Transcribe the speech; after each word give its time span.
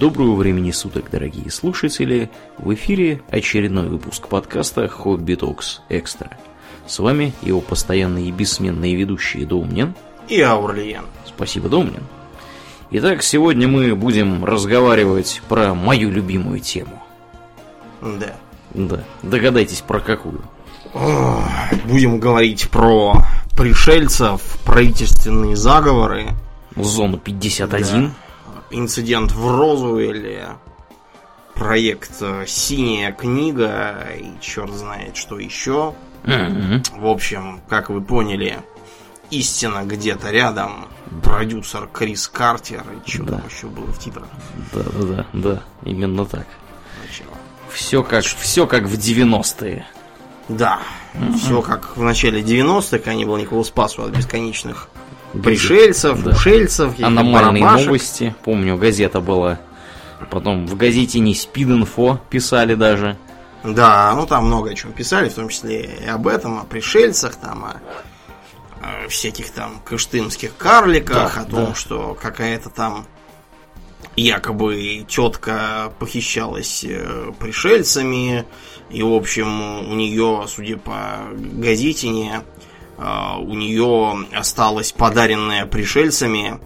Доброго 0.00 0.34
времени 0.34 0.72
суток, 0.72 1.08
дорогие 1.12 1.48
слушатели! 1.52 2.28
В 2.58 2.74
эфире 2.74 3.22
очередной 3.30 3.88
выпуск 3.88 4.26
подкаста 4.26 4.88
«Хобби 4.88 5.36
Токс 5.36 5.82
Экстра». 5.88 6.36
С 6.84 6.98
вами 6.98 7.32
его 7.42 7.60
постоянные 7.60 8.26
и 8.26 8.32
бессменные 8.32 8.96
ведущие 8.96 9.46
Домнин 9.46 9.94
и 10.28 10.40
Аурлиен. 10.40 11.04
Спасибо, 11.24 11.68
Домнин. 11.68 12.02
Итак, 12.90 13.22
сегодня 13.22 13.68
мы 13.68 13.94
будем 13.94 14.44
разговаривать 14.44 15.40
про 15.48 15.74
мою 15.74 16.10
любимую 16.10 16.58
тему. 16.58 17.00
Да. 18.02 18.34
Да. 18.74 19.04
Догадайтесь, 19.22 19.80
про 19.80 20.00
какую. 20.00 20.42
Будем 21.84 22.18
говорить 22.18 22.68
про 22.68 23.24
пришельцев, 23.56 24.40
правительственные 24.64 25.54
заговоры. 25.54 26.30
Зону 26.76 27.16
51. 27.18 28.06
Да. 28.06 28.10
Инцидент 28.78 29.30
в 29.30 29.56
Розуэле. 29.56 30.48
Проект 31.54 32.10
э, 32.20 32.44
«Синяя 32.48 33.12
книга» 33.12 34.08
и 34.18 34.32
черт 34.40 34.72
знает 34.72 35.16
что 35.16 35.38
еще. 35.38 35.94
Мгм. 36.24 36.82
В 36.96 37.06
общем, 37.06 37.60
как 37.68 37.88
вы 37.90 38.00
поняли, 38.00 38.58
истина 39.30 39.82
где-то 39.84 40.30
рядом. 40.32 40.86
Продюсер 41.22 41.86
Крис 41.92 42.26
Картер 42.26 42.82
и 43.06 43.08
что 43.08 43.22
Да. 43.22 43.36
там 43.38 43.46
еще 43.48 43.68
было 43.68 43.86
в 43.86 43.98
титрах. 44.00 44.26
Да, 44.72 44.82
да, 44.82 45.04
да, 45.04 45.26
да, 45.32 45.62
именно 45.84 46.26
так. 46.26 46.46
Начало. 47.06 47.36
Все 47.70 48.02
как, 48.02 48.24
все 48.24 48.66
как 48.66 48.84
в 48.86 48.94
90-е. 48.94 49.86
Да, 50.48 50.80
все 51.38 51.62
как 51.62 51.96
в 51.96 52.02
начале 52.02 52.42
90-х, 52.42 52.98
когда 52.98 53.14
не 53.14 53.24
было 53.24 53.36
никакого 53.36 53.62
спасу 53.62 54.02
от 54.02 54.10
бесконечных 54.10 54.88
пришельцев, 55.42 56.22
Да. 56.22 56.30
ушельцев, 56.32 56.98
Аномальные 57.00 57.62
барабашек. 57.62 57.86
новости. 57.86 58.34
Помню, 58.44 58.76
газета 58.76 59.20
была. 59.20 59.58
Потом 60.30 60.66
в 60.66 60.76
газете 60.76 61.18
не 61.20 61.34
спид-инфо 61.34 62.18
писали 62.30 62.74
даже. 62.74 63.16
Да, 63.62 64.14
ну 64.14 64.26
там 64.26 64.46
много 64.46 64.70
о 64.70 64.74
чем 64.74 64.92
писали, 64.92 65.28
в 65.28 65.34
том 65.34 65.48
числе 65.48 65.98
и 66.02 66.06
об 66.06 66.26
этом, 66.28 66.58
о 66.58 66.64
пришельцах, 66.64 67.34
там, 67.36 67.64
о, 67.64 69.08
всяких 69.08 69.50
там 69.50 69.80
кыштымских 69.84 70.54
карликах, 70.56 71.34
Да, 71.36 71.40
о 71.40 71.44
том, 71.44 71.66
да. 71.66 71.74
что 71.74 72.16
какая-то 72.20 72.68
там 72.70 73.06
якобы 74.16 75.04
тетка 75.08 75.92
похищалась 75.98 76.84
э, 76.86 77.32
пришельцами, 77.38 78.44
и, 78.90 79.02
в 79.02 79.12
общем, 79.12 79.90
у 79.90 79.94
нее, 79.94 80.44
судя 80.46 80.76
по 80.76 81.20
газетине, 81.34 82.42
у 82.98 83.54
нее 83.54 84.26
осталась 84.32 84.92
подаренная 84.92 85.66
пришельцами 85.66 86.58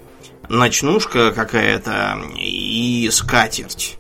ночнушка 0.48 1.33
какая-то 1.33 2.19
и 2.37 3.09
скатерть. 3.12 3.98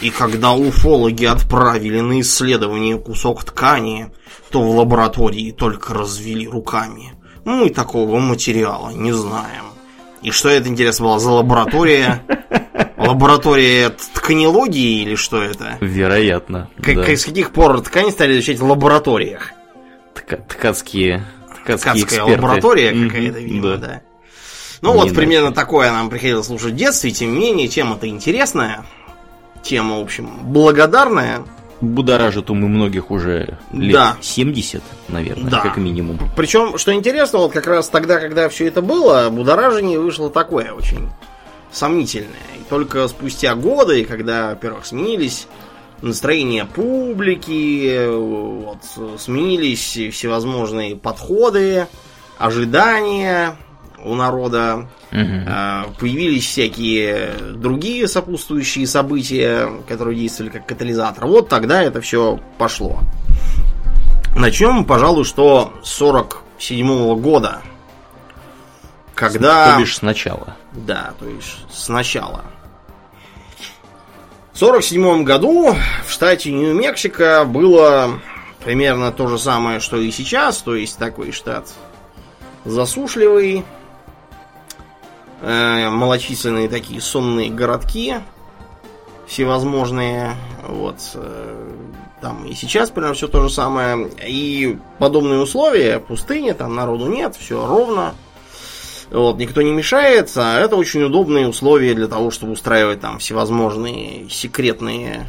И 0.00 0.10
когда 0.10 0.52
уфологи 0.52 1.24
отправили 1.24 2.00
на 2.00 2.20
исследование 2.20 2.98
кусок 2.98 3.44
ткани, 3.44 4.12
то 4.50 4.62
в 4.62 4.76
лаборатории 4.76 5.52
только 5.52 5.94
развели 5.94 6.46
руками. 6.46 7.14
Мы 7.44 7.70
такого 7.70 8.18
материала 8.18 8.90
не 8.90 9.12
знаем. 9.12 9.64
И 10.22 10.30
что 10.30 10.48
это, 10.48 10.68
интересно, 10.68 11.06
была 11.06 11.18
за 11.18 11.30
лаборатория? 11.30 12.22
Лаборатория 12.96 13.90
тканологии 13.90 15.02
или 15.02 15.14
что 15.16 15.42
это? 15.42 15.76
Вероятно. 15.80 16.70
Как, 16.82 16.94
да. 16.96 17.16
С 17.16 17.24
каких 17.24 17.50
пор 17.52 17.80
ткани 17.82 18.10
стали 18.10 18.34
изучать 18.34 18.58
в 18.58 18.64
лабораториях? 18.64 19.52
Тка- 20.14 20.42
ткацкие, 20.48 21.26
ткацкие 21.64 21.94
Ткацкая 21.94 22.02
эксперты. 22.20 22.32
лаборатория 22.42 22.90
какая-то, 23.08 23.38
видимо, 23.40 23.62
да. 23.62 23.76
да. 23.76 24.00
Ну 24.80 24.90
Не 24.90 24.94
вот, 24.96 25.04
иначе. 25.06 25.16
примерно 25.16 25.52
такое 25.52 25.90
нам 25.90 26.10
приходилось 26.10 26.46
слушать 26.46 26.72
в 26.72 26.76
детстве, 26.76 27.10
тем 27.10 27.32
не 27.34 27.40
менее, 27.40 27.68
тема-то 27.68 28.06
интересная. 28.06 28.84
Тема, 29.62 29.98
в 29.98 30.02
общем, 30.02 30.28
благодарная. 30.42 31.42
Будоражит 31.80 32.50
умы 32.50 32.68
многих 32.68 33.10
уже 33.10 33.58
лет 33.72 33.92
Да. 33.92 34.16
70, 34.20 34.82
наверное, 35.08 35.50
Да. 35.50 35.60
как 35.60 35.76
минимум. 35.76 36.18
Причем, 36.36 36.76
что 36.78 36.92
интересно, 36.92 37.40
вот 37.40 37.52
как 37.52 37.66
раз 37.66 37.88
тогда, 37.88 38.20
когда 38.20 38.48
все 38.48 38.66
это 38.66 38.80
было, 38.82 39.28
будоражение 39.30 39.98
вышло 39.98 40.30
такое 40.30 40.72
очень 40.72 41.08
сомнительное. 41.72 42.28
И 42.58 42.62
только 42.70 43.06
спустя 43.08 43.54
годы, 43.54 44.04
когда, 44.04 44.50
во-первых, 44.50 44.86
сменились 44.86 45.46
настроения 46.02 46.64
публики, 46.64 48.06
вот, 48.08 48.78
сменились 49.20 50.14
всевозможные 50.14 50.96
подходы, 50.96 51.86
ожидания 52.38 53.56
у 54.04 54.14
народа, 54.14 54.88
а, 55.12 55.86
появились 55.98 56.44
всякие 56.46 57.30
другие 57.54 58.06
сопутствующие 58.08 58.86
события, 58.86 59.70
которые 59.88 60.18
действовали 60.18 60.52
как 60.52 60.66
катализатор. 60.66 61.26
Вот 61.26 61.48
тогда 61.48 61.82
это 61.82 62.00
все 62.00 62.38
пошло. 62.58 63.00
Начнем, 64.36 64.84
пожалуй, 64.84 65.24
что 65.24 65.72
с 65.82 65.90
47 65.90 67.20
года. 67.20 67.62
Когда... 69.14 69.74
То 69.74 69.80
бишь 69.80 69.96
сначала. 69.96 70.56
Да, 70.72 71.14
то 71.20 71.26
есть 71.28 71.64
сначала. 71.72 72.44
В 74.54 74.58
47 74.58 75.24
году 75.24 75.74
в 76.06 76.12
штате 76.12 76.52
Нью-Мексико 76.52 77.44
было 77.44 78.20
примерно 78.64 79.10
то 79.10 79.26
же 79.26 79.36
самое, 79.36 79.80
что 79.80 79.96
и 79.96 80.12
сейчас, 80.12 80.58
то 80.58 80.76
есть 80.76 80.96
такой 80.96 81.32
штат 81.32 81.72
засушливый, 82.64 83.64
э, 85.40 85.90
малочисленные 85.90 86.68
такие 86.68 87.00
сонные 87.00 87.50
городки 87.50 88.14
всевозможные, 89.26 90.36
вот, 90.68 90.98
э, 91.14 91.72
там 92.20 92.46
и 92.46 92.54
сейчас 92.54 92.90
примерно 92.90 93.16
все 93.16 93.26
то 93.26 93.42
же 93.42 93.50
самое, 93.50 94.08
и 94.24 94.78
подобные 95.00 95.40
условия, 95.40 95.98
пустыня, 95.98 96.54
там 96.54 96.76
народу 96.76 97.08
нет, 97.08 97.34
все 97.34 97.66
ровно, 97.66 98.14
вот, 99.14 99.38
никто 99.38 99.62
не 99.62 99.72
мешает, 99.72 100.32
а 100.36 100.58
это 100.58 100.74
очень 100.76 101.04
удобные 101.04 101.46
условия 101.46 101.94
для 101.94 102.08
того, 102.08 102.30
чтобы 102.32 102.52
устраивать 102.52 103.00
там 103.00 103.20
всевозможные 103.20 104.28
секретные 104.28 105.28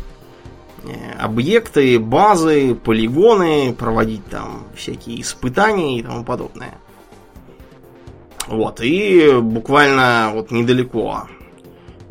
э, 0.83 1.11
объекты, 1.19 1.99
базы, 1.99 2.73
полигоны, 2.73 3.73
проводить 3.73 4.25
там 4.25 4.63
всякие 4.75 5.21
испытания 5.21 5.99
и 5.99 6.01
тому 6.01 6.23
подобное. 6.23 6.73
Вот, 8.47 8.81
и 8.81 9.39
буквально 9.39 10.31
вот 10.33 10.49
недалеко 10.49 11.27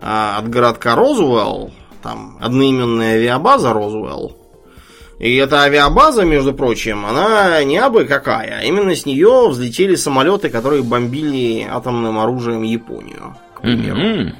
а, 0.00 0.38
от 0.38 0.48
городка 0.48 0.94
Розуэлл, 0.94 1.72
там 2.02 2.38
одноименная 2.40 3.16
авиабаза 3.16 3.72
Розуэлл, 3.72 4.36
и 5.18 5.36
эта 5.36 5.62
авиабаза, 5.62 6.24
между 6.24 6.52
прочим, 6.52 7.06
она 7.06 7.62
не 7.62 7.78
абы 7.78 8.04
какая. 8.04 8.62
Именно 8.62 8.96
с 8.96 9.06
нее 9.06 9.48
взлетели 9.48 9.94
самолеты, 9.94 10.48
которые 10.48 10.82
бомбили 10.82 11.66
атомным 11.70 12.18
оружием 12.18 12.62
Японию, 12.62 13.36
к 13.54 13.62
примеру. 13.62 13.96
Мгм. 13.96 14.36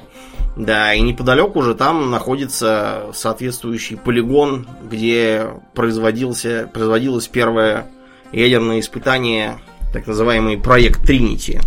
Да, 0.57 0.93
и 0.93 1.01
неподалеку 1.01 1.59
уже 1.59 1.75
там 1.75 2.11
находится 2.11 3.07
соответствующий 3.13 3.97
полигон, 3.97 4.67
где 4.89 5.47
производился, 5.73 6.69
производилось 6.73 7.27
первое 7.27 7.87
ядерное 8.31 8.79
испытание, 8.79 9.59
так 9.93 10.07
называемый 10.07 10.57
проект 10.57 11.05
Тринити. 11.05 11.59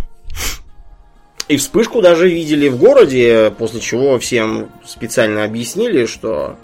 И 1.47 1.57
вспышку 1.57 2.01
даже 2.01 2.29
видели 2.29 2.67
в 2.67 2.77
городе, 2.77 3.51
после 3.57 3.79
чего 3.79 4.19
всем 4.19 4.69
специально 4.85 5.43
объяснили, 5.43 6.05
что 6.05 6.55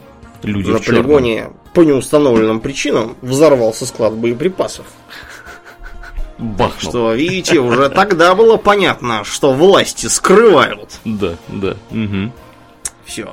Люди 0.46 0.70
на 0.72 0.78
в 0.78 0.82
черном. 0.82 1.04
полигоне 1.04 1.50
по 1.74 1.82
неустановленным 1.82 2.60
причинам 2.60 3.16
взорвался 3.22 3.86
склад 3.86 4.14
боеприпасов. 4.14 4.86
Бахнул. 6.38 6.92
Что, 6.92 7.14
видите, 7.14 7.60
уже 7.60 7.90
тогда 7.90 8.36
было 8.36 8.58
понятно, 8.58 9.24
что 9.24 9.54
власти 9.54 10.08
скрывают. 10.08 11.00
Да, 11.06 11.36
да. 11.48 11.78
мгм. 11.92 12.34
Все. 13.06 13.30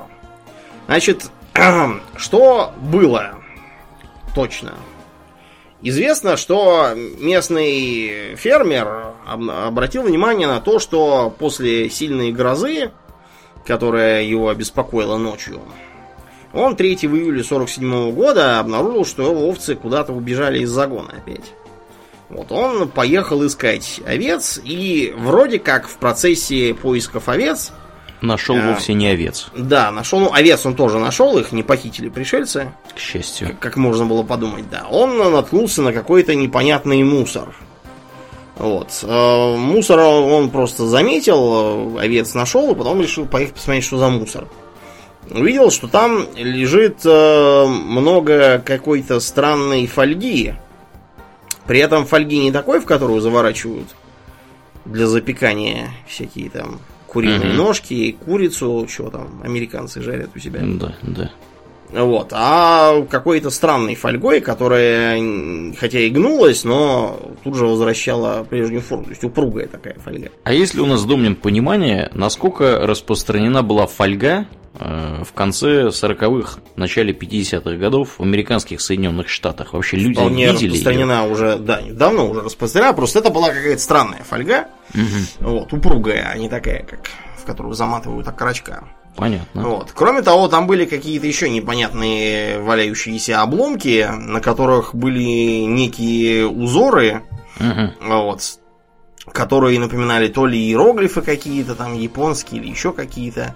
Значит, 0.86 1.30
что 2.16 2.72
было 2.80 3.34
точно? 4.34 4.74
Известно, 5.84 6.36
что 6.36 6.90
местный 6.94 8.36
фермер 8.36 9.14
об- 9.26 9.50
обратил 9.50 10.02
внимание 10.04 10.46
на 10.46 10.60
то, 10.60 10.78
что 10.78 11.34
после 11.36 11.90
сильной 11.90 12.30
грозы, 12.30 12.92
которая 13.66 14.22
его 14.22 14.48
обеспокоила 14.48 15.16
ночью, 15.16 15.60
он 16.52 16.76
3 16.76 16.94
июля 17.02 17.42
47 17.42 18.12
года 18.12 18.58
обнаружил, 18.60 19.04
что 19.04 19.22
его 19.30 19.48
овцы 19.48 19.74
куда-то 19.74 20.12
убежали 20.12 20.60
из 20.60 20.70
загона 20.70 21.14
опять. 21.16 21.52
Вот 22.28 22.50
он 22.50 22.88
поехал 22.88 23.44
искать 23.46 24.00
овец, 24.06 24.60
и 24.64 25.14
вроде 25.16 25.58
как 25.58 25.86
в 25.88 25.96
процессе 25.96 26.72
поисков 26.74 27.28
овец 27.28 27.72
Нашел 28.22 28.54
А. 28.56 28.68
вовсе 28.70 28.94
не 28.94 29.08
овец, 29.08 29.48
да, 29.56 29.90
нашел. 29.90 30.20
Ну, 30.20 30.32
овец 30.32 30.64
он 30.64 30.76
тоже 30.76 30.98
нашел, 31.00 31.36
их 31.38 31.50
не 31.50 31.64
похитили 31.64 32.08
пришельцы, 32.08 32.72
к 32.94 32.98
счастью. 32.98 33.56
как 33.58 33.76
можно 33.76 34.06
было 34.06 34.22
подумать, 34.22 34.70
да. 34.70 34.86
Он 34.88 35.18
наткнулся 35.18 35.82
на 35.82 35.92
какой-то 35.92 36.34
непонятный 36.36 37.02
мусор. 37.02 37.52
Вот. 38.56 39.00
Э, 39.02 39.56
Мусор 39.56 39.98
он 39.98 40.50
просто 40.50 40.86
заметил, 40.86 41.96
э, 41.98 42.02
овец 42.02 42.34
нашел, 42.34 42.70
и 42.70 42.76
потом 42.76 43.00
решил 43.00 43.26
поехать 43.26 43.56
посмотреть, 43.56 43.84
что 43.84 43.98
за 43.98 44.08
мусор. 44.08 44.46
Увидел, 45.30 45.70
что 45.70 45.88
там 45.88 46.26
лежит 46.36 46.98
э, 47.04 47.66
много 47.66 48.62
какой-то 48.64 49.20
странной 49.20 49.86
фольги. 49.86 50.54
При 51.66 51.78
этом 51.78 52.06
фольги 52.06 52.38
не 52.38 52.52
такой, 52.52 52.80
в 52.80 52.86
которую 52.86 53.20
заворачивают 53.20 53.88
для 54.84 55.06
запекания 55.06 55.90
всякие 56.08 56.50
там 56.50 56.80
куриные 57.06 57.50
Мгм. 57.50 57.56
ножки, 57.56 58.16
курицу, 58.24 58.86
чего 58.90 59.10
там 59.10 59.40
американцы 59.44 60.02
жарят 60.02 60.30
у 60.34 60.38
себя. 60.38 60.60
Да, 60.62 60.94
да. 61.02 61.30
Вот, 61.92 62.28
а 62.32 63.02
какой-то 63.10 63.50
странной 63.50 63.96
фольгой, 63.96 64.40
которая, 64.40 65.20
хотя 65.78 65.98
и 66.00 66.08
гнулась, 66.08 66.64
но 66.64 67.34
тут 67.44 67.54
же 67.54 67.66
возвращала 67.66 68.44
прежнюю 68.44 68.80
форму. 68.80 69.04
То 69.04 69.10
есть 69.10 69.24
упругая 69.24 69.66
такая 69.66 69.96
фольга. 70.02 70.30
А 70.44 70.54
есть 70.54 70.72
ли 70.74 70.80
у 70.80 70.86
нас, 70.86 71.04
Домнин, 71.04 71.36
понимание, 71.36 72.10
насколько 72.14 72.78
распространена 72.86 73.62
была 73.62 73.86
фольга 73.86 74.46
в 74.74 75.32
конце 75.34 75.88
40-х, 75.88 76.60
начале 76.76 77.12
50-х 77.12 77.76
годов 77.76 78.18
в 78.18 78.22
американских 78.22 78.80
Соединенных 78.80 79.28
Штатах? 79.28 79.74
Вообще 79.74 79.96
люди 79.98 80.14
Вполне 80.14 80.52
видели 80.52 80.70
распространена 80.70 81.26
уже, 81.26 81.56
да, 81.58 81.80
давно 81.90 82.28
уже 82.30 82.40
распространена, 82.40 82.92
просто 82.94 83.18
это 83.18 83.30
была 83.30 83.48
какая-то 83.50 83.80
странная 83.82 84.22
фольга, 84.22 84.68
Мгм. 84.94 85.26
вот, 85.40 85.72
упругая, 85.72 86.30
а 86.32 86.38
не 86.38 86.48
такая, 86.48 86.84
как 86.84 87.00
в 87.36 87.44
которую 87.44 87.74
заматывают 87.74 88.26
окорочка. 88.28 88.84
Понятно. 89.16 89.62
Вот. 89.68 89.92
Кроме 89.92 90.22
того, 90.22 90.48
там 90.48 90.66
были 90.66 90.86
какие-то 90.86 91.26
еще 91.26 91.50
непонятные 91.50 92.60
валяющиеся 92.60 93.42
обломки, 93.42 94.08
на 94.10 94.40
которых 94.40 94.94
были 94.94 95.64
некие 95.64 96.46
узоры, 96.46 97.22
Мгм. 97.58 97.92
вот, 98.00 98.40
которые 99.32 99.78
напоминали 99.80 100.28
то 100.28 100.46
ли 100.46 100.58
иероглифы 100.58 101.20
какие-то 101.20 101.74
там 101.74 101.94
японские 101.94 102.62
или 102.62 102.70
еще 102.70 102.92
какие-то, 102.92 103.54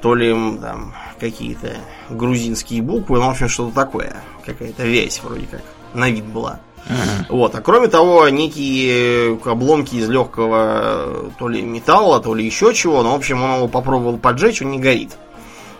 то 0.00 0.14
ли 0.14 0.30
там 0.60 0.94
какие-то 1.18 1.76
грузинские 2.08 2.82
буквы, 2.82 3.18
ну, 3.18 3.26
в 3.26 3.30
общем, 3.30 3.48
что-то 3.48 3.74
такое. 3.74 4.16
Какая-то 4.44 4.84
вязь 4.84 5.20
вроде 5.22 5.46
как 5.46 5.62
на 5.94 6.10
вид 6.10 6.24
была. 6.24 6.60
Мгм. 6.88 7.26
Вот, 7.28 7.54
а 7.54 7.60
кроме 7.60 7.88
того, 7.88 8.28
некие 8.28 9.38
обломки 9.44 9.96
из 9.96 10.08
легкого 10.08 11.30
то 11.38 11.48
ли 11.48 11.62
металла, 11.62 12.20
то 12.20 12.34
ли 12.34 12.44
еще 12.44 12.72
чего, 12.74 13.02
но, 13.02 13.12
в 13.12 13.16
общем, 13.16 13.42
он 13.42 13.56
его 13.56 13.68
попробовал 13.68 14.18
поджечь, 14.18 14.62
он 14.62 14.70
не 14.70 14.78
горит. 14.78 15.16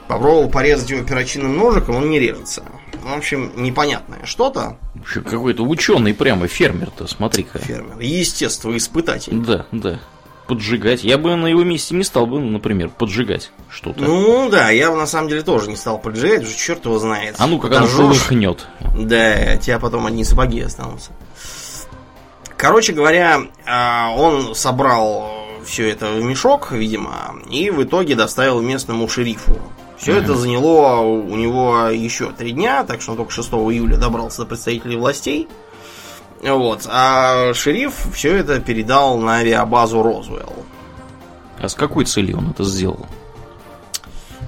Попробовал 0.08 0.50
порезать 0.50 0.90
его 0.90 1.04
перочинным 1.04 1.56
ножиком, 1.56 1.96
он 1.96 2.10
не 2.10 2.18
режется. 2.18 2.64
В 3.02 3.16
общем, 3.16 3.52
непонятное 3.56 4.20
что-то. 4.24 4.76
Вообще 4.94 5.20
Какой-то 5.20 5.62
ученый 5.62 6.12
прямо, 6.14 6.48
фермер-то, 6.48 7.06
смотри-ка. 7.06 7.60
Фермер. 7.60 7.98
Естествоиспытатель. 8.00 9.38
Да, 9.38 9.66
да. 9.72 10.00
Поджигать. 10.50 11.04
Я 11.04 11.16
бы 11.16 11.36
на 11.36 11.46
его 11.46 11.62
месте 11.62 11.94
не 11.94 12.02
стал 12.02 12.26
бы, 12.26 12.40
например, 12.40 12.88
поджигать 12.88 13.52
что-то. 13.70 14.02
Ну 14.02 14.48
да, 14.50 14.70
я 14.70 14.90
бы 14.90 14.96
на 14.96 15.06
самом 15.06 15.28
деле 15.28 15.42
тоже 15.42 15.70
не 15.70 15.76
стал 15.76 15.98
поджигать, 15.98 16.42
уже 16.42 16.56
черт 16.56 16.84
его 16.84 16.98
знает. 16.98 17.36
а 17.38 17.46
ну 17.46 17.58
как 17.58 17.70
Подожжёшь, 17.70 18.18
полыхнет. 18.18 18.66
Да, 18.98 19.54
у 19.56 19.60
тебя 19.60 19.78
потом 19.78 20.06
одни 20.06 20.24
сапоги 20.24 20.60
останутся. 20.60 21.12
Короче 22.56 22.92
говоря, 22.92 23.42
а, 23.64 24.12
он 24.16 24.54
собрал 24.54 25.30
все 25.64 25.88
это 25.88 26.10
в 26.10 26.22
мешок, 26.22 26.72
видимо, 26.72 27.36
и 27.48 27.70
в 27.70 27.82
итоге 27.84 28.16
доставил 28.16 28.60
местному 28.60 29.08
шерифу. 29.08 29.56
Все 29.98 30.16
это 30.16 30.34
заняло 30.34 31.00
у 31.00 31.36
него 31.36 31.88
еще 31.88 32.32
три 32.32 32.52
дня, 32.52 32.84
так 32.84 33.02
что 33.02 33.12
он 33.12 33.18
только 33.18 33.32
6 33.32 33.50
июля 33.50 33.96
добрался 33.96 34.38
до 34.42 34.46
представителей 34.46 34.96
властей. 34.96 35.46
Вот. 36.42 36.86
А 36.88 37.52
шериф 37.54 37.94
все 38.14 38.36
это 38.36 38.60
передал 38.60 39.18
на 39.18 39.36
авиабазу 39.36 40.02
Розуэлл. 40.02 40.64
А 41.58 41.68
с 41.68 41.74
какой 41.74 42.04
целью 42.06 42.38
он 42.38 42.50
это 42.50 42.64
сделал? 42.64 43.06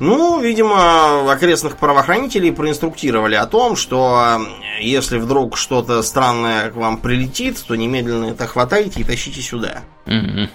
Ну, 0.00 0.40
видимо, 0.40 1.30
окрестных 1.30 1.76
правоохранителей 1.76 2.50
проинструктировали 2.50 3.34
о 3.36 3.46
том, 3.46 3.76
что 3.76 4.38
э, 4.40 4.82
если 4.82 5.18
вдруг 5.18 5.56
что-то 5.56 6.02
странное 6.02 6.70
к 6.70 6.74
вам 6.74 6.96
прилетит, 6.96 7.62
то 7.64 7.76
немедленно 7.76 8.30
это 8.30 8.46
хватайте 8.46 9.00
и 9.00 9.04
тащите 9.04 9.40
сюда. 9.40 9.82
Мгм. 10.06 10.48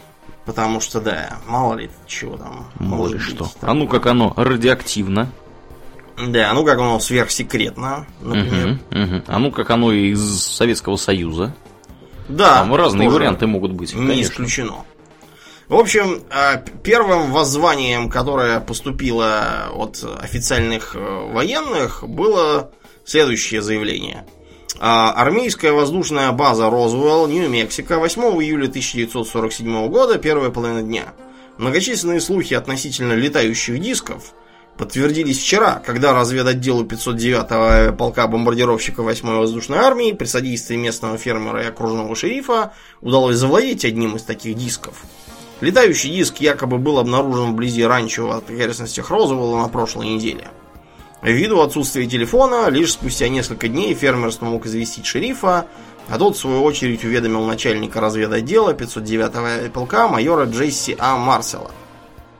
Потому 0.43 0.81
что, 0.81 0.99
да, 0.99 1.37
мало 1.47 1.75
ли 1.75 1.89
чего 2.07 2.35
там. 2.35 2.67
Мало 2.79 2.97
может 2.97 3.13
ли 3.13 3.19
быть. 3.19 3.27
что. 3.27 3.47
А 3.61 3.73
ну 3.73 3.87
как 3.87 4.07
оно 4.07 4.33
радиоактивно. 4.35 5.29
Да, 6.17 6.51
ну 6.53 6.65
как 6.65 6.79
оно 6.79 6.99
сверхсекретно, 6.99 8.07
например. 8.21 8.79
Мгм, 8.89 9.01
мгм. 9.01 9.23
А 9.27 9.39
ну 9.39 9.51
как 9.51 9.69
оно 9.69 9.91
из 9.91 10.19
Советского 10.43 10.95
Союза. 10.95 11.55
Да, 12.27 12.59
Там 12.59 12.75
разные 12.75 13.09
варианты 13.09 13.47
могут 13.47 13.71
быть. 13.73 13.93
Не 13.93 14.07
конечно. 14.07 14.31
исключено. 14.31 14.85
В 15.69 15.75
общем, 15.75 16.23
э, 16.29 16.63
первым 16.81 17.31
воззванием, 17.31 18.09
которое 18.09 18.59
поступило 18.61 19.69
от 19.73 20.03
официальных 20.21 20.95
э, 20.95 20.99
военных, 21.31 22.03
было 22.07 22.71
следующее 23.05 23.61
заявление. 23.61 24.25
А, 24.79 25.11
Армейская 25.11 25.73
воздушная 25.73 26.31
база 26.31 26.69
Розуэлл, 26.69 27.27
Нью-Мексико, 27.27 27.99
8 27.99 28.21
июля 28.43 28.67
1947 28.67 29.87
года, 29.89 30.17
первая 30.17 30.51
половина 30.51 30.83
дня. 30.83 31.13
Многочисленные 31.57 32.21
слухи 32.21 32.53
относительно 32.53 33.13
летающих 33.13 33.79
дисков 33.81 34.33
подтвердились 34.77 35.39
вчера, 35.39 35.81
когда 35.85 36.13
разведотделу 36.13 36.85
509-го 36.85 37.95
полка 37.95 38.27
бомбардировщиков 38.27 39.05
8-й 39.05 39.37
воздушной 39.37 39.79
армии 39.79 40.11
при 40.11 40.25
содействии 40.25 40.75
местного 40.75 41.17
фермера 41.17 41.63
и 41.63 41.67
окружного 41.67 42.15
шерифа 42.15 42.73
удалось 43.01 43.37
завладеть 43.37 43.85
одним 43.85 44.15
из 44.15 44.23
таких 44.23 44.55
дисков. 44.55 45.01
Летающий 45.59 46.11
диск 46.11 46.37
якобы 46.37 46.77
был 46.77 46.99
обнаружен 46.99 47.51
вблизи 47.53 47.83
ранчо 47.83 48.27
в 48.27 48.31
окрестностях 48.31 49.09
Розуэлла 49.09 49.63
на 49.63 49.69
прошлой 49.69 50.07
неделе. 50.09 50.49
Ввиду 51.23 51.61
отсутствия 51.61 52.05
телефона, 52.05 52.69
лишь 52.69 52.93
спустя 52.93 53.27
несколько 53.27 53.67
дней 53.67 53.95
фермер 53.95 54.31
смог 54.31 54.67
известить 54.67 55.07
шерифа, 55.07 55.65
а 56.09 56.19
тот, 56.19 56.35
в 56.35 56.39
свою 56.39 56.63
очередь, 56.63 57.03
уведомил 57.03 57.43
начальника 57.45 57.99
разведотдела 57.99 58.73
509-го 58.73 59.71
полка 59.71 60.07
майора 60.07 60.45
Джесси 60.45 60.95
А. 60.99 61.17
Марсела. 61.17 61.71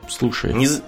Слушай, 0.08 0.52
Нез- 0.54 0.82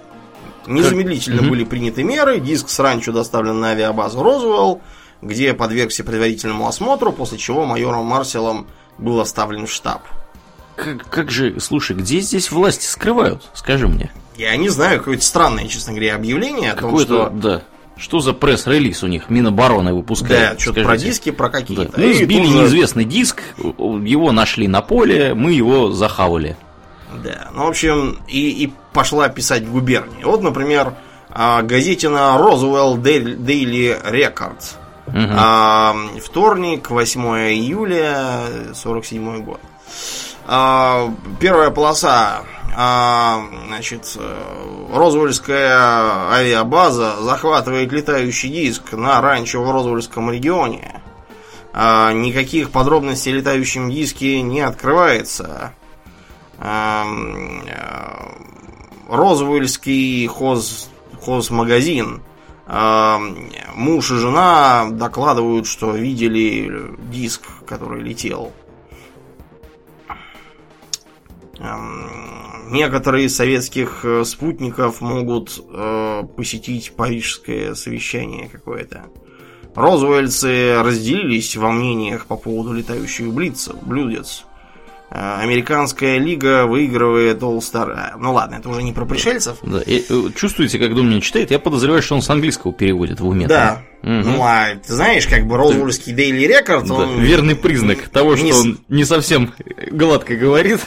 Незамедлительно 0.67 1.41
Мгм. 1.41 1.49
были 1.51 1.63
приняты 1.63 2.03
меры, 2.03 2.39
диск 2.39 2.69
с 2.69 2.79
ранчо 2.79 3.11
доставлен 3.11 3.59
на 3.59 3.69
авиабазу 3.71 4.21
Розуэлл, 4.21 4.81
где 5.21 5.53
подвергся 5.53 6.03
предварительному 6.03 6.67
осмотру, 6.67 7.11
после 7.11 7.37
чего 7.37 7.65
майором 7.65 8.05
Марселом 8.05 8.67
был 8.97 9.19
оставлен 9.19 9.65
в 9.67 9.71
штаб. 9.71 10.01
как, 10.75 11.07
как 11.09 11.29
же, 11.31 11.59
слушай, 11.59 11.95
где 11.95 12.19
здесь 12.21 12.51
власти 12.51 12.85
скрывают? 12.85 13.43
Скажи 13.53 13.87
мне. 13.87 14.11
Я 14.37 14.55
не 14.55 14.69
знаю, 14.69 14.97
какое-то 14.99 15.23
странное, 15.23 15.67
честно 15.67 15.93
говоря, 15.93 16.15
объявление 16.15 16.71
о 16.71 16.75
том, 16.75 16.97
что... 16.99 17.29
да. 17.29 17.61
Что 17.97 18.19
за 18.19 18.33
пресс-релиз 18.33 19.03
у 19.03 19.07
них? 19.07 19.29
Минобороны 19.29 19.93
выпускает. 19.93 20.53
Да, 20.53 20.59
что-то 20.59 20.81
про 20.81 20.97
диски, 20.97 21.29
про 21.29 21.49
Да. 21.49 21.59
какие-то. 21.59 21.99
Мы 21.99 22.05
И 22.09 22.13
сбили 22.13 22.47
неизвестный 22.47 23.05
диск, 23.05 23.43
его 23.59 24.31
нашли 24.31 24.67
на 24.67 24.81
поле, 24.81 25.35
мы 25.35 25.51
его 25.51 25.91
захавали. 25.91 26.57
Да, 27.23 27.49
ну, 27.53 27.65
в 27.65 27.69
общем, 27.69 28.19
и, 28.27 28.49
и 28.63 28.73
пошла 28.93 29.29
писать 29.29 29.67
губернии. 29.67 30.23
Вот, 30.23 30.41
например, 30.41 30.93
а, 31.29 31.61
газетина 31.61 32.37
Розуэлл 32.37 32.97
Daily 32.97 34.01
Record. 34.03 34.75
Мгм. 35.07 35.35
А, 35.35 35.95
вторник, 36.23 36.89
8 36.89 37.21
июля, 37.53 38.73
47 38.73 39.43
год. 39.43 39.59
А, 40.47 41.13
первая 41.39 41.69
полоса. 41.69 42.43
А, 42.73 43.43
значит, 43.67 44.15
э, 44.17 44.87
Розвольская 44.93 46.31
авиабаза 46.31 47.17
захватывает 47.21 47.91
летающий 47.91 48.49
диск 48.49 48.93
на 48.93 49.19
ранчо 49.19 49.61
в 49.61 49.69
Розвольском 49.69 50.31
регионе. 50.31 51.01
А, 51.73 52.13
никаких 52.13 52.71
подробностей 52.71 53.33
о 53.33 53.35
летающем 53.35 53.91
диске 53.91 54.41
не 54.41 54.61
открывается. 54.61 55.73
Э, 56.61 57.03
Розвольский 59.09 60.25
хоз, 60.27 60.89
хозмагазин. 61.21 62.21
Муж 63.75 64.11
и 64.11 64.15
жена 64.15 64.87
докладывают, 64.89 65.67
что 65.67 65.91
видели 65.91 66.95
диск, 67.11 67.41
который 67.67 68.01
летел. 68.01 68.53
Некоторые 72.71 73.27
советских 73.27 74.05
э, 74.05 74.23
спутников 74.23 75.01
могут 75.01 75.61
э, 75.61 76.23
посетить 76.37 76.93
парижское 76.95 77.73
совещание 77.75 78.47
какое-то. 78.47 79.07
Розуэльцы 79.75 80.81
разделились 80.81 81.57
во 81.57 81.69
мнениях 81.69 82.27
по 82.27 82.37
поводу 82.37 82.71
летающих 82.71 83.33
блица, 83.33 83.75
блюдец. 83.81 84.45
Э, 85.13 85.39
Американская 85.41 86.19
лига 86.19 86.65
выигрывает 86.65 87.41
All 87.41 87.57
Star. 87.59 87.91
э, 87.91 88.17
Ну 88.17 88.33
ладно, 88.33 88.55
это 88.55 88.69
уже 88.69 88.81
не 88.81 88.93
про 88.93 89.05
пришельцев. 89.05 89.57
Да, 89.61 89.81
и, 89.81 90.05
э, 90.07 90.29
чувствуете, 90.35 90.79
как 90.79 90.95
Домнин 90.95 91.19
читает? 91.19 91.51
Я 91.51 91.59
подозреваю, 91.59 92.01
что 92.01 92.15
он 92.15 92.21
с 92.21 92.29
английского 92.29 92.71
переводит 92.71 93.19
в 93.19 93.27
уме. 93.27 93.45
Да. 93.47 93.81
Мгм. 94.03 94.21
Ну, 94.31 94.41
а 94.43 94.75
ты 94.75 94.93
знаешь, 94.93 95.27
как 95.27 95.45
бы 95.47 95.57
Розуэльский 95.57 96.13
Daily 96.15 96.47
Record, 96.49 96.87
Да, 96.87 96.93
он, 96.93 97.19
верный 97.19 97.55
признак 97.55 98.07
того, 98.07 98.35
что 98.37 98.45
не 98.45 98.53
с- 98.53 98.59
он 98.61 98.79
не 98.87 99.03
совсем 99.03 99.53
гладко 99.91 100.35
говорит. 100.35 100.79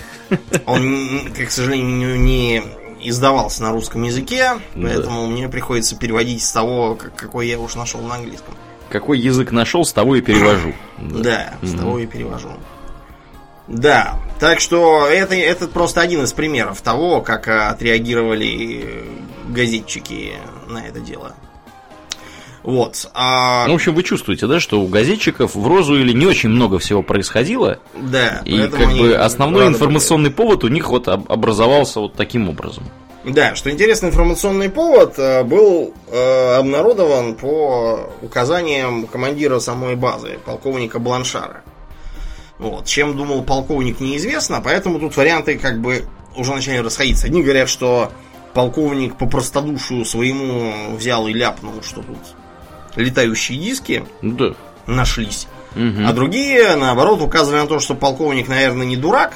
он, 0.67 1.21
как, 1.37 1.49
к 1.49 1.51
сожалению, 1.51 2.19
не 2.19 2.63
издавался 3.03 3.63
на 3.63 3.73
русском 3.73 4.03
языке, 4.05 4.53
Да. 4.75 4.89
поэтому 4.89 5.27
мне 5.27 5.49
приходится 5.51 5.97
переводить 5.97 6.43
с 6.43 6.51
того, 6.51 6.95
как- 6.95 7.15
какой 7.15 7.47
я 7.49 7.59
уж 7.59 7.75
нашел 7.75 8.01
на 8.01 8.15
английском. 8.15 8.55
Какой 8.89 9.19
язык 9.19 9.53
нашел, 9.53 9.85
с 9.85 9.93
того 9.93 10.17
и 10.17 10.23
перевожу. 10.23 10.73
Да, 10.99 11.55
с 11.63 11.69
Мгм. 11.73 11.79
того 11.79 11.99
и 11.99 12.07
перевожу. 12.07 12.49
Да, 13.67 14.17
так 14.41 14.61
что 14.61 15.07
это, 15.09 15.35
это 15.35 15.69
просто 15.69 16.01
один 16.03 16.23
из 16.25 16.33
примеров 16.35 16.81
того, 16.83 17.23
как 17.23 17.49
а, 17.49 17.71
отреагировали 17.71 18.83
э, 18.85 19.05
газетчики 19.49 20.35
на 20.69 20.87
это 20.87 21.01
дело. 21.01 21.33
Вот. 22.63 23.09
а, 23.15 23.67
Ну, 23.67 23.73
в 23.73 23.77
общем, 23.77 23.95
вы 23.95 24.03
чувствуете, 24.03 24.47
да, 24.47 24.59
что 24.59 24.81
у 24.81 24.87
газетчиков 24.87 25.55
в 25.55 25.67
розу 25.67 25.97
или 25.99 26.13
не 26.13 26.27
очень 26.27 26.49
много 26.49 26.79
всего 26.79 27.03
происходило, 27.03 27.79
да, 27.95 28.41
и 28.45 28.69
как 28.69 28.91
бы 28.97 29.15
основной 29.17 29.67
информационный 29.69 30.31
повод 30.31 30.65
у 30.65 30.69
них 30.69 30.89
вот 30.89 31.09
об- 31.09 31.31
образовался 31.31 32.01
вот 32.01 32.15
таким 32.15 32.49
образом. 32.49 32.85
были. 33.23 33.35
Да, 33.35 33.55
что 33.55 33.71
интересно, 33.71 34.07
информационный 34.09 34.69
повод 34.69 35.15
э, 35.19 35.43
был 35.45 35.95
э, 36.11 36.55
обнародован 36.57 37.35
по 37.35 38.11
указаниям 38.21 39.07
командира 39.07 39.59
самой 39.59 39.97
базы, 39.97 40.39
полковника 40.45 40.99
Бланшара. 40.99 41.63
Вот. 42.59 42.87
Чем 42.87 43.17
думал 43.17 43.43
полковник, 43.43 44.01
неизвестно, 44.01 44.61
поэтому 44.63 44.99
тут 44.99 45.17
варианты 45.17 45.59
как 45.59 45.81
бы 45.81 46.05
уже 46.37 46.53
начали 46.53 46.79
расходиться. 46.79 47.27
Одни 47.27 47.43
говорят, 47.43 47.69
что 47.69 48.13
полковник 48.53 49.17
по 49.17 49.27
простодушию 49.27 50.05
своему 50.05 50.95
взял 50.97 51.27
и 51.27 51.33
ляпнул, 51.33 51.83
что 51.83 52.03
тут 52.03 52.19
летающие 52.97 53.59
диски 53.59 54.07
да. 54.23 54.55
нашлись. 54.87 55.49
Мгм. 55.75 56.07
А 56.07 56.13
другие, 56.13 56.77
наоборот, 56.77 57.21
указывали 57.21 57.61
на 57.61 57.67
то, 57.67 57.81
что 57.81 57.95
полковник, 57.95 58.49
наверное, 58.49 58.87
не 58.87 58.97
дурак. 58.97 59.35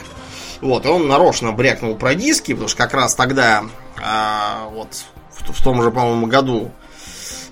Вот, 0.60 0.86
и 0.86 0.88
он 0.88 1.06
нарочно 1.08 1.52
брякнул 1.52 1.96
про 1.96 2.14
диски, 2.14 2.52
потому 2.52 2.68
что 2.68 2.78
как 2.78 2.94
раз 2.94 3.14
тогда, 3.14 3.64
а, 4.00 4.68
вот, 4.72 4.88
в, 5.32 5.52
в 5.52 5.62
том 5.62 5.82
же, 5.82 5.90
по-моему, 5.90 6.26
году, 6.26 6.72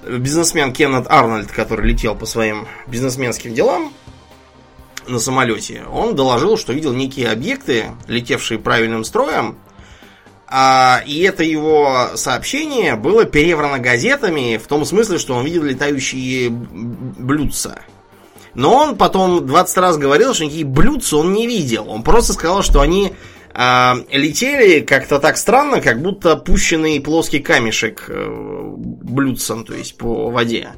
бизнесмен 0.08 0.72
Кеннет 0.72 1.06
Арнольд, 1.08 1.50
который 1.50 1.88
летел 1.88 2.14
по 2.14 2.26
своим 2.26 2.66
бизнесменским 2.86 3.54
делам 3.54 3.92
на 5.08 5.18
самолете, 5.18 5.84
он 5.90 6.14
доложил, 6.14 6.56
что 6.56 6.72
видел 6.72 6.92
некие 6.92 7.30
объекты, 7.30 7.92
летевшие 8.08 8.58
правильным 8.58 9.04
строем, 9.04 9.58
а, 10.48 11.02
и 11.04 11.20
это 11.22 11.42
его 11.42 12.10
сообщение 12.14 12.94
было 12.94 13.24
переврано 13.24 13.78
газетами 13.78 14.58
в 14.62 14.66
том 14.66 14.84
смысле, 14.84 15.18
что 15.18 15.34
он 15.34 15.44
видел 15.44 15.64
летающие 15.64 16.50
блюдца. 16.50 17.80
Но 18.54 18.74
он 18.74 18.96
потом 18.96 19.44
20 19.46 19.76
раз 19.78 19.98
говорил, 19.98 20.32
что 20.34 20.44
никакие 20.44 20.64
блюдца 20.64 21.16
он 21.16 21.32
не 21.32 21.46
видел. 21.46 21.90
Он 21.90 22.02
просто 22.02 22.32
сказал, 22.32 22.62
что 22.62 22.80
они 22.80 23.12
а, 23.52 23.96
летели 24.10 24.80
как-то 24.80 25.18
так 25.18 25.36
странно, 25.36 25.80
как 25.80 26.00
будто 26.00 26.36
пущенный 26.36 27.00
плоский 27.00 27.40
камешек 27.40 28.04
э, 28.08 28.74
блюдцем, 28.76 29.64
то 29.64 29.74
есть 29.74 29.96
по 29.96 30.30
воде. 30.30 30.70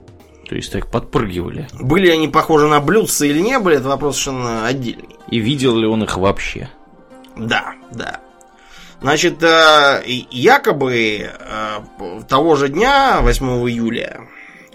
То 0.48 0.54
есть 0.54 0.72
так 0.72 0.90
подпрыгивали. 0.90 1.68
Были 1.78 2.08
они 2.10 2.28
похожи 2.28 2.66
на 2.66 2.80
блюдца 2.80 3.26
или 3.26 3.40
не 3.40 3.58
были, 3.58 3.76
это 3.76 3.88
вопрос 3.88 4.16
совершенно 4.16 4.66
отдельный. 4.66 5.16
И 5.30 5.38
видел 5.40 5.76
ли 5.76 5.86
он 5.86 6.02
их 6.04 6.16
вообще? 6.16 6.70
Да, 7.36 7.74
да. 7.92 8.20
Значит, 9.00 9.42
э, 9.42 10.02
якобы 10.06 11.30
э, 11.30 11.80
того 12.28 12.56
же 12.56 12.68
дня, 12.68 13.18
8 13.20 13.46
июля, 13.68 14.22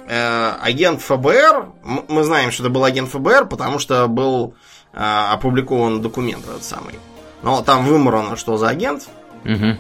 э, 0.08 0.52
агент 0.62 1.02
ФБР, 1.02 1.72
мы 2.08 2.24
знаем, 2.24 2.52
что 2.52 2.64
это 2.64 2.70
был 2.70 2.86
агент 2.86 3.10
ФБР, 3.10 3.48
потому 3.48 3.80
что 3.80 4.08
был 4.08 4.56
опубликован 4.94 6.04
документ 6.04 6.46
этот 6.48 6.64
самый. 6.64 7.00
Но 7.42 7.64
там 7.64 7.84
выморано, 7.88 8.36
что 8.36 8.58
за 8.58 8.70
агент. 8.70 9.10
Мгм. 9.44 9.80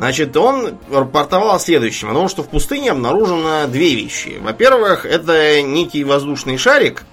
Значит, 0.00 0.34
он 0.34 0.78
рапортовал 0.90 1.56
о 1.56 1.58
следующем. 1.58 2.08
О 2.08 2.14
том, 2.14 2.30
что 2.30 2.42
в 2.42 2.48
пустыне 2.48 2.92
обнаружено 2.92 3.66
две 3.66 3.94
вещи. 3.94 4.38
Во-первых, 4.40 5.04
это 5.04 5.60
некий 5.60 6.04
воздушный 6.04 6.56
шарик, 6.56 7.04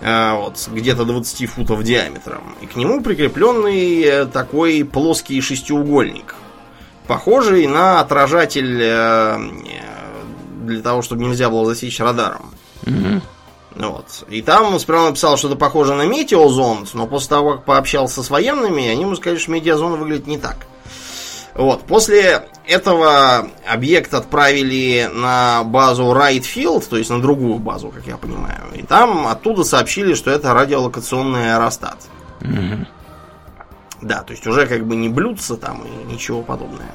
э, 0.00 0.32
вот, 0.34 0.68
где-то 0.68 1.04
20 1.04 1.48
футов 1.48 1.84
диаметром. 1.84 2.56
И 2.60 2.66
к 2.66 2.74
нему 2.74 3.02
прикрепленный 3.02 4.02
э, 4.02 4.26
такой 4.26 4.84
плоский 4.84 5.40
шестиугольник. 5.40 6.34
Похожий 7.06 7.68
на 7.68 8.00
отражатель 8.00 8.80
э, 8.82 9.38
для 10.64 10.82
того, 10.82 11.02
чтобы 11.02 11.22
нельзя 11.22 11.50
было 11.50 11.66
засечь 11.66 12.00
радаром. 12.00 12.50
Вот. 13.76 14.24
И 14.28 14.42
там 14.42 14.74
он 14.74 14.80
справа 14.80 15.10
написал, 15.10 15.36
что 15.36 15.46
это 15.46 15.56
похоже 15.56 15.94
на 15.94 16.04
метеозонд, 16.04 16.94
но 16.94 17.06
после 17.06 17.28
того, 17.28 17.52
как 17.52 17.64
пообщался 17.64 18.24
с 18.24 18.30
военными, 18.30 18.88
они 18.88 19.02
ему 19.02 19.14
сказали, 19.14 19.38
что 19.38 19.52
метеозонд 19.52 20.00
выглядит 20.00 20.26
не 20.26 20.36
так. 20.36 20.66
Вот. 21.58 21.82
После 21.82 22.44
этого 22.68 23.48
объект 23.66 24.14
отправили 24.14 25.10
на 25.12 25.64
базу 25.64 26.14
Райтфилд, 26.14 26.88
то 26.88 26.96
есть 26.96 27.10
на 27.10 27.20
другую 27.20 27.58
базу, 27.58 27.88
как 27.88 28.06
я 28.06 28.16
понимаю. 28.16 28.62
И 28.74 28.82
там 28.82 29.26
оттуда 29.26 29.64
сообщили, 29.64 30.14
что 30.14 30.30
это 30.30 30.54
радиолокационный 30.54 31.54
аэростат. 31.54 31.98
Мгм. 32.42 32.86
Да, 34.00 34.22
то 34.22 34.30
есть 34.30 34.46
уже 34.46 34.68
как 34.68 34.86
бы 34.86 34.94
не 34.94 35.08
блюдца 35.08 35.56
там 35.56 35.82
и 35.82 36.12
ничего 36.12 36.42
подобное. 36.42 36.92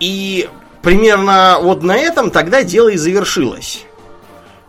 И 0.00 0.48
примерно 0.80 1.58
вот 1.60 1.82
на 1.82 1.98
этом 1.98 2.30
тогда 2.30 2.62
дело 2.62 2.88
и 2.88 2.96
завершилось. 2.96 3.84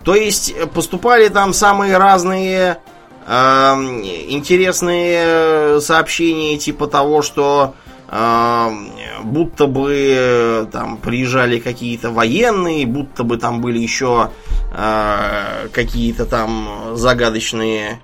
То 0.03 0.15
есть 0.15 0.53
поступали 0.71 1.29
там 1.29 1.53
самые 1.53 1.95
разные 1.95 2.79
эм, 3.25 4.03
интересные 4.03 5.21
э, 5.23 5.79
сообщения 5.81 6.57
типа 6.57 6.87
того, 6.87 7.21
что 7.21 7.73
будто 8.11 9.67
бы 9.67 9.93
э, 9.93 10.65
там 10.71 10.97
приезжали 10.97 11.59
какие-то 11.59 12.09
военные, 12.09 12.87
будто 12.87 13.23
бы 13.23 13.37
там 13.37 13.61
были 13.61 13.79
еще 13.79 14.31
э, 14.71 15.67
какие-то 15.71 16.25
там 16.25 16.95
загадочные 16.95 18.01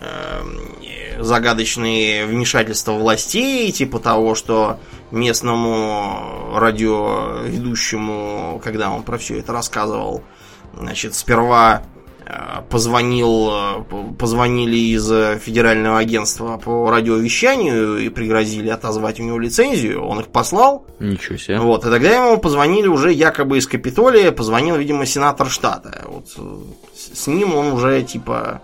эм, 0.00 0.74
загадочные 1.18 2.26
вмешательства 2.26 2.92
властей, 2.92 3.70
типа 3.70 3.98
того, 3.98 4.34
что 4.34 4.80
местному 5.10 6.54
радиоведущему, 6.54 8.60
когда 8.64 8.90
он 8.90 9.02
про 9.02 9.18
все 9.18 9.38
это 9.38 9.52
рассказывал, 9.52 10.22
значит, 10.72 11.14
сперва 11.14 11.82
э, 11.82 11.93
позвонил, 12.70 13.50
э, 13.50 13.84
позвонили 14.18 14.76
из 14.76 15.10
э, 15.10 15.38
Федерального 15.38 15.98
агентства 15.98 16.56
по 16.56 16.90
радиовещанию 16.90 17.98
и 17.98 18.08
пригрозили 18.08 18.68
отозвать 18.68 19.20
у 19.20 19.22
него 19.22 19.38
лицензию, 19.38 20.04
он 20.04 20.20
их 20.20 20.28
послал, 20.28 20.86
Ничего 21.00 21.36
себе. 21.36 21.58
вот, 21.60 21.84
и 21.84 21.90
тогда 21.90 22.10
ему 22.10 22.38
позвонили 22.38 22.86
уже 22.88 23.12
якобы 23.12 23.58
из 23.58 23.66
Капитолия, 23.66 24.32
позвонил, 24.32 24.76
видимо, 24.76 25.06
сенатор 25.06 25.48
штата, 25.50 26.04
вот, 26.06 26.26
э, 26.36 26.56
с 26.94 27.26
ним 27.26 27.54
он 27.54 27.72
уже, 27.72 28.02
типа, 28.02 28.62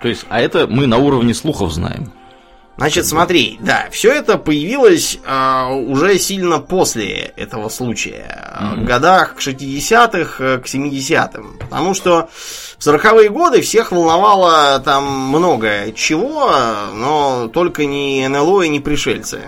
То 0.00 0.08
есть, 0.08 0.26
а 0.28 0.40
это 0.40 0.66
мы 0.66 0.86
на 0.86 0.98
уровне 0.98 1.34
слухов 1.34 1.72
знаем. 1.72 2.10
Значит, 2.78 3.06
смотри, 3.06 3.58
да, 3.60 3.86
все 3.90 4.12
это 4.12 4.38
появилось 4.38 5.18
а, 5.26 5.68
уже 5.72 6.18
сильно 6.18 6.58
после 6.58 7.32
этого 7.36 7.68
случая. 7.68 8.50
а, 8.54 8.74
В 8.76 8.84
годах 8.84 9.36
к 9.36 9.40
60-х, 9.40 10.42
э, 10.42 10.58
к 10.58 10.66
70-м. 10.66 11.58
Потому 11.60 11.92
что 11.94 12.30
в 12.78 12.86
40-е 12.86 13.28
годы 13.28 13.60
всех 13.60 13.92
волновало 13.92 14.80
там 14.80 15.04
много 15.04 15.92
чего, 15.94 16.50
но 16.94 17.48
только 17.52 17.84
не 17.84 18.26
НЛО 18.26 18.62
и 18.62 18.68
не 18.68 18.80
пришельцы. 18.80 19.42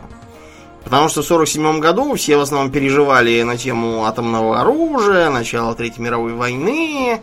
Потому 0.85 1.09
что 1.09 1.23
в 1.23 1.27
47 1.27 1.81
году 1.81 2.15
все 2.15 2.37
в 2.37 2.43
основном 2.43 2.71
переживали 2.71 3.43
на 3.43 3.57
тему 3.57 4.05
атомного 4.05 4.61
оружия, 4.61 5.31
начала 5.31 5.75
Третьей 5.75 6.05
мировой 6.05 6.35
войны, 6.35 7.23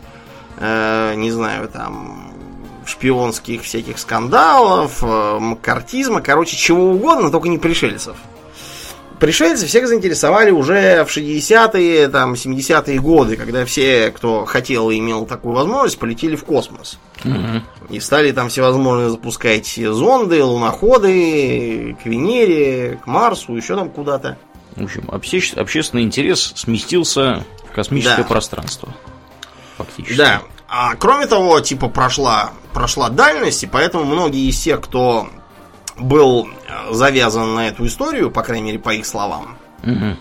э, 0.58 1.14
не 1.14 1.30
знаю, 1.30 1.68
там 1.68 2.31
шпионских 2.92 3.62
всяких 3.62 3.98
скандалов, 3.98 5.02
э, 5.02 5.38
маккартизма, 5.40 6.20
короче, 6.20 6.56
чего 6.56 6.90
угодно, 6.90 7.30
только 7.30 7.48
не 7.48 7.58
пришельцев. 7.58 8.16
Пришельцы 9.18 9.66
всех 9.66 9.86
заинтересовали 9.86 10.50
уже 10.50 11.04
в 11.04 11.08
60-е, 11.16 12.08
там, 12.08 12.32
70-е 12.32 12.98
годы, 12.98 13.36
когда 13.36 13.64
все, 13.64 14.10
кто 14.10 14.44
хотел 14.46 14.90
и 14.90 14.98
имел 14.98 15.26
такую 15.26 15.54
возможность, 15.54 15.96
полетели 15.98 16.34
в 16.34 16.44
космос. 16.44 16.98
Мгм. 17.22 17.62
И 17.88 18.00
стали 18.00 18.32
там 18.32 18.48
всевозможные 18.48 19.10
запускать 19.10 19.66
зонды, 19.76 20.42
луноходы 20.42 21.96
к 22.02 22.06
Венере, 22.06 22.98
к 23.04 23.06
Марсу, 23.06 23.54
еще 23.54 23.76
там 23.76 23.90
куда-то. 23.90 24.38
В 24.74 24.82
общем, 24.84 25.04
обще- 25.08 25.54
общественный 25.54 26.02
интерес 26.02 26.52
сместился 26.56 27.44
в 27.70 27.74
космическое 27.74 28.22
Да. 28.22 28.28
пространство. 28.28 28.92
Фактически. 29.76 30.16
Да. 30.16 30.42
А 30.74 30.94
кроме 30.96 31.26
того, 31.26 31.60
типа 31.60 31.88
прошла, 31.88 32.52
прошла 32.72 33.10
дальность, 33.10 33.62
и 33.62 33.66
поэтому 33.66 34.04
многие 34.04 34.48
из 34.48 34.58
тех, 34.58 34.80
кто 34.80 35.28
был 35.98 36.48
э, 36.48 36.94
завязан 36.94 37.54
на 37.54 37.68
эту 37.68 37.86
историю, 37.86 38.30
по 38.30 38.42
крайней 38.42 38.64
мере, 38.68 38.78
по 38.78 38.88
их 38.88 39.04
словам, 39.04 39.58
Мгм. 39.82 40.16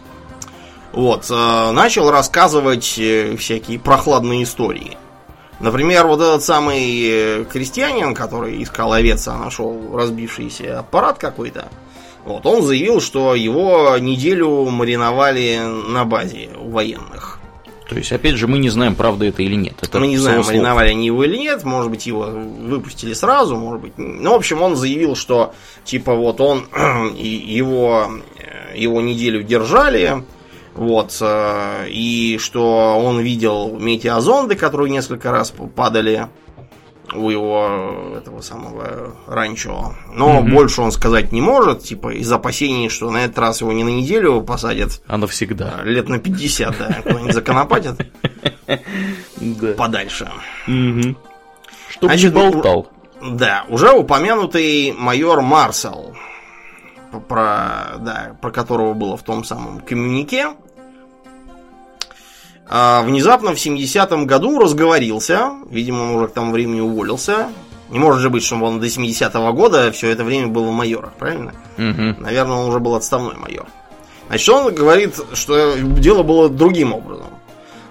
вот, 0.92 1.26
э, 1.32 1.72
начал 1.72 2.12
рассказывать 2.12 2.96
э, 3.00 3.38
всякие 3.38 3.80
прохладные 3.80 4.44
истории. 4.44 4.98
Например, 5.62 6.06
вот 6.08 6.20
этот 6.20 6.44
самый 6.44 7.46
крестьянин, 7.46 8.14
который 8.14 8.62
искал 8.62 8.92
овец, 8.92 9.26
а 9.30 9.38
нашел 9.38 9.96
разбившийся 9.96 10.80
аппарат 10.80 11.18
какой-то, 11.18 11.70
Вот, 12.26 12.46
он 12.46 12.62
заявил, 12.62 13.00
что 13.00 13.36
его 13.36 13.98
неделю 14.00 14.66
мариновали 14.66 15.60
на 15.88 16.04
базе 16.04 16.50
у 16.60 16.70
военных. 16.72 17.40
То 17.92 17.98
есть, 17.98 18.14
опять 18.14 18.36
же, 18.36 18.48
мы 18.48 18.58
не 18.58 18.70
знаем, 18.70 18.96
правда 18.96 19.26
это 19.26 19.44
или 19.44 19.56
нет. 19.56 19.74
Это 19.82 20.00
мы 20.00 20.08
не 20.08 20.18
знаем, 20.18 20.44
слово. 20.44 20.56
мариновали 20.56 20.92
они 20.92 21.08
его 21.08 21.26
или 21.26 21.36
нет. 21.36 21.66
Может 21.66 21.92
быть, 21.92 22.06
его 22.06 22.22
выпустили 22.22 23.12
сразу, 23.12 23.58
может 23.58 23.82
быть. 23.82 23.98
Ну, 23.98 24.32
в 24.32 24.36
общем, 24.36 24.62
он 24.62 24.78
заявил, 24.78 25.18
что 25.18 25.54
типа 25.84 26.16
вот 26.16 26.40
он 26.40 26.68
его, 27.18 28.10
э, 28.38 28.78
его 28.78 29.02
неделю 29.02 29.44
держали. 29.44 30.24
Вот, 30.74 31.18
э, 31.20 31.90
и 31.90 32.38
что 32.40 32.98
он 32.98 33.20
видел 33.20 33.78
метеозонды, 33.78 34.56
которые 34.56 34.90
несколько 34.90 35.30
раз 35.30 35.54
падали 35.76 36.30
у 37.14 37.30
его 37.30 38.14
этого 38.18 38.42
самого 38.42 39.16
ранчо. 39.28 39.94
Но 40.14 40.42
Мгм. 40.42 40.52
больше 40.54 40.82
он 40.82 40.92
сказать 40.92 41.32
не 41.32 41.42
может, 41.42 41.84
типа, 41.84 42.10
из 42.14 42.32
опасений, 42.32 42.90
что 42.90 43.10
на 43.12 43.26
этот 43.26 43.38
раз 43.40 43.62
его 43.62 43.72
не 43.74 43.84
на 43.84 43.90
неделю 43.90 44.42
посадят, 44.42 45.02
А 45.08 45.18
навсегда. 45.18 45.82
лет 45.84 46.08
на 46.10 46.20
50, 46.20 46.78
да, 46.78 47.02
куда-нибудь 47.04 47.34
законопатят 47.34 48.02
Да. 49.42 49.74
подальше. 49.78 50.30
Мгм. 50.68 51.18
Чтоб 51.90 52.14
не 52.14 52.30
болтал. 52.30 52.88
Да, 53.22 53.66
уже 53.70 53.92
упомянутый 53.92 54.94
майор 54.98 55.42
Марсел, 55.42 56.16
про, 57.28 57.98
да, 58.00 58.38
про 58.42 58.52
которого 58.52 58.94
было 58.94 59.18
в 59.18 59.24
том 59.24 59.44
самом 59.44 59.82
коммюнике, 59.82 60.52
а, 62.74 63.02
внезапно 63.02 63.54
в 63.54 63.58
70-м 63.58 64.26
году 64.26 64.58
разговорился, 64.58 65.52
видимо, 65.70 66.04
он 66.04 66.16
уже 66.16 66.30
к 66.30 66.32
тому 66.32 66.54
времени 66.54 66.80
уволился. 66.80 67.50
Не 67.90 68.00
может 68.00 68.22
же 68.22 68.30
быть, 68.30 68.46
что 68.46 68.56
он 68.56 68.80
до 68.80 68.88
70-го 68.88 69.52
года 69.52 69.92
все 69.92 70.10
это 70.10 70.24
время 70.24 70.48
был 70.48 70.64
в 70.64 70.72
майорах, 70.72 71.12
правильно? 71.20 71.54
Мгм. 71.76 72.16
Наверное, 72.22 72.56
он 72.56 72.70
уже 72.70 72.80
был 72.80 72.96
отставной 72.96 73.36
майор. 73.36 73.66
Значит, 74.30 74.48
он 74.48 74.74
говорит, 74.74 75.20
что 75.34 75.76
дело 75.78 76.24
было 76.24 76.48
другим 76.48 76.94
образом. 76.94 77.28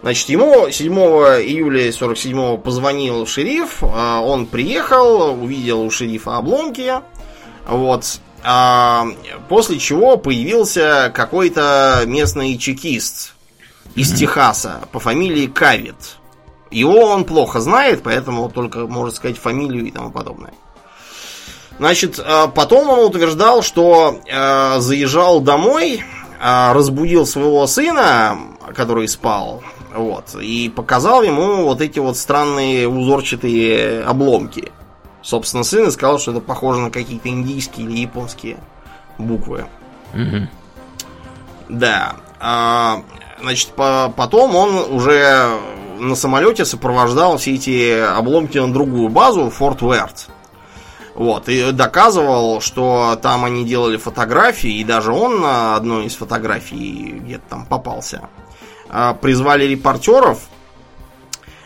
Значит, 0.01 0.31
ему 0.31 0.71
7 0.71 0.95
июля 0.95 1.93
47 1.93 2.57
позвонил 2.57 3.27
шериф, 3.27 3.83
а, 3.83 4.23
он 4.23 4.47
приехал, 4.47 5.35
увидел 5.43 5.83
у 5.83 5.91
шерифа 5.91 6.39
обломки, 6.39 6.95
вот, 7.69 8.21
а, 8.43 9.09
после 9.51 9.79
чего 9.79 10.17
появился 10.17 11.13
какой-то 11.15 12.05
местный 12.07 12.57
чекист 12.57 13.35
из 13.95 14.13
Техаса 14.13 14.81
по 14.93 15.01
фамилии 15.01 15.47
Кавит. 15.47 16.17
Его 16.71 17.01
он 17.01 17.25
плохо 17.25 17.61
знает, 17.61 18.03
поэтому 18.03 18.49
только 18.49 18.87
может 18.87 19.17
сказать 19.17 19.39
фамилию 19.39 19.87
и 19.87 19.91
тому 19.91 20.11
подобное. 20.11 20.55
Значит, 21.79 22.19
э, 22.19 22.49
потом 22.55 22.91
он 22.91 22.99
утверждал, 23.07 23.63
что 23.63 24.21
э, 24.27 24.81
заезжал 24.81 25.41
домой, 25.41 26.05
э, 26.41 26.73
разбудил 26.73 27.27
своего 27.27 27.67
сына, 27.67 28.39
который 28.77 29.09
спал, 29.09 29.63
вот, 29.95 30.35
и 30.35 30.69
показал 30.69 31.23
ему 31.23 31.65
вот 31.65 31.81
эти 31.81 31.99
вот 31.99 32.17
странные 32.17 32.87
узорчатые 32.87 34.03
обломки. 34.03 34.71
Собственно, 35.23 35.65
сын 35.65 35.89
и 35.89 35.91
сказал, 35.91 36.19
что 36.19 36.33
это 36.33 36.41
похоже 36.41 36.81
на 36.81 36.91
какие-то 36.91 37.29
индийские 37.29 37.87
или 37.87 38.01
японские 38.01 38.59
буквы. 39.19 39.67
Мгм. 40.13 40.49
Да. 41.69 42.17
А, 42.41 43.03
значит, 43.41 43.71
по- 43.71 44.13
потом 44.17 44.55
он 44.57 44.75
уже 44.93 45.49
на 45.99 46.15
самолете 46.15 46.65
сопровождал 46.65 47.37
все 47.37 47.55
эти 47.55 48.01
обломки 48.01 48.59
на 48.59 48.73
другую 48.73 49.09
базу, 49.09 49.51
Форт 49.51 49.83
Уэрт. 49.83 50.29
Вот, 51.15 51.49
и 51.49 51.73
доказывал, 51.73 52.61
что 52.61 53.19
там 53.21 53.45
они 53.45 53.65
делали 53.65 53.97
фотографии, 53.99 54.79
и 54.79 54.85
даже 54.85 55.13
он 55.13 55.41
на 55.41 55.77
одной 55.77 56.07
из 56.07 56.15
фотографий 56.15 57.17
где-то 57.21 57.45
там 57.51 57.67
попался. 57.67 58.29
А, 58.89 59.13
Призвали 59.15 59.65
репортеров, 59.65 60.39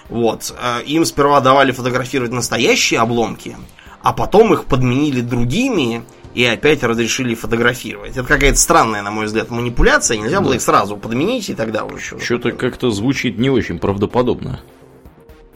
вот, 0.08 0.52
а, 0.60 0.80
им 0.80 1.04
сперва 1.04 1.40
давали 1.40 1.70
фотографировать 1.72 2.32
настоящие 2.32 3.00
обломки, 3.00 3.56
а 4.02 4.12
потом 4.12 4.52
их 4.54 4.64
подменили 4.64 5.20
другими 5.20 6.04
и 6.34 6.44
опять 6.44 6.82
разрешили 6.82 7.34
фотографировать. 7.34 8.12
Это 8.16 8.24
какая-то 8.24 8.58
странная, 8.58 9.02
на 9.02 9.10
мой 9.10 9.26
взгляд, 9.26 9.50
манипуляция. 9.50 10.18
Нельзя 10.18 10.40
было 10.40 10.50
Да. 10.50 10.56
их 10.56 10.62
сразу 10.62 10.96
подменить 10.96 11.48
и 11.48 11.54
тогда 11.54 11.84
уже 11.84 11.98
что 12.00 12.18
Что-то 12.18 12.52
как-то 12.52 12.90
звучит 12.90 13.38
не 13.38 13.50
очень 13.50 13.78
правдоподобно. 13.78 14.60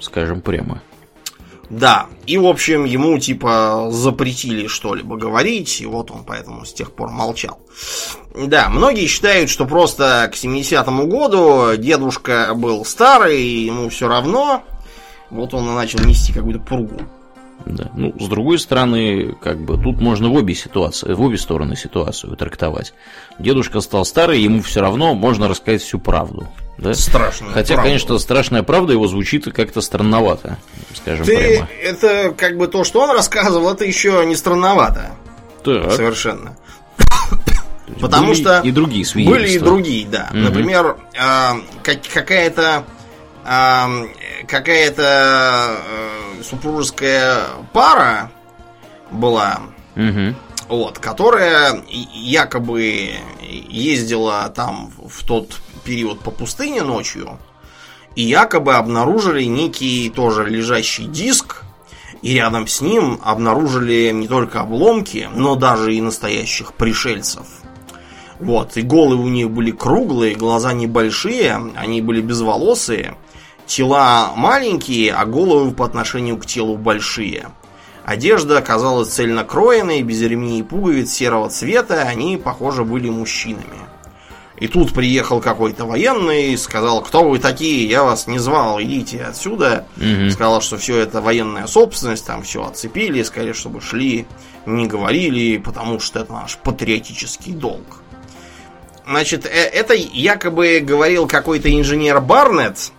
Скажем 0.01 0.41
прямо. 0.41 0.81
Да, 1.71 2.07
и 2.27 2.39
в 2.39 2.47
общем 2.47 2.85
ему 2.87 3.19
типа 3.19 3.89
запретили 3.91 4.69
что-либо 4.69 5.17
говорить, 5.19 5.83
и 5.83 5.87
вот 5.87 6.11
он 6.11 6.25
поэтому 6.25 6.65
с 6.65 6.73
тех 6.73 6.93
пор 6.93 7.11
молчал. 7.11 7.59
Да, 8.35 8.71
многие 8.71 9.07
считают, 9.07 9.51
что 9.51 9.67
просто 9.67 10.31
к 10.33 10.37
70-му 10.37 11.07
году 11.07 11.77
дедушка 11.77 12.53
был 12.55 12.87
старый, 12.87 13.43
и 13.43 13.67
ему 13.67 13.91
все 13.91 14.09
равно, 14.09 14.63
вот 15.29 15.53
он 15.53 15.69
и 15.69 15.75
начал 15.75 15.99
нести 16.01 16.33
какую-то 16.33 16.61
пургу. 16.61 17.03
Да. 17.71 17.91
Ну, 17.95 18.15
с 18.19 18.27
другой 18.29 18.59
стороны, 18.59 19.35
как 19.43 19.61
бы 19.61 19.77
тут 19.77 20.01
можно 20.01 20.29
в 20.31 20.35
обе 20.35 20.55
ситуации, 20.55 21.13
в 21.13 21.21
обе 21.21 21.37
стороны 21.37 21.77
ситуацию 21.77 22.35
трактовать. 22.37 22.95
Дедушка 23.39 23.81
стал 23.81 24.05
старый, 24.07 24.41
ему 24.41 24.63
все 24.63 24.81
равно 24.81 25.15
можно 25.15 25.49
рассказать 25.49 25.83
всю 25.83 25.99
правду. 25.99 26.49
Да? 26.79 26.95
Страшно. 26.95 27.49
Хотя, 27.53 27.77
конечно, 27.77 28.17
страшная 28.19 28.63
правда 28.63 28.93
его 28.95 29.07
звучит 29.07 29.45
как-то 29.53 29.81
странновато, 29.83 30.57
скажем 30.95 31.27
Ты, 31.27 31.37
прямо. 31.37 31.69
это 31.83 32.35
как 32.37 32.57
бы 32.57 32.69
то, 32.69 32.85
что 32.85 33.01
он 33.03 33.11
рассказывал, 33.11 33.71
это 33.73 33.85
еще 33.85 34.25
не 34.25 34.35
странновато. 34.37 35.11
Так, 35.63 35.93
Совершенно. 35.93 36.57
потому 38.01 38.29
были 38.29 38.41
что 38.41 38.61
и 38.61 38.71
другие 38.71 39.05
свидетельства. 39.05 39.41
Были 39.43 39.53
и 39.53 39.59
другие, 39.59 40.07
да. 40.07 40.29
Мгм. 40.33 40.45
Например, 40.45 40.97
а, 41.21 41.57
как- 41.83 42.03
какая-то 42.13 42.85
какая-то 44.47 45.03
э, 45.87 46.43
супружеская 46.43 47.45
пара 47.73 48.31
была, 49.11 49.61
Мгм. 49.95 50.37
вот, 50.69 50.99
которая 50.99 51.83
якобы 51.89 53.15
ездила 53.41 54.49
там 54.55 54.93
в 55.03 55.25
тот 55.25 55.61
период 55.85 56.21
по 56.21 56.31
пустыне 56.31 56.83
ночью, 56.83 57.39
и 58.15 58.23
якобы 58.23 58.75
обнаружили 58.75 59.45
некий 59.45 60.11
тоже 60.11 60.45
лежащий 60.49 61.05
диск, 61.07 61.63
и 62.21 62.35
рядом 62.35 62.67
с 62.67 62.81
ним 62.81 63.21
обнаружили 63.25 64.11
не 64.11 64.29
только 64.29 64.61
обломки, 64.61 65.29
но 65.35 65.55
даже 65.55 65.95
и 65.95 66.01
настоящих 66.01 66.75
пришельцев. 66.75 67.47
Вот, 68.41 68.77
и 68.77 68.83
головы 68.83 69.25
у 69.25 69.29
них 69.29 69.51
были 69.51 69.71
круглые, 69.71 70.35
глаза 70.35 70.73
небольшие, 70.73 71.61
они 71.77 72.01
были 72.03 72.21
безволосые, 72.21 73.17
тела 73.69 74.33
маленькие, 74.35 75.15
а 75.15 75.25
головы 75.25 75.71
по 75.71 75.85
отношению 75.85 76.37
к 76.39 76.47
телу 76.47 76.77
большие. 76.77 77.49
Одежда 78.05 78.59
оказалась 78.59 79.11
цельнокроенной, 79.11 80.03
без 80.03 80.23
ремней 80.23 80.61
и 80.61 80.63
пуговиц 80.63 81.13
серого 81.13 81.51
цвета, 81.51 82.03
они, 82.03 82.39
похоже, 82.39 82.85
были 82.85 83.11
мужчинами. 83.11 83.79
И 84.57 84.67
тут 84.67 84.93
приехал 84.93 85.41
какой-то 85.41 85.85
военный 85.85 86.53
и 86.53 86.57
сказал, 86.57 87.03
кто 87.03 87.29
вы 87.29 87.39
такие, 87.39 87.87
я 87.89 88.03
вас 88.03 88.27
не 88.27 88.39
звал, 88.39 88.81
идите 88.83 89.23
отсюда. 89.23 89.87
Мгм. 89.97 90.31
Сказал, 90.31 90.61
что 90.63 90.79
все 90.79 90.97
это 90.97 91.21
военная 91.21 91.67
собственность, 91.67 92.27
там 92.27 92.43
все 92.43 92.65
отцепили, 92.65 93.23
сказали, 93.23 93.53
чтобы 93.53 93.81
шли, 93.81 94.27
не 94.67 94.87
говорили, 94.87 95.59
потому 95.59 96.01
что 96.01 96.21
это 96.21 96.33
наш 96.33 96.57
патриотический 96.57 97.53
долг. 97.53 98.03
Значит, 99.07 99.47
э- 99.47 99.49
это 99.49 99.95
якобы 99.95 100.81
говорил 100.81 101.29
какой-то 101.29 101.71
инженер 101.73 102.21
Барнетт 102.21 102.93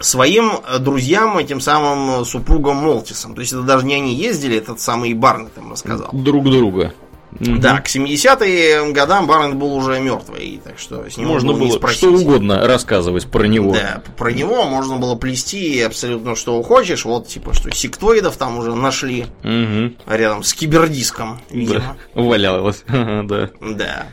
своим 0.00 0.52
э, 0.66 0.78
друзьям, 0.78 1.38
этим 1.38 1.60
самым 1.60 2.22
э, 2.22 2.24
супругам 2.24 2.76
Молтисом. 2.76 3.34
То 3.34 3.40
есть 3.40 3.52
это 3.52 3.62
даже 3.62 3.84
не 3.86 3.94
они 3.94 4.14
ездили, 4.14 4.56
этот 4.56 4.80
самый 4.80 5.12
Барнетт 5.14 5.56
им 5.58 5.72
рассказал. 5.72 6.10
Друг 6.12 6.44
друга. 6.44 6.92
Да, 7.40 7.78
к 7.82 7.86
70-м 7.88 8.94
годам 8.94 9.26
Барнетт 9.26 9.54
был 9.56 9.74
уже 9.74 10.00
мертвый, 10.00 10.60
так 10.64 10.78
что 10.78 11.08
с 11.10 11.18
него 11.18 11.32
Можно 11.34 11.52
было 11.52 11.58
не 11.60 11.66
было 11.68 11.76
спросить. 11.76 11.98
что 11.98 12.10
угодно 12.10 12.66
рассказывать 12.66 13.26
про 13.26 13.44
него. 13.44 13.72
Да, 13.72 14.02
про 14.16 14.32
него 14.32 14.64
можно 14.64 14.96
было 14.96 15.14
плести 15.14 15.80
абсолютно 15.82 16.34
что 16.36 16.60
хочешь. 16.62 17.04
Вот, 17.04 17.28
типа, 17.28 17.52
что 17.52 17.70
сектоидов 17.70 18.36
там 18.38 18.56
уже 18.58 18.74
нашли 18.74 19.26
Мгм. 19.42 19.96
рядом 20.06 20.42
с 20.42 20.54
кибердиском, 20.54 21.38
видимо. 21.50 21.96
Да. 22.14 22.22
Валялось. 22.22 22.82
Да. 22.88 23.50
Да. 23.60 24.06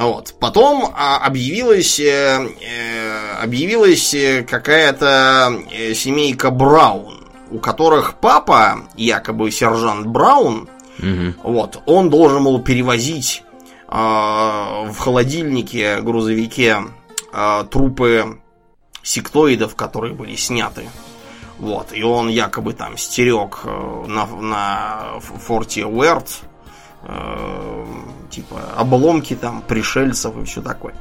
Вот. 0.00 0.34
Потом 0.40 0.92
а, 0.96 1.18
объявилась, 1.18 2.00
э, 2.00 2.48
э, 2.62 3.42
объявилась 3.42 4.14
э, 4.14 4.42
какая-то 4.48 5.52
э, 5.70 5.92
семейка 5.92 6.50
Браун, 6.50 7.26
у 7.50 7.58
которых 7.58 8.14
папа, 8.14 8.88
якобы 8.96 9.50
сержант 9.50 10.06
Браун, 10.06 10.68
Мгм. 10.98 11.34
вот, 11.42 11.82
он 11.86 12.08
должен 12.08 12.44
был 12.44 12.62
перевозить 12.62 13.42
а, 13.88 14.84
в 14.84 14.98
холодильнике, 14.98 16.00
грузовике 16.00 16.78
а, 17.32 17.64
трупы 17.64 18.40
сектоидов, 19.02 19.74
которые 19.74 20.14
были 20.14 20.36
сняты. 20.36 20.88
Вот, 21.58 21.92
и 21.92 22.02
он 22.02 22.28
якобы 22.28 22.72
там 22.72 22.96
стерег 22.96 23.60
э, 23.64 24.04
на, 24.08 24.24
на 24.26 25.20
форте 25.20 25.84
Уэрт 25.84 26.28
э, 26.42 26.46
типа 28.30 28.60
обломки 28.76 29.34
там 29.34 29.62
пришельцев 29.62 30.36
и 30.36 30.44
все 30.44 30.60
такое. 30.60 30.94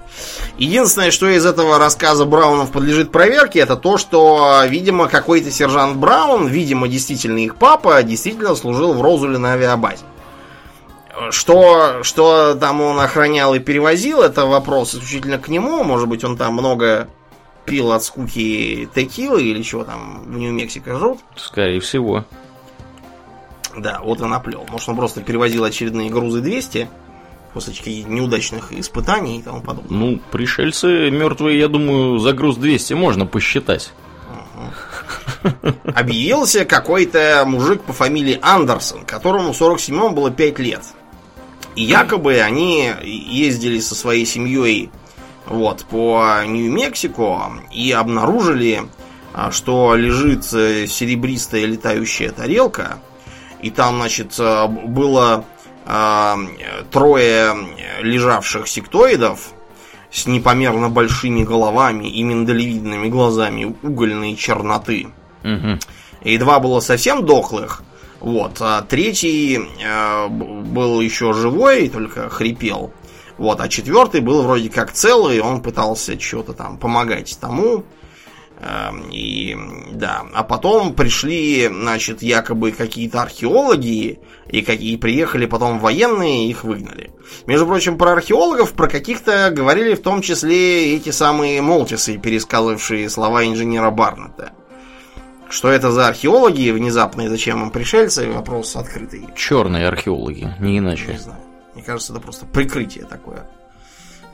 Единственное, 0.58 1.12
что 1.12 1.28
из 1.28 1.46
этого 1.46 1.78
рассказа 1.78 2.26
Браунов 2.26 2.72
подлежит 2.72 3.12
проверке, 3.12 3.60
это 3.60 3.76
то, 3.76 3.98
что, 3.98 4.64
видимо, 4.68 5.08
какой-то 5.08 5.52
сержант 5.52 5.98
Браун, 5.98 6.48
видимо, 6.48 6.88
действительно 6.88 7.40
их 7.40 7.56
папа, 7.56 8.02
действительно 8.04 8.56
служил 8.56 8.94
в 8.94 9.02
Розуле 9.02 9.38
на 9.38 9.54
авиабазе. 9.54 10.04
Что, 11.32 12.02
что 12.04 12.56
там 12.56 12.82
он 12.82 13.00
охранял 13.00 13.54
и 13.54 13.60
перевозил, 13.60 14.22
это 14.22 14.46
вопрос 14.46 14.96
исключительно 14.96 15.38
к 15.38 15.50
нему. 15.50 15.84
Может 15.84 16.08
быть, 16.08 16.24
он 16.24 16.38
там 16.38 16.54
много 16.54 17.10
пил 17.66 17.92
от 17.92 18.04
скуки 18.04 18.88
текилы 18.96 19.44
или 19.44 19.62
чего 19.62 19.84
там 19.84 20.24
в 20.26 20.38
Нью-Мексико 20.38 20.98
жрут. 20.98 21.20
Скорее 21.36 21.82
всего. 21.82 22.24
Да, 23.78 24.00
вот 24.04 24.22
он 24.22 24.34
оплел. 24.34 24.66
Может, 24.70 24.90
он 24.90 24.96
просто 24.96 25.22
перевозил 25.22 25.64
очередные 25.64 26.10
грузы 26.10 26.42
200 26.42 26.90
после 27.54 28.04
неудачных 28.04 28.72
испытаний 28.74 29.40
и 29.40 29.42
тому 29.42 29.62
подобное. 29.62 29.98
Ну, 29.98 30.20
пришельцы 30.32 31.10
мертвые, 31.10 31.60
я 31.60 31.68
думаю, 31.68 32.20
за 32.20 32.34
груз 32.34 32.58
200 32.58 32.94
можно 32.94 33.26
посчитать. 33.26 33.92
Объявился 35.96 36.66
какой-то 36.66 37.44
мужик 37.46 37.82
по 37.84 37.94
фамилии 37.94 38.40
Андерсон, 38.42 39.06
которому 39.06 39.54
в 39.54 39.62
47-м 39.62 40.14
было 40.14 40.32
5 40.32 40.60
лет. 40.60 40.84
И 41.76 41.84
якобы 41.84 42.40
они 42.42 42.92
ездили 43.04 43.80
со 43.80 43.96
своей 43.96 44.26
семьей 44.26 44.92
вот, 45.46 45.86
по 45.86 46.44
Нью-Мексико 46.46 47.64
и 47.72 47.92
обнаружили, 47.92 48.84
а, 49.34 49.52
что 49.52 49.96
лежит 49.96 50.46
э, 50.54 50.88
серебристая 50.88 51.66
летающая 51.66 52.32
тарелка, 52.32 53.00
и 53.62 53.70
там, 53.70 53.98
значит, 53.98 54.36
э, 54.40 54.68
было 54.68 55.46
э, 55.86 56.36
трое 56.92 57.56
лежавших 58.02 58.68
сектоидов 58.68 59.54
с 60.12 60.26
непомерно 60.26 60.90
большими 60.90 61.44
головами 61.44 62.08
и 62.08 62.24
миндалевидными 62.24 63.10
глазами 63.10 63.76
угольной 63.84 64.36
черноты. 64.36 65.08
Угу. 65.44 65.80
И 66.24 66.38
два 66.38 66.60
было 66.60 66.80
совсем 66.80 67.26
дохлых. 67.26 67.84
Вот, 68.20 68.58
а 68.60 68.82
третий 68.82 69.58
э, 69.58 70.28
был 70.28 71.00
еще 71.00 71.34
живой, 71.34 71.90
только 71.90 72.30
хрипел. 72.30 72.92
Вот, 73.38 73.62
а 73.62 73.70
четвертый 73.70 74.20
был 74.20 74.42
вроде 74.42 74.70
как 74.70 74.92
целый, 74.92 75.40
он 75.40 75.62
пытался 75.62 76.20
что-то 76.20 76.52
там 76.54 76.78
помогать 76.78 77.38
тому. 77.40 77.86
Эм, 78.62 79.10
и 79.10 79.56
да, 79.94 80.26
а 80.34 80.44
потом 80.44 80.94
пришли, 80.94 81.68
значит, 81.68 82.22
якобы 82.22 82.74
какие-то 82.74 83.22
археологи, 83.22 84.20
и 84.48 84.62
какие 84.62 84.98
приехали 84.98 85.46
потом 85.46 85.80
военные, 85.80 86.50
их 86.50 86.66
выгнали. 86.66 87.12
Между 87.46 87.66
прочим, 87.66 87.98
про 87.98 88.14
археологов, 88.14 88.74
про 88.74 88.90
каких-то 88.90 89.50
говорили 89.52 89.96
в 89.96 90.02
том 90.02 90.22
числе 90.22 90.94
эти 90.96 91.12
самые 91.12 91.62
молтисы, 91.62 92.18
пересказывавшие 92.18 93.10
слова 93.10 93.46
инженера 93.46 93.92
Барнета. 93.92 94.52
Что 95.50 95.70
это 95.70 95.92
за 95.92 96.08
археологи 96.08 96.72
внезапные, 96.72 97.30
зачем 97.30 97.64
им 97.64 97.72
пришельцы, 97.72 98.30
вопрос 98.30 98.76
открытый. 98.76 99.26
Черные 99.36 99.88
археологи, 99.88 100.54
не 100.60 100.80
иначе. 100.80 101.14
Не 101.14 101.18
знаю. 101.18 101.40
Мне 101.76 101.84
кажется, 101.84 102.12
это 102.12 102.22
просто 102.22 102.46
прикрытие 102.46 103.06
такое, 103.06 103.50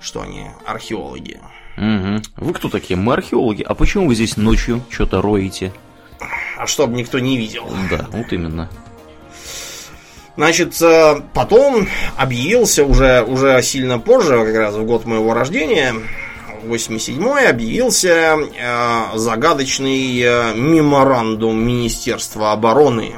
что 0.05 0.21
они 0.21 0.47
археологи. 0.65 1.39
Угу. 1.77 2.21
Вы 2.37 2.53
кто 2.53 2.69
такие? 2.69 2.95
Мы 2.95 3.13
археологи. 3.13 3.63
А 3.63 3.73
почему 3.73 4.07
вы 4.07 4.15
здесь 4.15 4.37
ночью 4.37 4.83
что-то 4.89 5.21
роете? 5.21 5.73
А 6.57 6.67
чтобы 6.67 6.95
никто 6.95 7.19
не 7.19 7.37
видел. 7.37 7.67
Да, 7.89 8.05
вот 8.11 8.31
именно. 8.31 8.69
Значит, 10.37 10.79
э, 10.81 11.21
потом 11.33 11.87
объявился 12.17 12.85
уже, 12.85 13.23
уже 13.23 13.61
сильно 13.63 13.99
позже, 13.99 14.45
как 14.45 14.55
раз 14.55 14.75
в 14.75 14.85
год 14.85 15.05
моего 15.05 15.33
рождения, 15.33 15.95
87-й, 16.63 17.47
объявился 17.47 18.37
э, 18.37 19.17
загадочный 19.17 20.19
э, 20.21 20.53
меморандум 20.55 21.65
Министерства 21.65 22.51
обороны 22.51 23.15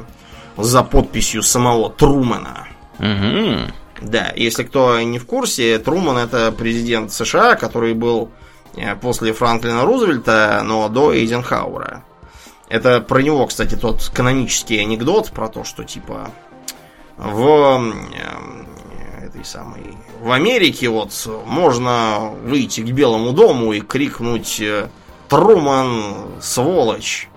за 0.57 0.83
подписью 0.83 1.43
самого 1.43 1.89
Трумэна. 1.89 2.67
Угу. 2.99 3.71
Да, 4.01 4.31
если 4.35 4.63
кто 4.63 4.99
не 5.01 5.19
в 5.19 5.25
курсе, 5.25 5.79
Труман 5.79 6.17
это 6.17 6.51
президент 6.51 7.11
США, 7.11 7.55
который 7.55 7.93
был 7.93 8.29
э, 8.75 8.95
после 8.95 9.33
Франклина 9.33 9.85
Рузвельта, 9.85 10.61
но 10.63 10.87
до 10.89 11.13
Эйзенхауэра. 11.13 12.03
Это 12.69 13.01
про 13.01 13.21
него, 13.21 13.47
кстати, 13.47 13.75
тот 13.75 14.11
канонический 14.13 14.81
анекдот 14.81 15.31
про 15.31 15.47
то, 15.47 15.63
что 15.63 15.83
типа 15.83 16.31
в 17.17 17.81
э, 19.21 19.25
этой 19.25 19.43
самой 19.43 19.97
в 20.21 20.31
Америке 20.31 20.89
вот 20.89 21.11
можно 21.45 22.31
выйти 22.43 22.81
к 22.81 22.91
Белому 22.91 23.31
дому 23.31 23.73
и 23.73 23.81
крикнуть 23.81 24.59
э, 24.59 24.89
Труман, 25.29 26.41
сволочь. 26.41 27.29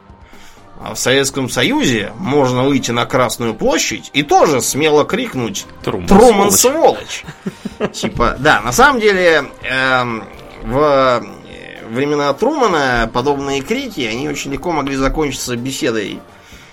А 0.83 0.95
в 0.95 0.99
Советском 0.99 1.51
Союзе 1.51 2.13
можно 2.17 2.65
выйти 2.65 2.91
на 2.91 3.05
Красную 3.05 3.55
площадь 3.55 4.11
и 4.15 4.23
тоже 4.23 4.63
смело 4.63 5.05
крикнуть 5.05 5.67
Труман, 5.83 6.07
Труман 6.07 6.51
сволочь. 6.51 7.25
Типа, 7.93 8.37
да, 8.39 8.63
на 8.63 8.73
самом 8.73 8.99
деле 8.99 9.45
эм, 9.63 10.25
в 10.63 11.23
времена 11.91 12.33
Трумана 12.33 13.11
подобные 13.13 13.61
крики, 13.61 14.01
они 14.01 14.29
очень 14.29 14.53
легко 14.53 14.73
могли 14.73 14.97
закончиться 14.97 15.55
беседой 15.55 16.21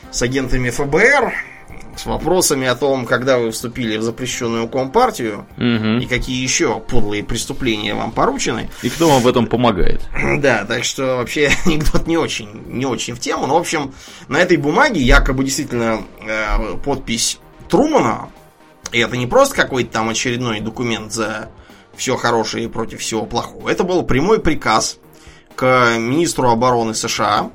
с 0.10 0.22
агентами 0.22 0.70
ФБР, 0.70 1.34
с 2.00 2.06
вопросами 2.06 2.68
о 2.68 2.76
том, 2.76 3.06
когда 3.06 3.38
вы 3.38 3.52
вступили 3.52 3.98
в 3.98 4.02
запрещенную 4.02 4.68
компартию 4.68 5.46
Угу. 5.58 6.04
и 6.04 6.06
какие 6.06 6.42
еще 6.42 6.80
подлые 6.80 7.24
преступления 7.24 7.94
вам 7.96 8.12
поручены. 8.12 8.70
И 8.82 8.90
кто 8.90 9.10
вам 9.10 9.22
в 9.22 9.28
этом 9.28 9.48
помогает? 9.48 10.02
Да, 10.38 10.66
так 10.66 10.84
что 10.84 11.18
вообще 11.18 11.50
анекдот 11.66 12.08
не 12.08 12.18
очень, 12.18 12.64
не 12.68 12.86
очень 12.86 13.16
в 13.16 13.20
тему. 13.20 13.48
Но, 13.48 13.56
в 13.56 13.62
общем, 13.62 13.94
на 14.28 14.38
этой 14.38 14.58
бумаге 14.58 15.02
якобы 15.02 15.44
действительно 15.44 16.02
э, 16.22 16.78
подпись 16.84 17.40
Трумана. 17.70 18.30
И 18.92 19.00
это 19.00 19.18
не 19.18 19.28
просто 19.28 19.56
какой-то 19.56 19.92
там 19.92 20.10
очередной 20.10 20.62
документ 20.62 21.12
за 21.12 21.50
все 21.96 22.16
хорошее 22.16 22.66
и 22.66 22.68
против 22.68 23.02
всего 23.02 23.26
плохого. 23.26 23.70
Это 23.70 23.84
был 23.84 24.04
прямой 24.04 24.40
приказ 24.40 25.00
к 25.56 25.98
министру 25.98 26.50
обороны 26.50 26.94
США. 26.94 27.52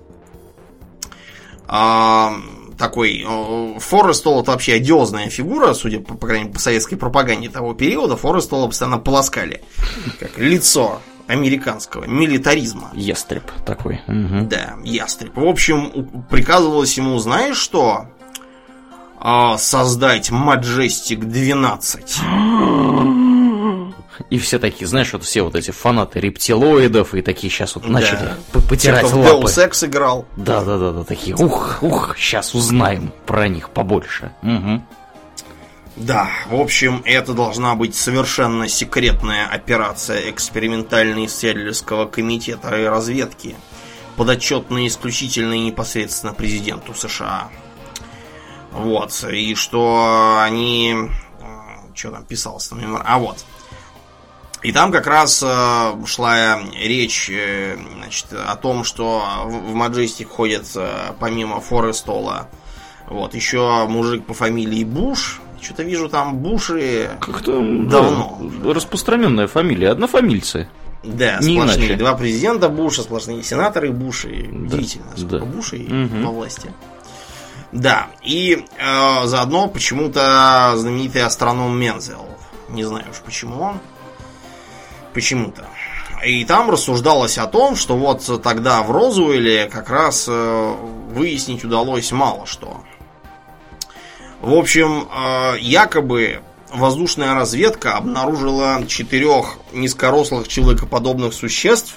А, 1.68 2.34
такой 2.82 3.24
э, 3.24 3.78
Форестол 3.78 4.42
это 4.42 4.50
вообще 4.50 4.74
одиозная 4.74 5.30
фигура, 5.30 5.72
судя 5.72 6.00
по, 6.00 6.14
по 6.14 6.26
крайней 6.26 6.46
мере, 6.46 6.54
по 6.54 6.58
советской 6.58 6.96
пропаганде 6.96 7.48
того 7.48 7.74
периода. 7.74 8.16
Форестола 8.16 8.66
постоянно 8.66 8.98
полоскали. 8.98 9.62
Как 10.18 10.36
лицо 10.36 11.00
американского 11.28 12.06
милитаризма. 12.06 12.90
Ястреб 12.94 13.44
такой. 13.64 14.00
Мгм. 14.08 14.48
Да, 14.48 14.74
ястреб. 14.82 15.36
В 15.36 15.46
общем, 15.46 16.24
приказывалось 16.28 16.96
ему, 16.96 17.16
знаешь 17.18 17.56
что? 17.56 18.06
А, 19.20 19.56
создать 19.58 20.30
Majestic 20.30 21.24
12. 21.24 22.18
И 24.30 24.38
все 24.38 24.58
такие, 24.58 24.86
знаешь, 24.86 25.12
вот 25.12 25.24
все 25.24 25.42
вот 25.42 25.54
эти 25.54 25.70
фанаты 25.70 26.20
рептилоидов 26.20 27.14
и 27.14 27.22
такие 27.22 27.50
сейчас 27.50 27.74
вот 27.74 27.88
начали 27.88 28.30
Да. 28.52 28.60
Те, 28.60 28.66
потирать 28.68 29.10
в 29.10 29.16
лапы. 29.18 29.46
Ex 29.46 29.86
играл. 29.86 30.26
Да, 30.36 30.62
да, 30.62 30.78
да, 30.78 30.92
да, 30.92 31.04
такие, 31.04 31.34
ух, 31.36 31.78
ух, 31.82 32.16
сейчас 32.16 32.54
узнаем 32.54 33.12
про 33.26 33.48
них 33.48 33.70
побольше. 33.70 34.32
Мгм. 34.42 34.86
Да, 35.96 36.30
в 36.48 36.54
общем, 36.58 37.02
это 37.04 37.34
должна 37.34 37.74
быть 37.74 37.94
совершенно 37.94 38.66
секретная 38.66 39.46
операция 39.46 40.30
экспериментально-исследовательского 40.30 42.06
комитета 42.06 42.76
и 42.80 42.84
разведки, 42.84 43.56
подотчетная 44.16 44.86
исключительно 44.86 45.52
и 45.52 45.60
непосредственно 45.60 46.32
президенту 46.32 46.94
США. 46.94 47.50
Вот, 48.72 49.12
и 49.30 49.54
что 49.54 50.38
они... 50.42 50.96
Что 51.94 52.10
там 52.10 52.24
писалось 52.24 52.68
там? 52.68 52.80
мемор- 52.80 53.02
А 53.04 53.18
вот. 53.18 53.44
И 54.62 54.70
там 54.72 54.92
как 54.92 55.06
раз 55.08 55.42
э, 55.44 55.92
шла 56.06 56.60
речь 56.80 57.28
э, 57.30 57.76
значит, 57.96 58.26
о 58.32 58.54
том, 58.56 58.84
что 58.84 59.22
в 59.44 59.72
в 59.72 59.74
Маджестик 59.74 60.28
ходят 60.30 60.64
э, 60.76 61.12
помимо 61.18 61.60
Форестола 61.60 62.48
вот, 63.08 63.34
еще 63.34 63.86
мужик 63.88 64.24
по 64.24 64.34
фамилии 64.34 64.84
Буш. 64.84 65.40
Что-то 65.60 65.82
вижу 65.82 66.08
там 66.08 66.36
Буши. 66.38 67.10
Как-то 67.20 67.52
Давно. 67.60 68.38
да, 68.40 68.72
распространенная 68.72 69.46
фамилия, 69.48 69.90
однофамильцы. 69.90 70.68
Да, 71.04 71.38
Не 71.40 71.56
сплошные. 71.56 71.86
иначе. 71.88 71.96
Два 71.96 72.14
президента 72.14 72.68
Буша, 72.68 73.02
сплошные 73.02 73.42
сенаторы 73.42 73.90
Буши. 73.90 74.48
Да, 74.52 74.76
Удивительно, 74.76 75.06
сколько 75.16 75.38
да. 75.38 75.44
Бушей 75.44 75.88
Мгм. 75.88 76.24
во 76.24 76.30
власти. 76.30 76.72
Да, 77.72 78.08
и 78.22 78.64
э, 78.78 79.26
заодно 79.26 79.66
почему-то 79.68 80.72
знаменитый 80.76 81.22
астроном 81.22 81.76
Мензел. 81.78 82.26
Не 82.68 82.84
знаю 82.84 83.06
уж 83.10 83.18
почему 83.18 83.60
он. 83.60 83.80
Почему-то. 85.12 85.66
И 86.24 86.44
там 86.44 86.70
рассуждалось 86.70 87.38
о 87.38 87.46
том, 87.46 87.74
что 87.74 87.96
вот 87.96 88.42
тогда 88.42 88.82
в 88.82 88.92
Розуэле 88.92 89.66
как 89.66 89.90
раз 89.90 90.26
э, 90.28 90.74
выяснить 91.10 91.64
удалось 91.64 92.12
мало 92.12 92.46
что. 92.46 92.82
В 94.40 94.54
общем, 94.54 95.08
э, 95.12 95.56
якобы 95.58 96.40
воздушная 96.72 97.34
разведка 97.34 97.96
обнаружила 97.96 98.84
четырех 98.86 99.58
низкорослых 99.72 100.48
человекоподобных 100.48 101.34
существ, 101.34 101.96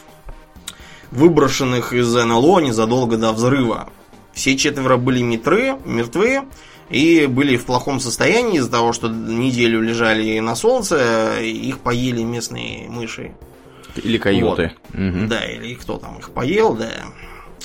выброшенных 1.12 1.94
из 1.94 2.14
НЛО 2.14 2.60
незадолго 2.60 3.18
до 3.18 3.32
взрыва. 3.32 3.90
Все 4.34 4.58
четверо 4.58 4.98
были 4.98 5.22
метры, 5.22 5.78
мертвы 5.86 6.44
и 6.90 7.26
были 7.26 7.58
в 7.58 7.66
плохом 7.66 8.00
состоянии 8.00 8.58
из-за 8.58 8.72
того, 8.72 8.94
что 8.94 9.08
неделю 9.08 9.82
лежали 9.82 10.40
на 10.40 10.56
солнце, 10.56 11.40
их 11.42 11.80
поели 11.80 12.22
местные 12.22 12.90
мыши. 12.90 13.32
Или 13.96 14.18
койоты. 14.18 14.74
Вот. 14.94 15.00
Угу. 15.00 15.28
Да, 15.28 15.46
или 15.46 15.74
кто 15.76 15.98
там 15.98 16.20
их 16.20 16.32
поел, 16.32 16.76
да. 16.76 16.92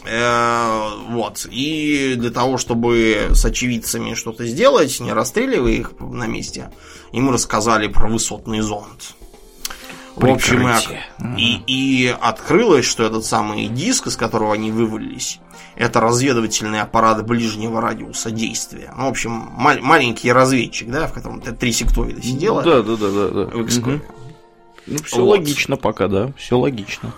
Э, 0.07 0.89
вот. 1.09 1.47
И 1.51 2.15
для 2.17 2.31
того, 2.31 2.57
чтобы 2.57 3.29
с 3.33 3.45
очевидцами 3.45 4.15
что-то 4.15 4.47
сделать, 4.47 5.01
не 5.01 5.13
расстреливая 5.13 5.73
их 5.73 5.93
на 5.99 6.27
месте, 6.27 6.71
им 7.13 7.31
рассказали 7.31 7.89
про 7.89 8.09
высотный 8.09 8.61
зонд. 8.61 9.15
В 10.21 10.31
общем, 10.31 10.69
и, 11.37 11.63
и 11.67 12.17
открылось, 12.21 12.85
что 12.85 13.05
этот 13.05 13.25
самый 13.25 13.69
диск, 13.69 14.07
из 14.07 14.17
которого 14.17 14.55
они 14.55 14.71
вывалились, 14.71 15.41
это 15.77 16.01
разведывательный 16.01 16.81
аппарат 16.81 17.25
ближнего 17.27 17.81
радиуса 17.81 18.31
действия. 18.31 18.93
Ну, 18.97 19.07
в 19.07 19.09
общем, 19.09 19.31
мал- 19.31 19.81
маленький 19.81 20.31
разведчик, 20.31 20.91
да, 20.91 21.07
в 21.07 21.13
котором 21.13 21.41
три 21.41 21.73
сектоида 21.73 22.23
сидело. 22.23 22.63
Да, 22.63 22.83
да, 22.83 22.97
да, 22.97 23.11
да. 23.11 23.29
да. 23.29 23.45
В 23.47 23.79
угу. 23.79 24.01
Ну, 24.87 24.99
все 25.05 25.21
вот. 25.25 25.39
логично 25.39 25.77
пока, 25.77 26.09
да, 26.09 26.33
все 26.37 26.59
логично. 26.59 27.13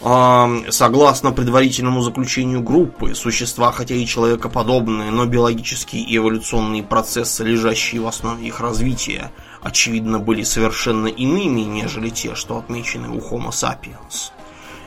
Согласно 0.00 1.32
предварительному 1.32 2.02
заключению 2.02 2.62
группы, 2.62 3.14
существа, 3.16 3.72
хотя 3.72 3.96
и 3.96 4.06
человекоподобные, 4.06 5.10
но 5.10 5.26
биологические 5.26 6.04
и 6.04 6.16
эволюционные 6.16 6.84
процессы, 6.84 7.44
лежащие 7.44 8.00
в 8.00 8.06
основе 8.06 8.46
их 8.46 8.60
развития, 8.60 9.32
очевидно, 9.62 10.18
были 10.18 10.42
совершенно 10.42 11.08
иными, 11.08 11.62
нежели 11.62 12.10
те, 12.10 12.34
что 12.34 12.58
отмечены 12.58 13.08
у 13.08 13.18
Homo 13.18 13.50
sapiens. 13.50 14.32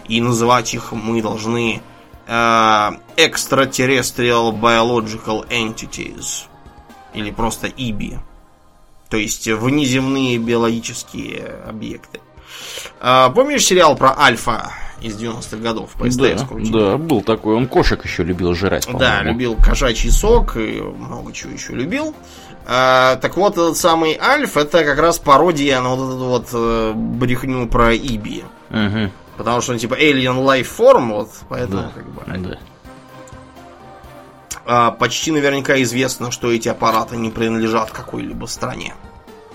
И 0.08 0.22
называть 0.22 0.74
их 0.74 0.92
мы 0.92 1.22
должны 1.22 1.82
э, 2.28 2.32
Extraterrestrial 2.32 4.60
Biological 4.60 5.48
Entities, 5.50 6.46
или 7.14 7.32
просто 7.32 7.68
IBI, 7.68 8.20
то 9.10 9.18
есть 9.18 9.48
внеземные 9.48 10.38
биологические 10.38 11.64
объекты. 11.68 12.20
Э, 13.00 13.30
помнишь 13.34 13.66
сериал 13.66 13.96
про 13.96 14.18
Альфа? 14.18 14.72
Из 15.02 15.20
90-х 15.20 15.58
годов 15.58 15.92
по 15.92 16.10
СТС 16.10 16.18
да, 16.18 16.48
Да, 16.72 16.98
был 16.98 17.22
такой. 17.22 17.56
Он 17.56 17.68
кошек 17.68 18.04
еще 18.04 18.24
любил 18.24 18.54
жрать, 18.54 18.88
Да, 18.98 19.24
любил 19.24 19.56
кошачий 19.56 20.12
сок 20.12 20.58
и 20.58 20.82
много 20.82 21.34
чего 21.34 21.54
еще 21.54 21.74
любил. 21.74 22.16
А, 22.68 23.16
так 23.18 23.38
вот, 23.38 23.54
этот 23.54 23.78
самый 23.78 24.18
Альф, 24.18 24.56
это 24.56 24.84
как 24.84 25.00
раз 25.00 25.18
пародия 25.18 25.82
на 25.82 25.96
вот 25.96 26.16
эту 26.16 26.26
вот 26.26 26.48
э, 26.54 26.94
брехню 26.96 27.68
про 27.68 27.94
Иби. 27.94 28.44
Угу. 28.70 29.12
Потому 29.38 29.62
что 29.62 29.74
он 29.74 29.80
типа 29.80 29.96
Alien 29.96 30.46
Life 30.46 30.68
Form, 30.78 31.14
вот, 31.14 31.30
поэтому 31.50 31.82
да. 31.82 31.92
как 31.94 32.06
бы... 32.06 32.50
Да. 32.50 32.60
А, 34.66 34.92
почти 34.92 35.32
наверняка 35.32 35.82
известно, 35.82 36.32
что 36.32 36.52
эти 36.52 36.70
аппараты 36.70 37.18
не 37.18 37.32
принадлежат 37.32 37.92
какой-либо 37.92 38.46
стране. 38.46 38.94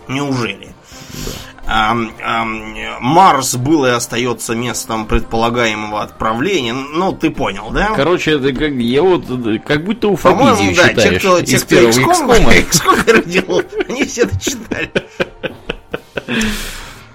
Неужели? 0.09 0.74
Да. 1.12 1.32
Марс 1.66 3.57
был 3.57 3.87
и 3.87 3.90
остается 3.90 4.55
местом 4.55 5.07
предполагаемого 5.07 6.02
отправления. 6.02 6.72
Ну, 6.72 7.12
ты 7.12 7.31
понял, 7.31 7.70
да? 7.70 7.92
Короче, 7.96 8.33
это 8.33 8.52
как 8.52 8.72
я 8.72 9.02
вот 9.02 9.24
как 9.64 9.85
будто 9.85 10.09
уфопизию 10.09 10.76
да, 10.76 10.88
читаешь. 10.88 11.12
Те, 11.12 11.18
кто, 11.18 11.42
те, 11.42 11.59
кто 11.59 11.76
XCOM 11.76 13.26
делал, 13.26 13.62
они 13.88 14.05
все 14.05 14.22
это 14.22 14.40
читали. 14.40 14.90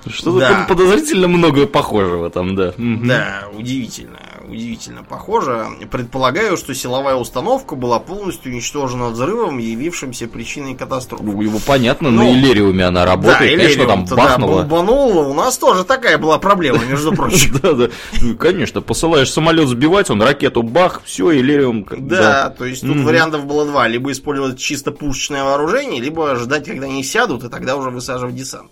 Что-то 0.08 0.40
да. 0.40 0.66
подозрительно 0.68 1.28
много 1.28 1.68
похожего 1.68 2.30
там, 2.30 2.56
да. 2.56 2.74
Да, 2.78 3.44
удивительно 3.54 4.21
удивительно 4.52 5.04
похоже. 5.04 5.66
Предполагаю, 5.90 6.58
что 6.58 6.74
силовая 6.74 7.16
установка 7.16 7.76
была 7.76 8.00
полностью 8.00 8.52
уничтожена 8.52 9.10
взрывом, 9.10 9.58
явившимся 9.58 10.28
причиной 10.28 10.76
катастрофы. 10.76 11.24
Ну, 11.24 11.42
его 11.42 11.60
понятно, 11.66 12.12
ну, 12.12 12.24
на 12.24 12.34
Иллериуме 12.34 12.86
она 12.86 13.06
работает, 13.06 13.58
да, 13.58 13.64
конечно, 13.64 13.86
там 13.86 14.06
бахнула. 14.06 14.64
Да, 14.64 14.68
бомбанула. 14.68 15.28
У 15.28 15.34
нас 15.34 15.58
тоже 15.58 15.84
такая 15.84 16.18
была 16.18 16.38
проблема, 16.38 16.84
между 16.86 17.12
прочим. 17.16 17.58
Да, 17.62 17.74
да. 17.74 17.90
Ну, 18.22 18.36
конечно, 18.36 18.82
посылаешь 18.82 19.32
самолет 19.32 19.68
сбивать, 19.68 20.10
он 20.10 20.22
ракету 20.22 20.64
бах, 20.64 21.02
все, 21.06 21.32
Иллериум. 21.32 21.88
Да, 21.98 22.50
то 22.50 22.66
есть 22.66 22.82
тут 22.82 22.98
вариантов 22.98 23.46
было 23.46 23.66
два. 23.66 23.88
Либо 23.88 24.12
использовать 24.12 24.60
чисто 24.60 24.92
пушечное 24.92 25.44
вооружение, 25.44 26.02
либо 26.02 26.36
ждать, 26.36 26.66
когда 26.66 26.86
они 26.86 27.04
сядут, 27.04 27.44
и 27.44 27.50
тогда 27.50 27.76
уже 27.76 27.90
высаживать 27.90 28.36
десант. 28.36 28.72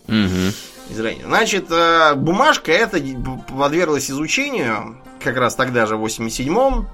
Значит, 1.26 1.66
э, 1.70 2.16
бумажка 2.16 2.72
эта 2.72 3.00
подверглась 3.56 4.10
изучению 4.10 4.98
как 5.24 5.38
раз 5.38 5.56
тогда 5.56 5.86
же, 5.86 5.98
в 5.98 6.06
87-м. 6.06 6.88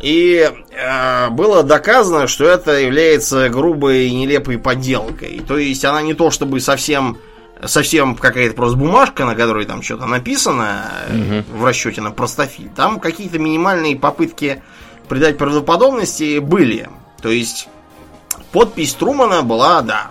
И 0.00 0.50
э, 0.70 1.28
было 1.30 1.62
доказано, 1.62 2.26
что 2.26 2.44
это 2.44 2.72
является 2.80 3.48
грубой 3.48 4.08
и 4.08 4.14
нелепой 4.14 4.58
подделкой. 4.58 5.40
То 5.46 5.58
есть 5.58 5.84
она 5.84 6.02
не 6.02 6.14
то 6.14 6.30
чтобы 6.30 6.60
совсем 6.60 7.18
совсем 7.64 8.16
какая-то 8.16 8.54
просто 8.54 8.76
бумажка, 8.76 9.24
на 9.24 9.34
которой 9.34 9.64
там 9.66 9.82
что-то 9.82 10.06
написано 10.06 10.90
угу. 11.08 11.58
в 11.58 11.64
расчете 11.64 12.00
на 12.00 12.10
простофиль. 12.10 12.68
Там 12.74 12.98
какие-то 12.98 13.38
минимальные 13.38 13.96
попытки 13.96 14.62
придать 15.08 15.38
правдоподобности 15.38 16.38
были. 16.38 16.88
То 17.20 17.30
есть 17.30 17.68
подпись 18.50 18.94
Трумана 18.94 19.42
была, 19.42 19.82
да, 19.82 20.10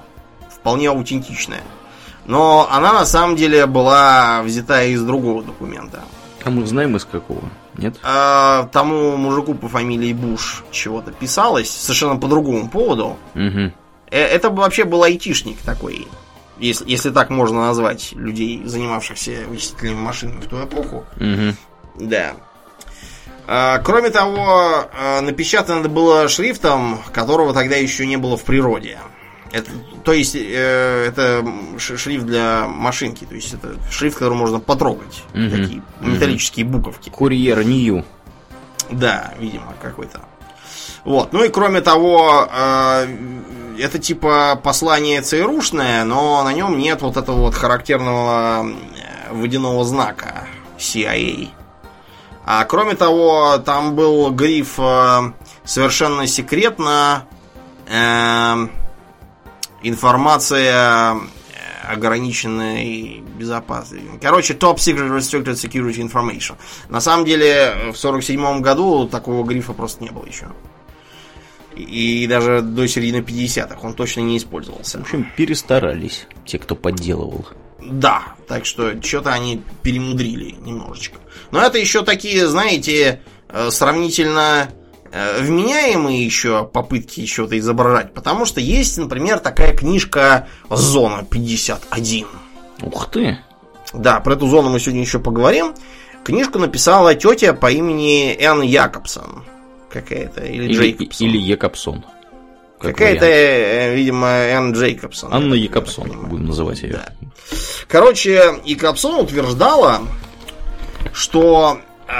вполне 0.49 0.89
аутентичная. 0.89 1.63
Но 2.25 2.67
она 2.71 2.93
на 2.93 3.06
самом 3.06 3.36
деле 3.36 3.65
была 3.65 4.41
взята 4.43 4.84
из 4.84 5.01
другого 5.01 5.43
документа. 5.43 6.04
А 6.43 6.49
мы 6.49 6.65
знаем 6.65 6.95
из 6.95 7.06
какого? 7.06 7.43
Нет? 7.77 7.95
А, 8.04 8.67
тому 8.71 9.15
мужику 9.17 9.54
по 9.54 9.67
фамилии 9.67 10.13
Буш 10.13 10.63
чего-то 10.71 11.12
писалось 11.12 11.69
совершенно 11.69 12.17
по 12.17 12.27
другому 12.27 12.69
поводу. 12.69 13.17
Угу. 13.36 13.71
Это 14.10 14.49
вообще 14.49 14.84
был 14.84 15.04
айтишник 15.04 15.58
такой, 15.60 16.08
если, 16.60 16.89
если 16.89 17.12
так 17.12 17.30
можно 17.30 17.67
назвать 17.67 18.12
людей, 18.13 18.62
занимавшихся 18.65 19.45
вычислительными 19.47 20.01
машинами 20.01 20.41
в 20.41 20.47
ту 20.47 20.63
эпоху. 20.63 21.06
Угу. 21.15 22.08
Да. 22.08 22.34
А, 23.47 23.80
кроме 23.80 24.10
того, 24.10 24.88
а, 24.93 25.21
напечатано 25.21 25.88
было 25.88 26.27
шрифтом, 26.27 26.99
которого 27.13 27.54
тогда 27.54 27.75
еще 27.75 28.06
не 28.06 28.17
было 28.17 28.38
в 28.38 28.43
природе. 28.43 28.97
Это, 29.51 29.69
то 30.03 30.13
есть, 30.13 30.35
э, 30.35 31.05
это 31.07 31.45
шрифт 31.77 32.25
для 32.25 32.67
машинки, 32.67 33.25
то 33.25 33.35
есть 33.35 33.53
это 33.53 33.75
шрифт, 33.89 34.17
который 34.17 34.35
можно 34.35 34.59
потрогать. 34.59 35.23
Угу. 35.33 35.49
Такие 35.49 35.81
металлические 35.99 36.65
угу. 36.65 36.77
буковки. 36.77 37.09
Курьер 37.09 37.63
Нью. 37.63 38.05
Да, 38.89 39.33
видимо, 39.39 39.73
какой-то. 39.81 40.21
Вот. 41.03 41.33
Ну 41.33 41.43
и 41.43 41.49
кроме 41.49 41.81
того, 41.81 42.47
э, 42.51 43.07
это 43.79 43.99
типа 43.99 44.59
послание 44.61 45.21
ЦРУшное, 45.21 46.03
но 46.03 46.43
на 46.43 46.53
нем 46.53 46.77
нет 46.77 47.01
вот 47.01 47.17
этого 47.17 47.37
вот 47.37 47.55
характерного 47.55 48.65
э, 48.65 49.33
водяного 49.33 49.83
знака 49.83 50.47
CIA. 50.77 51.49
А 52.45 52.65
кроме 52.65 52.95
того, 52.95 53.57
там 53.59 53.95
был 53.95 54.31
гриф 54.31 54.75
э, 54.77 55.31
совершенно 55.63 56.27
секретно. 56.27 57.25
Э, 57.87 58.67
информация 59.83 61.15
э, 61.15 61.91
ограниченной 61.91 63.23
безопасности. 63.37 64.05
Короче, 64.21 64.53
Top 64.53 64.75
Secret 64.75 65.09
Restricted 65.09 65.53
Security 65.53 66.07
Information. 66.07 66.55
На 66.89 67.01
самом 67.01 67.25
деле, 67.25 67.91
в 67.91 67.97
47 67.97 68.61
году 68.61 69.07
такого 69.07 69.45
грифа 69.45 69.73
просто 69.73 70.03
не 70.03 70.11
было 70.11 70.25
еще. 70.25 70.47
И 71.75 72.27
даже 72.27 72.61
до 72.61 72.87
середины 72.87 73.17
50-х 73.17 73.79
он 73.81 73.93
точно 73.93 74.21
не 74.21 74.37
использовался. 74.37 74.99
В 74.99 75.01
общем, 75.01 75.31
перестарались 75.35 76.27
те, 76.45 76.59
кто 76.59 76.75
подделывал. 76.75 77.47
Да, 77.79 78.35
так 78.47 78.65
что 78.65 79.01
что-то 79.01 79.33
они 79.33 79.63
перемудрили 79.81 80.51
немножечко. 80.59 81.17
Но 81.51 81.61
это 81.61 81.77
еще 81.77 82.03
такие, 82.03 82.47
знаете, 82.47 83.21
э, 83.49 83.71
сравнительно 83.71 84.69
вменяемые 85.12 86.24
еще 86.24 86.65
попытки 86.65 87.26
что-то 87.26 87.58
изображать, 87.60 88.13
потому 88.13 88.45
что 88.45 88.62
есть, 88.62 88.97
например, 88.97 89.39
такая 89.39 89.76
книжка 89.76 90.47
«Зона 90.69 91.26
51». 91.30 92.28
Ух 92.84 93.10
ты! 93.12 93.38
Да, 93.93 94.19
про 94.19 94.34
эту 94.34 94.47
зону 94.47 94.69
мы 94.69 94.80
сегодня 94.80 95.02
еще 95.02 95.19
поговорим. 95.19 95.74
Книжку 96.24 96.60
написала 96.60 97.13
тетя 97.15 97.54
по 97.54 97.71
имени 97.71 98.34
Энн 98.39 98.62
Якобсон. 98.62 99.43
Какая-то, 99.89 100.45
или, 100.45 100.65
или 100.65 100.74
Джейкобсон. 100.74 101.28
Или 101.28 101.38
Якобсон. 101.38 102.06
Как 102.80 102.93
Какая-то, 102.93 103.26
э, 103.26 103.95
видимо, 103.95 104.28
Энн 104.28 104.74
Джейкобсон. 104.74 105.34
Анна 105.34 105.54
Якобсон, 105.54 106.10
будем 106.28 106.45
называть 106.45 106.82
ее. 106.82 106.93
Да. 106.93 107.10
Короче, 107.88 108.62
Якобсон 108.65 109.19
утверждала, 109.19 110.02
что 111.13 111.80
э, 112.08 112.12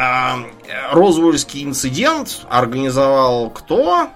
Розвольский 0.92 1.64
инцидент 1.64 2.42
организовал 2.50 3.50
кто? 3.50 4.10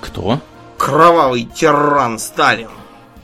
Кто? 0.00 0.40
Кровавый 0.78 1.44
тиран 1.44 2.18
Сталин. 2.18 2.68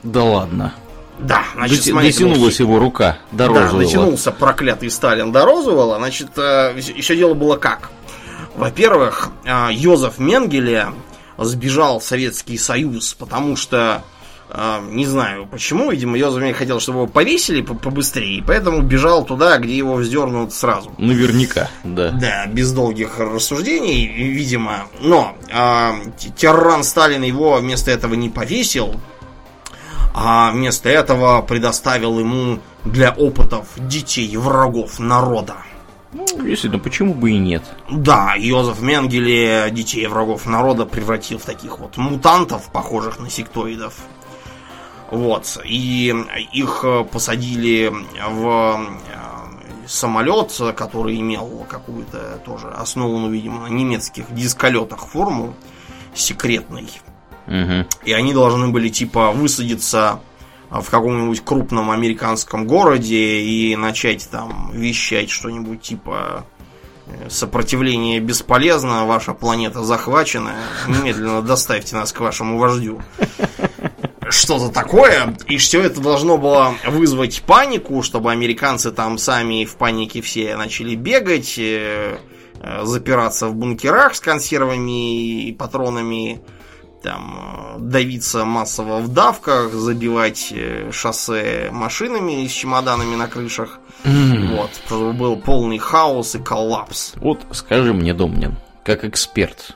Да 0.03 0.23
ладно. 0.23 0.73
Да, 1.19 1.43
значит, 1.53 1.79
Доти- 1.79 1.91
смотрите, 1.91 2.25
дотянулась 2.25 2.59
его 2.59 2.79
рука 2.79 3.17
до 3.31 3.47
Да, 3.47 3.61
розового. 3.61 3.83
дотянулся 3.83 4.31
проклятый 4.31 4.89
Сталин 4.89 5.31
до 5.31 5.45
розового. 5.45 5.97
Значит, 5.97 6.35
еще 6.37 7.15
дело 7.15 7.35
было 7.35 7.57
как. 7.57 7.91
Во-первых, 8.55 9.29
э, 9.45 9.67
Йозеф 9.71 10.17
Менгеле 10.17 10.87
сбежал 11.37 11.99
в 11.99 12.03
Советский 12.03 12.57
Союз, 12.57 13.13
потому 13.13 13.55
что, 13.55 13.77
э, 13.77 14.20
не 14.89 15.05
знаю 15.05 15.45
почему, 15.45 15.91
видимо, 15.91 16.17
Йозеф 16.17 16.57
хотел, 16.57 16.79
чтобы 16.79 16.99
его 16.99 17.07
повесили 17.07 17.61
по- 17.61 17.73
побыстрее, 17.73 18.43
поэтому 18.45 18.81
бежал 18.81 19.23
туда, 19.25 19.57
где 19.57 19.77
его 19.77 19.93
вздернут 19.95 20.53
сразу. 20.53 20.91
Наверняка, 20.97 21.69
да. 21.83 22.11
Да, 22.11 22.45
без 22.47 22.71
долгих 22.73 23.17
рассуждений, 23.19 24.07
видимо. 24.07 24.87
Но 24.99 25.35
э, 25.49 25.91
т- 26.19 26.29
тиран 26.35 26.83
Сталин 26.83 27.23
его 27.23 27.55
вместо 27.57 27.91
этого 27.91 28.13
не 28.15 28.29
повесил, 28.29 28.99
а 30.13 30.51
вместо 30.51 30.89
этого 30.89 31.41
предоставил 31.41 32.19
ему 32.19 32.59
для 32.83 33.11
опытов 33.11 33.67
детей 33.77 34.35
врагов 34.35 34.99
народа. 34.99 35.55
Ну, 36.13 36.25
действительно, 36.25 36.79
почему 36.79 37.13
бы 37.13 37.31
и 37.31 37.37
нет? 37.37 37.63
Да, 37.89 38.33
Йозеф 38.37 38.81
Менгеле 38.81 39.69
детей 39.71 40.05
врагов 40.07 40.45
народа 40.45 40.85
превратил 40.85 41.37
в 41.39 41.43
таких 41.43 41.79
вот 41.79 41.95
мутантов, 41.95 42.69
похожих 42.71 43.19
на 43.19 43.29
сектоидов. 43.29 43.93
Вот. 45.11 45.59
И 45.65 46.15
их 46.53 46.81
э, 46.83 47.03
посадили 47.03 47.93
в 48.29 48.47
э, 48.47 49.87
самолет, 49.87 50.57
который 50.75 51.19
имел 51.19 51.65
какую-то 51.69 52.41
тоже 52.45 52.69
основанную, 52.69 53.31
видимо, 53.31 53.67
на 53.67 53.67
немецких 53.67 54.33
дисколетах 54.33 55.05
форму 55.07 55.53
секретной. 56.15 56.87
Мгм. 57.47 57.87
И 58.05 58.13
они 58.13 58.33
должны 58.33 58.69
были 58.69 58.87
типа 58.87 59.31
высадиться 59.31 60.21
в 60.69 60.89
каком-нибудь 60.89 61.43
крупном 61.43 61.91
американском 61.91 62.65
городе 62.65 63.41
и 63.41 63.75
начать 63.75 64.29
там 64.29 64.71
вещать 64.73 65.29
что-нибудь 65.29 65.81
типа 65.81 66.45
э, 67.07 67.29
сопротивление 67.29 68.21
бесполезно, 68.21 69.05
ваша 69.05 69.33
планета 69.33 69.83
захвачена, 69.83 70.53
немедленно 70.87 71.41
доставьте 71.41 71.97
нас 71.97 72.13
к 72.13 72.21
вашему 72.21 72.57
вождю. 72.57 73.01
Что-то 74.31 74.69
такое, 74.69 75.35
и 75.47 75.57
все 75.57 75.81
это 75.81 75.99
должно 75.99 76.37
было 76.37 76.73
вызвать 76.87 77.41
панику, 77.41 78.01
чтобы 78.01 78.31
американцы 78.31 78.91
там 78.91 79.17
сами 79.17 79.65
в 79.65 79.75
панике 79.75 80.21
все 80.21 80.55
начали 80.55 80.95
бегать, 80.95 81.55
э, 81.57 82.17
э, 82.61 82.85
запираться 82.85 83.47
в 83.47 83.55
бункерах 83.55 84.15
с 84.15 84.21
консервами 84.21 85.47
и 85.47 85.51
патронами, 85.51 86.41
там 87.03 87.75
э, 87.75 87.79
давиться 87.79 88.45
массово 88.45 88.99
в 88.99 89.09
давках, 89.09 89.73
забивать 89.73 90.53
шоссе 90.91 91.69
машинами 91.73 92.47
с 92.47 92.51
чемоданами 92.51 93.15
на 93.15 93.27
крышах. 93.27 93.79
Вот, 94.05 94.71
чтобы 94.85 95.11
был 95.11 95.35
полный 95.35 95.77
хаос 95.77 96.35
и 96.35 96.39
коллапс. 96.39 97.13
Вот 97.17 97.45
скажи 97.51 97.93
мне, 97.93 98.13
Домнин, 98.13 98.55
как 98.85 99.03
эксперт, 99.03 99.75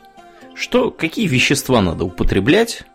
что, 0.56 0.92
какие 0.92 1.28
вещества 1.28 1.82
надо 1.82 2.06
употреблять, 2.06 2.86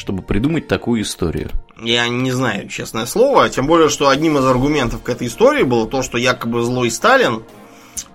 чтобы 0.00 0.22
придумать 0.22 0.66
такую 0.66 1.02
историю? 1.02 1.50
Я 1.80 2.08
не 2.08 2.32
знаю, 2.32 2.68
честное 2.68 3.04
слово, 3.04 3.50
тем 3.50 3.66
более, 3.66 3.90
что 3.90 4.08
одним 4.08 4.38
из 4.38 4.44
аргументов 4.46 5.02
к 5.02 5.08
этой 5.10 5.26
истории 5.26 5.62
было 5.62 5.86
то, 5.86 6.02
что 6.02 6.16
якобы 6.16 6.62
злой 6.62 6.90
Сталин 6.90 7.42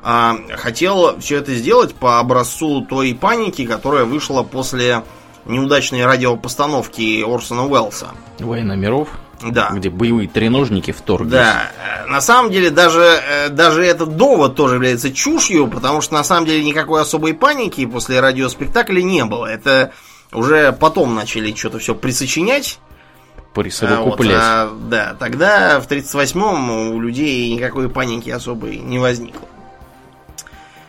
а, 0.01 0.35
хотел 0.57 1.19
все 1.19 1.37
это 1.37 1.53
сделать 1.53 1.93
по 1.93 2.19
образцу 2.19 2.81
той 2.81 3.13
паники, 3.13 3.65
которая 3.65 4.03
вышла 4.05 4.41
после 4.41 5.03
неудачной 5.45 6.05
радиопостановки 6.05 7.23
Орсона 7.23 7.67
Уэллса. 7.67 8.07
Война 8.39 8.75
миров, 8.75 9.09
Да. 9.43 9.69
где 9.71 9.91
боевые 9.91 10.27
треножники 10.27 10.91
вторглись. 10.91 11.33
Да, 11.33 11.71
на 12.07 12.19
самом 12.21 12.51
деле 12.51 12.71
даже, 12.71 13.01
э, 13.01 13.49
даже 13.49 13.85
этот 13.85 14.15
довод 14.17 14.55
тоже 14.55 14.75
является 14.75 15.11
чушью, 15.13 15.67
потому 15.67 16.01
что 16.01 16.15
на 16.15 16.23
самом 16.23 16.47
деле 16.47 16.63
никакой 16.63 17.01
особой 17.01 17.35
паники 17.35 17.85
после 17.85 18.19
радиоспектакля 18.21 19.03
не 19.03 19.23
было. 19.23 19.45
Это 19.45 19.91
уже 20.35 20.71
потом 20.73 21.15
начали 21.15 21.53
что-то 21.53 21.79
все 21.79 21.95
присочинять. 21.95 22.79
А 22.81 23.57
вот, 23.57 23.63
Присовокуплять. 23.63 24.37
а, 24.37 24.77
да, 24.89 25.15
тогда 25.17 25.79
в 25.79 25.87
38-м 25.87 26.91
у 26.91 26.99
людей 26.99 27.53
никакой 27.53 27.89
паники 27.89 28.29
особой 28.29 28.77
не 28.77 28.99
возникло. 28.99 29.47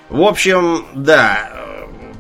В 0.09 0.21
общем, 0.23 0.85
да, 0.95 1.49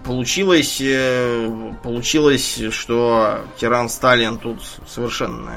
получилось, 0.05 0.79
э, 0.81 1.73
получилось, 1.83 2.61
что 2.71 3.41
тиран 3.59 3.89
Сталин 3.89 4.39
тут 4.39 4.62
совершенно 4.89 5.57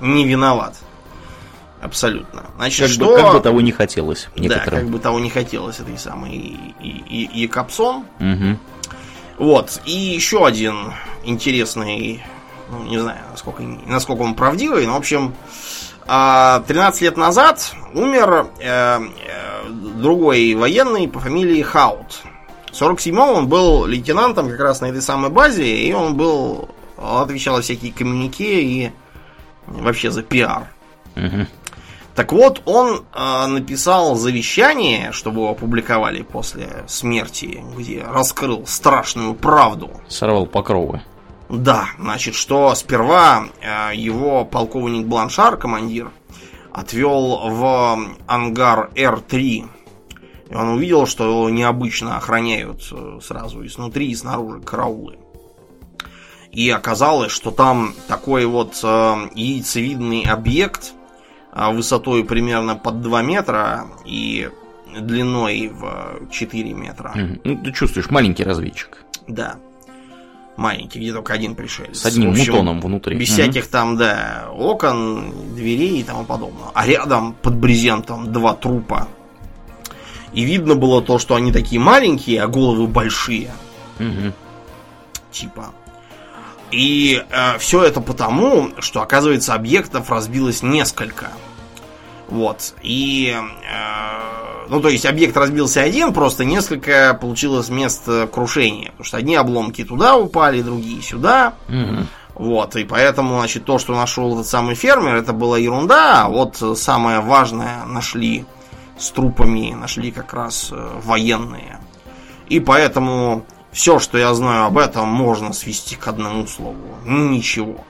не 0.00 0.24
виноват. 0.26 0.76
Абсолютно. 1.82 2.44
Значит, 2.56 2.86
как, 2.86 2.90
что... 2.90 3.06
бы, 3.06 3.16
как 3.16 3.32
бы 3.32 3.40
того 3.40 3.60
не 3.60 3.72
хотелось 3.72 4.28
Да, 4.36 4.42
некоторым. 4.42 4.80
как 4.80 4.88
бы 4.88 4.98
того 4.98 5.18
не 5.20 5.30
хотелось 5.30 5.80
этой 5.80 5.98
самой 5.98 6.36
и, 6.36 6.74
и, 6.80 7.24
и 7.32 7.40
Якобсон. 7.42 8.04
Мгм. 8.18 8.58
Вот, 9.42 9.80
и 9.84 9.90
еще 9.90 10.46
один 10.46 10.92
интересный, 11.24 12.22
ну, 12.70 12.84
не 12.84 12.96
знаю, 12.96 13.18
насколько, 13.28 13.64
насколько 13.64 14.22
он 14.22 14.36
правдивый, 14.36 14.86
но, 14.86 14.92
в 14.92 14.98
общем, 14.98 15.34
а, 16.06 16.62
13 16.68 17.02
лет 17.02 17.16
назад 17.16 17.74
умер 17.92 18.46
э, 18.60 19.00
э, 19.00 19.68
другой 19.68 20.54
военный 20.54 21.08
по 21.08 21.18
фамилии 21.18 21.60
Хаут. 21.60 22.22
В 22.70 22.80
47-м 22.80 23.18
он 23.18 23.48
был 23.48 23.84
лейтенантом 23.84 24.48
как 24.48 24.60
раз 24.60 24.80
на 24.80 24.86
этой 24.86 25.02
самой 25.02 25.30
базе, 25.30 25.66
и 25.66 25.92
он 25.92 26.14
был, 26.16 26.68
отвечал 26.96 27.56
за 27.56 27.62
всякие 27.62 27.92
коммюнике 27.92 28.62
и 28.62 28.92
вообще 29.66 30.12
за 30.12 30.22
пиар. 30.22 30.68
Мгм. 31.16 31.48
Так 32.14 32.32
вот, 32.32 32.62
он 32.66 33.04
э, 33.14 33.46
написал 33.46 34.16
завещание, 34.16 35.12
чтобы 35.12 35.40
его 35.40 35.50
опубликовали 35.50 36.22
после 36.22 36.84
смерти, 36.86 37.64
где 37.76 38.04
раскрыл 38.04 38.66
страшную 38.66 39.34
правду. 39.34 39.90
Сорвал 40.08 40.46
покровы. 40.46 41.02
Да, 41.48 41.86
значит, 41.98 42.34
что 42.34 42.74
сперва 42.74 43.44
э, 43.60 43.94
его 43.94 44.44
полковник 44.44 45.06
Бланшар, 45.06 45.56
командир, 45.56 46.10
отвел 46.70 47.48
в 47.50 47.98
ангар 48.26 48.90
Р-3. 48.94 49.68
И 50.50 50.54
он 50.54 50.68
увидел, 50.68 51.06
что 51.06 51.24
его 51.24 51.50
необычно 51.50 52.18
охраняют 52.18 52.82
э, 52.92 53.20
сразу 53.22 53.62
и 53.62 53.68
снутри, 53.68 54.10
и 54.10 54.14
снаружи 54.14 54.60
караулы. 54.60 55.18
И 56.50 56.68
оказалось, 56.68 57.32
что 57.32 57.50
там 57.50 57.94
такой 58.06 58.44
вот 58.44 58.78
э, 58.82 59.28
яйцевидный 59.34 60.24
объект 60.24 60.92
высотой 61.52 62.24
примерно 62.24 62.76
под 62.76 63.02
2 63.02 63.22
метра 63.22 63.86
и 64.04 64.50
длиной 64.98 65.68
в 65.68 66.28
4 66.30 66.72
метра. 66.72 67.12
Мгм. 67.14 67.40
Ну, 67.44 67.56
ты 67.62 67.72
чувствуешь, 67.72 68.10
маленький 68.10 68.44
разведчик. 68.44 68.98
Да. 69.28 69.56
Маленький, 70.56 70.98
где 70.98 71.12
только 71.12 71.32
один 71.32 71.54
пришелец. 71.54 72.00
С 72.00 72.06
одним 72.06 72.30
В 72.30 72.32
общем, 72.32 72.52
мутоном 72.52 72.80
внутри. 72.80 73.16
Без 73.16 73.28
Мгм. 73.30 73.34
всяких 73.34 73.66
там, 73.68 73.96
да, 73.96 74.48
окон, 74.54 75.32
дверей 75.54 76.00
и 76.00 76.02
тому 76.02 76.24
подобного. 76.24 76.70
А 76.74 76.86
рядом 76.86 77.32
под 77.34 77.56
брезентом 77.56 78.32
два 78.32 78.54
трупа. 78.54 79.08
И 80.34 80.44
видно 80.44 80.74
было 80.74 81.00
то, 81.02 81.18
что 81.18 81.34
они 81.36 81.52
такие 81.52 81.80
маленькие, 81.80 82.42
а 82.42 82.48
головы 82.48 82.86
большие. 82.86 83.50
Мгм. 83.98 84.32
Типа. 85.30 85.72
И 86.72 87.22
все 87.58 87.84
это 87.84 88.00
потому, 88.00 88.70
что, 88.78 89.02
оказывается, 89.02 89.54
объектов 89.54 90.10
разбилось 90.10 90.62
несколько. 90.62 91.28
Вот. 92.32 92.74
И, 92.82 93.36
э, 93.36 94.66
ну, 94.70 94.80
то 94.80 94.88
есть 94.88 95.04
объект 95.04 95.36
разбился 95.36 95.82
один, 95.82 96.14
просто 96.14 96.46
несколько 96.46 97.12
получилось 97.20 97.68
мест 97.68 98.04
э, 98.06 98.26
крушения. 98.26 98.90
Потому 98.92 99.04
что 99.04 99.16
одни 99.18 99.36
обломки 99.36 99.84
туда 99.84 100.16
упали, 100.16 100.62
другие 100.62 101.02
сюда. 101.02 101.52
Вот, 102.34 102.76
и 102.76 102.84
поэтому, 102.84 103.36
значит, 103.36 103.66
то, 103.66 103.78
что 103.78 103.94
нашел 103.94 104.32
этот 104.32 104.46
самый 104.46 104.74
фермер, 104.74 105.16
это 105.16 105.34
была 105.34 105.58
ерунда, 105.58 106.24
а 106.24 106.28
вот 106.30 106.62
э, 106.62 106.74
самое 106.74 107.20
важное 107.20 107.84
нашли 107.84 108.46
с 108.98 109.10
трупами, 109.10 109.74
нашли 109.74 110.10
как 110.10 110.32
раз 110.32 110.70
э, 110.72 111.00
военные. 111.02 111.78
И 112.48 112.58
поэтому 112.58 113.44
все, 113.72 113.98
что 113.98 114.18
я 114.18 114.34
знаю 114.34 114.66
об 114.66 114.78
этом, 114.78 115.08
можно 115.08 115.52
свести 115.52 115.96
к 115.96 116.06
одному 116.06 116.46
слову. 116.46 116.98
Ничего. 117.04 117.84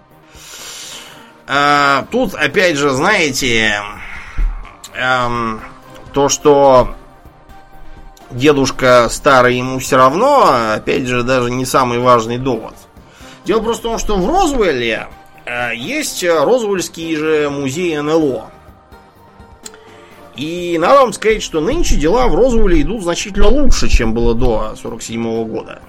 А, 1.46 2.06
тут, 2.10 2.34
опять 2.34 2.76
же, 2.76 2.90
знаете, 2.90 3.74
эм, 4.94 5.60
то, 6.12 6.28
что 6.28 6.94
дедушка 8.30 9.08
старый, 9.10 9.58
ему 9.58 9.80
все 9.80 9.96
равно, 9.96 10.72
опять 10.74 11.06
же, 11.06 11.24
даже 11.24 11.50
не 11.50 11.66
самый 11.66 11.98
важный 11.98 12.38
довод. 12.38 12.74
Дело 13.44 13.60
просто 13.60 13.88
в 13.88 13.90
том, 13.90 13.98
что 13.98 14.16
в 14.16 14.28
Розвелле 14.28 15.08
э, 15.44 15.74
есть 15.74 16.22
Розвельский 16.22 17.16
же 17.16 17.50
музей 17.50 17.98
НЛО. 18.00 18.50
И 20.36 20.78
надо 20.80 21.00
вам 21.02 21.12
сказать, 21.12 21.42
что 21.42 21.60
нынче 21.60 21.96
дела 21.96 22.26
в 22.28 22.34
Розвелле 22.34 22.80
идут 22.82 23.02
значительно 23.02 23.48
лучше, 23.48 23.88
чем 23.88 24.14
было 24.14 24.34
до 24.34 24.74
47 24.80 25.44
года. 25.44 25.82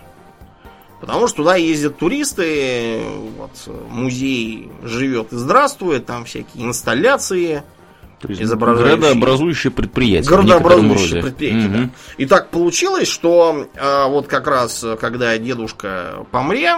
Потому 0.99 1.27
что 1.27 1.37
туда 1.37 1.55
ездят 1.55 1.97
туристы, 1.97 3.01
вот, 3.37 3.51
музей 3.89 4.69
живет 4.83 5.33
и 5.33 5.35
здравствует, 5.35 6.05
там 6.05 6.23
всякие 6.25 6.65
инсталляции, 6.65 7.63
То 8.21 8.29
есть 8.29 8.41
изображающие- 8.41 8.97
градообразующее 8.97 9.71
предприятие. 9.71 10.29
городообразующее 10.29 11.21
предприятие. 11.21 11.67
да. 11.67 11.77
Мгм. 11.77 11.91
И 12.17 12.25
так 12.25 12.49
получилось, 12.51 13.09
что 13.09 13.67
э, 13.75 14.07
вот 14.07 14.27
как 14.27 14.47
раз, 14.47 14.85
когда 15.01 15.37
дедушка 15.37 16.25
помре, 16.31 16.77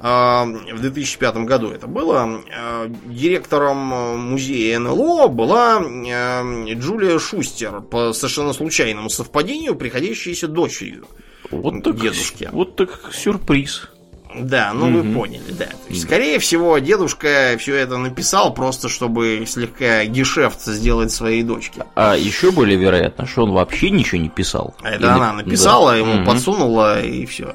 в 0.00 0.80
2005 0.80 1.36
году 1.38 1.70
это 1.70 1.86
было, 1.86 2.40
э, 2.48 2.88
директором 3.06 3.92
э, 3.92 4.16
музея 4.16 4.78
НЛО 4.78 5.28
была 5.28 5.80
э, 5.82 6.74
Джулия 6.74 7.18
Шустер, 7.18 7.80
по 7.80 8.12
совершенно 8.12 8.52
случайному 8.52 9.08
совпадению, 9.10 9.74
приходящаяся 9.74 10.48
дочерью. 10.48 11.06
Вот 11.50 11.82
так, 11.84 11.96
Дедушке. 12.00 12.48
Вот 12.52 12.76
так 12.76 13.10
сюрприз. 13.12 13.90
Да, 14.38 14.72
ну 14.74 14.90
вы 14.90 15.02
Мгм. 15.02 15.14
поняли, 15.14 15.50
да. 15.58 15.64
То 15.64 15.72
есть, 15.88 16.02
скорее 16.02 16.38
всего, 16.40 16.76
дедушка 16.78 17.56
все 17.58 17.74
это 17.76 17.96
написал 17.96 18.52
просто, 18.52 18.90
чтобы 18.90 19.44
слегка 19.46 20.04
гешефт 20.04 20.60
сделать 20.62 21.10
своей 21.10 21.42
дочке. 21.42 21.84
А 21.94 22.14
еще 22.16 22.50
более 22.50 22.76
вероятно, 22.76 23.26
что 23.26 23.44
он 23.44 23.52
вообще 23.52 23.88
ничего 23.88 24.20
не 24.20 24.28
писал. 24.28 24.74
А 24.82 24.90
это 24.90 24.98
Или- 25.06 25.06
она 25.12 25.32
написала, 25.32 25.92
Да. 25.92 25.96
ему 25.96 26.12
Мгм. 26.14 26.26
подсунула, 26.26 27.00
и 27.02 27.24
все. 27.24 27.54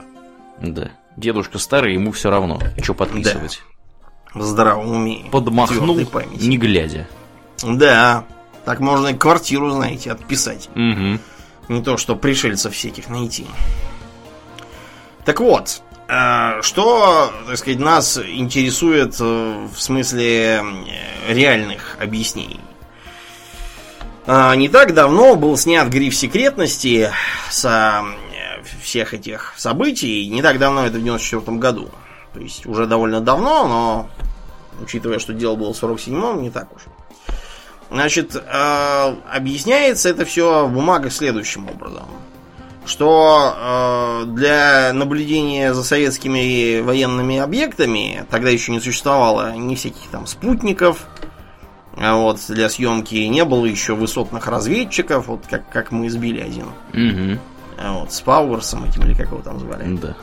Да. 0.59 0.89
Дедушка 1.22 1.59
старый, 1.59 1.93
ему 1.93 2.11
все 2.11 2.32
равно, 2.32 2.59
что 2.82 2.95
подписывать. 2.95 3.61
В 4.34 4.41
здравом 4.41 4.89
уме. 4.89 5.26
Подмахнул, 5.32 5.95
не 5.95 6.57
глядя. 6.57 7.07
Да, 7.61 8.26
так 8.65 8.80
можно 8.80 9.09
и 9.09 9.13
квартиру, 9.13 9.69
знаете, 9.69 10.11
отписать. 10.11 10.69
Мгм. 10.74 11.19
Не 11.67 11.84
то, 11.84 11.97
что 11.97 12.15
пришельцев 12.15 12.74
всяких 12.74 13.07
найти. 13.07 13.45
Так 15.24 15.41
вот, 15.41 15.84
э, 16.07 16.61
что, 16.63 17.32
так 17.45 17.57
сказать, 17.57 17.80
нас 17.80 18.17
интересует 18.17 19.15
э, 19.19 19.67
в 19.72 19.80
смысле 19.80 20.63
э, 21.28 21.34
реальных 21.34 21.97
объяснений. 22.01 22.59
А, 24.26 24.55
Не 24.55 24.69
так 24.69 24.95
давно 24.95 25.36
был 25.36 25.55
снят 25.55 25.88
гриф 25.88 26.15
секретности 26.15 27.11
со 27.51 28.03
всех 28.82 29.13
этих 29.13 29.53
событий. 29.57 30.27
Не 30.27 30.41
так 30.41 30.59
давно, 30.59 30.86
это 30.86 30.97
в 30.97 31.03
94 31.03 31.57
году. 31.57 31.89
То 32.34 32.39
есть 32.39 32.65
уже 32.65 32.86
довольно 32.86 33.21
давно, 33.21 33.67
но 33.67 34.09
учитывая, 34.82 35.19
что 35.19 35.34
дело 35.34 35.55
было 35.55 35.73
в 35.73 35.84
47-м, 35.84 36.41
не 36.41 36.49
так 36.49 36.73
уж. 36.75 36.82
Значит, 37.89 38.36
э, 38.36 39.15
объясняется 39.32 40.09
это 40.09 40.23
все 40.23 40.65
в 40.65 40.71
бумагах 40.71 41.11
следующим 41.11 41.67
образом. 41.67 42.05
Что 42.86 43.53
э, 43.55 44.25
для 44.27 44.91
наблюдения 44.93 45.73
за 45.73 45.84
советскими 45.84 46.79
военными 46.79 47.38
объектами 47.38 48.25
тогда 48.29 48.49
еще 48.49 48.71
не 48.71 48.79
существовало 48.79 49.53
ни 49.55 49.75
всяких 49.75 50.07
там 50.09 50.25
спутников, 50.25 51.05
а 51.97 52.15
вот 52.15 52.39
для 52.47 52.69
съемки 52.69 53.15
не 53.15 53.43
было 53.43 53.65
еще 53.65 53.93
высотных 53.93 54.47
разведчиков, 54.47 55.27
вот 55.27 55.45
как, 55.49 55.69
как 55.69 55.91
мы 55.91 56.07
избили 56.07 56.39
один. 56.39 56.67
Мгм. 56.93 57.39
А 57.84 57.99
Вот, 57.99 58.11
с 58.11 58.21
Пауэрсом 58.21 58.86
этим 58.86 59.03
или 59.03 59.13
как 59.13 59.27
его 59.27 59.41
там 59.41 59.59
звали. 59.59 59.97
Да. 59.97 60.15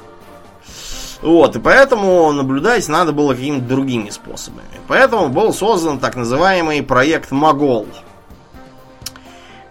Вот, 1.21 1.57
и 1.57 1.59
поэтому 1.59 2.31
наблюдать 2.33 2.89
надо 2.89 3.13
было 3.13 3.35
какими-то 3.35 3.65
другими 3.65 4.11
способами. 4.11 4.69
Поэтому 4.87 5.29
был 5.29 5.53
создан 5.53 5.99
так 5.99 6.15
называемый 6.15 6.83
проект 6.83 7.33
Могол. 7.33 7.89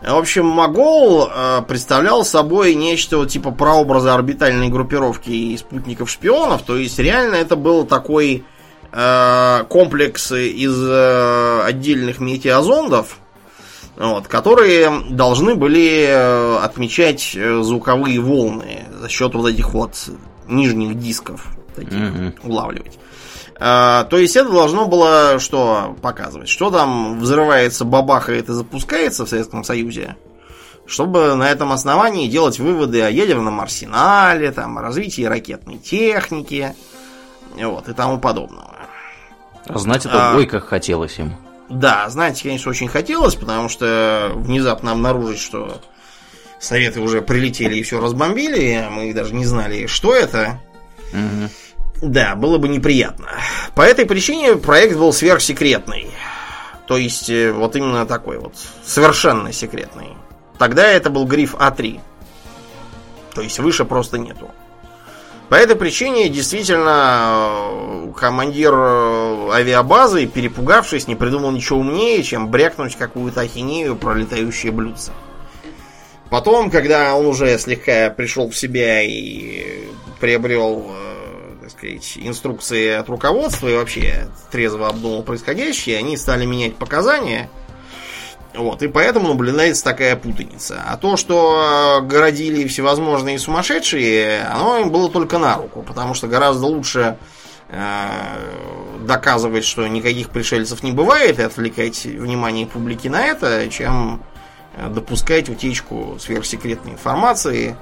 В 0.02 0.16
общем, 0.16 0.46
Могол 0.46 1.28
э, 1.28 1.62
представлял 1.68 2.24
собой 2.24 2.76
нечто 2.76 3.26
типа 3.26 3.52
прообраза 3.52 4.14
орбитальной 4.14 4.70
группировки 4.70 5.30
и 5.30 5.58
спутников-шпионов. 5.58 6.62
То 6.62 6.78
есть, 6.78 7.00
реально 7.00 7.36
это 7.36 7.56
был 7.56 7.86
такой 7.86 8.44
э, 8.92 9.64
комплекс 9.70 10.32
из 10.32 10.78
э, 10.82 11.62
отдельных 11.64 12.20
метеозондов, 12.20 13.18
вот, 13.98 14.28
которые 14.28 15.02
должны 15.10 15.56
были 15.56 16.06
э, 16.08 16.58
отмечать 16.60 17.36
э, 17.36 17.62
звуковые 17.64 18.20
волны 18.20 18.86
за 19.00 19.10
счет 19.10 19.34
вот 19.34 19.48
этих 19.48 19.74
вот 19.74 19.96
нижних 20.48 21.00
дисков 21.00 21.48
таких 21.76 21.94
Мгм. 21.94 22.36
улавливать. 22.44 22.98
А, 23.60 24.04
то 24.04 24.18
есть 24.18 24.36
это 24.36 24.50
должно 24.52 24.88
было 24.88 25.40
что 25.40 25.96
показывать? 26.02 26.48
Что 26.48 26.70
там 26.70 27.20
взрывается, 27.20 27.86
бабахает 27.86 28.50
и 28.50 28.54
запускается 28.54 29.26
в 29.26 29.30
Советском 29.30 29.64
Союзе, 29.64 30.16
чтобы 30.86 31.34
на 31.36 31.50
этом 31.50 31.72
основании 31.72 32.28
делать 32.28 32.60
выводы 32.60 33.02
о 33.02 33.10
ядерном 33.10 33.60
арсенале, 33.60 34.52
там, 34.52 34.78
о 34.78 34.82
развитии 34.84 35.24
ракетной 35.24 35.80
техники 35.80 36.76
вот, 37.60 37.90
и 37.90 37.94
тому 37.94 38.20
подобного. 38.20 38.76
А 39.66 39.78
знать 39.80 40.06
это, 40.06 40.34
А. 40.34 40.38
ой, 40.38 40.46
как 40.46 40.66
хотелось 40.66 41.18
им. 41.18 41.34
Да, 41.70 42.10
знаете, 42.10 42.44
конечно, 42.44 42.72
очень 42.72 42.88
хотелось, 42.88 43.36
потому 43.36 43.68
что 43.70 44.32
внезапно 44.36 44.92
обнаружить, 44.92 45.40
что 45.40 45.82
Советы 46.60 47.02
уже 47.02 47.22
прилетели 47.22 47.76
и 47.76 47.84
все 47.84 48.00
разбомбили, 48.00 48.74
а 48.74 48.90
мы 48.90 49.14
даже 49.14 49.34
не 49.36 49.46
знали, 49.46 49.86
что 49.86 50.16
это. 50.16 50.60
Мгм. 51.14 51.50
Да, 52.02 52.36
было 52.36 52.58
бы 52.58 52.68
неприятно. 52.68 53.28
По 53.76 53.82
этой 53.82 54.06
причине 54.06 54.56
проект 54.56 54.98
был 54.98 55.14
сверхсекретный. 55.14 56.10
То 56.88 56.98
есть, 56.98 57.30
э, 57.30 57.52
вот 57.52 57.76
именно 57.76 58.06
такой 58.06 58.40
вот, 58.40 58.54
совершенно 58.84 59.52
секретный. 59.52 60.10
Тогда 60.58 60.88
это 60.88 61.10
был 61.10 61.26
гриф 61.26 61.56
А3. 61.56 62.00
То 63.36 63.42
есть, 63.42 63.60
выше 63.60 63.86
просто 63.86 64.18
нету. 64.18 64.50
По 65.50 65.56
этой 65.56 65.78
причине, 65.78 66.28
действительно, 66.28 67.52
э, 67.62 68.12
командир 68.18 68.74
э, 68.74 69.50
авиабазы, 69.54 70.26
перепугавшись, 70.26 71.08
не 71.08 71.16
придумал 71.16 71.52
ничего 71.52 71.80
умнее, 71.80 72.22
чем 72.22 72.50
брякнуть 72.50 72.98
какую-то 72.98 73.42
ахинею 73.42 73.96
про 73.96 74.14
летающие 74.14 74.74
блюдца. 74.74 75.14
Потом, 76.30 76.70
когда 76.70 77.16
он 77.16 77.26
уже 77.26 77.58
слегка 77.60 78.10
пришел 78.10 78.50
в 78.50 78.58
себя 78.58 79.02
и 79.04 79.86
приобрел, 80.20 80.86
э, 80.90 81.56
так 81.62 81.72
сказать, 81.72 82.18
инструкции 82.18 82.90
от 82.90 83.08
руководства 83.08 83.70
и 83.70 83.76
вообще 83.76 84.28
трезво 84.52 84.90
обдумал 84.90 85.24
происходящее, 85.24 85.98
они 85.98 86.18
стали 86.18 86.46
менять 86.46 86.76
показания. 86.76 87.50
Вот, 88.54 88.82
и 88.82 88.88
поэтому 88.88 89.28
наблюдается 89.30 89.84
такая 89.84 90.16
путаница. 90.16 90.82
А 90.88 90.98
то, 90.98 91.16
что 91.18 92.00
э, 92.02 92.06
городили 92.06 92.68
всевозможные 92.68 93.38
сумасшедшие, 93.38 94.44
оно 94.44 94.78
им 94.78 94.90
было 94.90 95.10
только 95.10 95.38
на 95.38 95.58
руку, 95.58 95.84
потому 95.84 96.14
что 96.14 96.28
гораздо 96.28 96.66
лучше 96.66 97.18
э, 97.70 98.08
доказывать, 99.06 99.64
что 99.64 99.88
никаких 99.88 100.30
пришельцев 100.30 100.82
не 100.82 100.92
бывает, 100.92 101.40
и 101.40 101.44
отвлекать 101.44 102.06
внимание 102.06 102.66
публики 102.66 103.08
на 103.08 103.26
это, 103.26 103.70
чем 103.70 104.24
э, 104.76 104.90
допускать 104.90 105.50
утечку 105.50 106.18
сверхсекретной 106.20 106.94
информации 106.94 107.78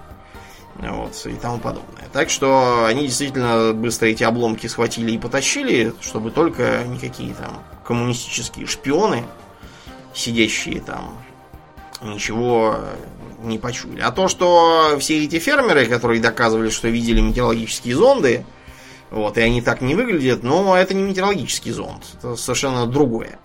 вот, 0.76 1.26
и 1.26 1.34
тому 1.36 1.60
подобное. 1.60 2.10
Так 2.12 2.30
что 2.30 2.86
они 2.86 3.08
действительно 3.08 3.74
быстро 3.74 4.08
эти 4.08 4.24
обломки 4.24 4.68
схватили 4.68 5.12
и 5.12 5.18
потащили, 5.18 5.94
чтобы 6.02 6.32
только 6.32 6.84
никакие 6.86 7.34
там 7.34 7.64
коммунистические 7.86 8.66
шпионы, 8.66 9.24
сидящие 10.16 10.82
там, 10.82 11.18
ничего 12.02 12.78
не 13.44 13.60
почуяли. 13.60 14.02
А 14.02 14.12
то, 14.12 14.28
что 14.28 14.98
все 15.00 15.24
эти 15.24 15.40
фермеры, 15.40 15.86
которые 15.86 16.22
доказывали, 16.22 16.70
что 16.70 16.88
видели 16.88 17.22
метеорологические 17.22 17.96
зонды, 17.96 18.46
вот, 19.12 19.38
и 19.38 19.42
они 19.42 19.62
так 19.62 19.82
не 19.82 19.96
выглядят, 19.96 20.44
но 20.44 20.76
это 20.76 20.94
не 20.94 21.04
метеорологический 21.04 21.72
зонд, 21.72 22.04
это 22.18 22.36
совершенно 22.36 22.86
другое. 22.88 23.40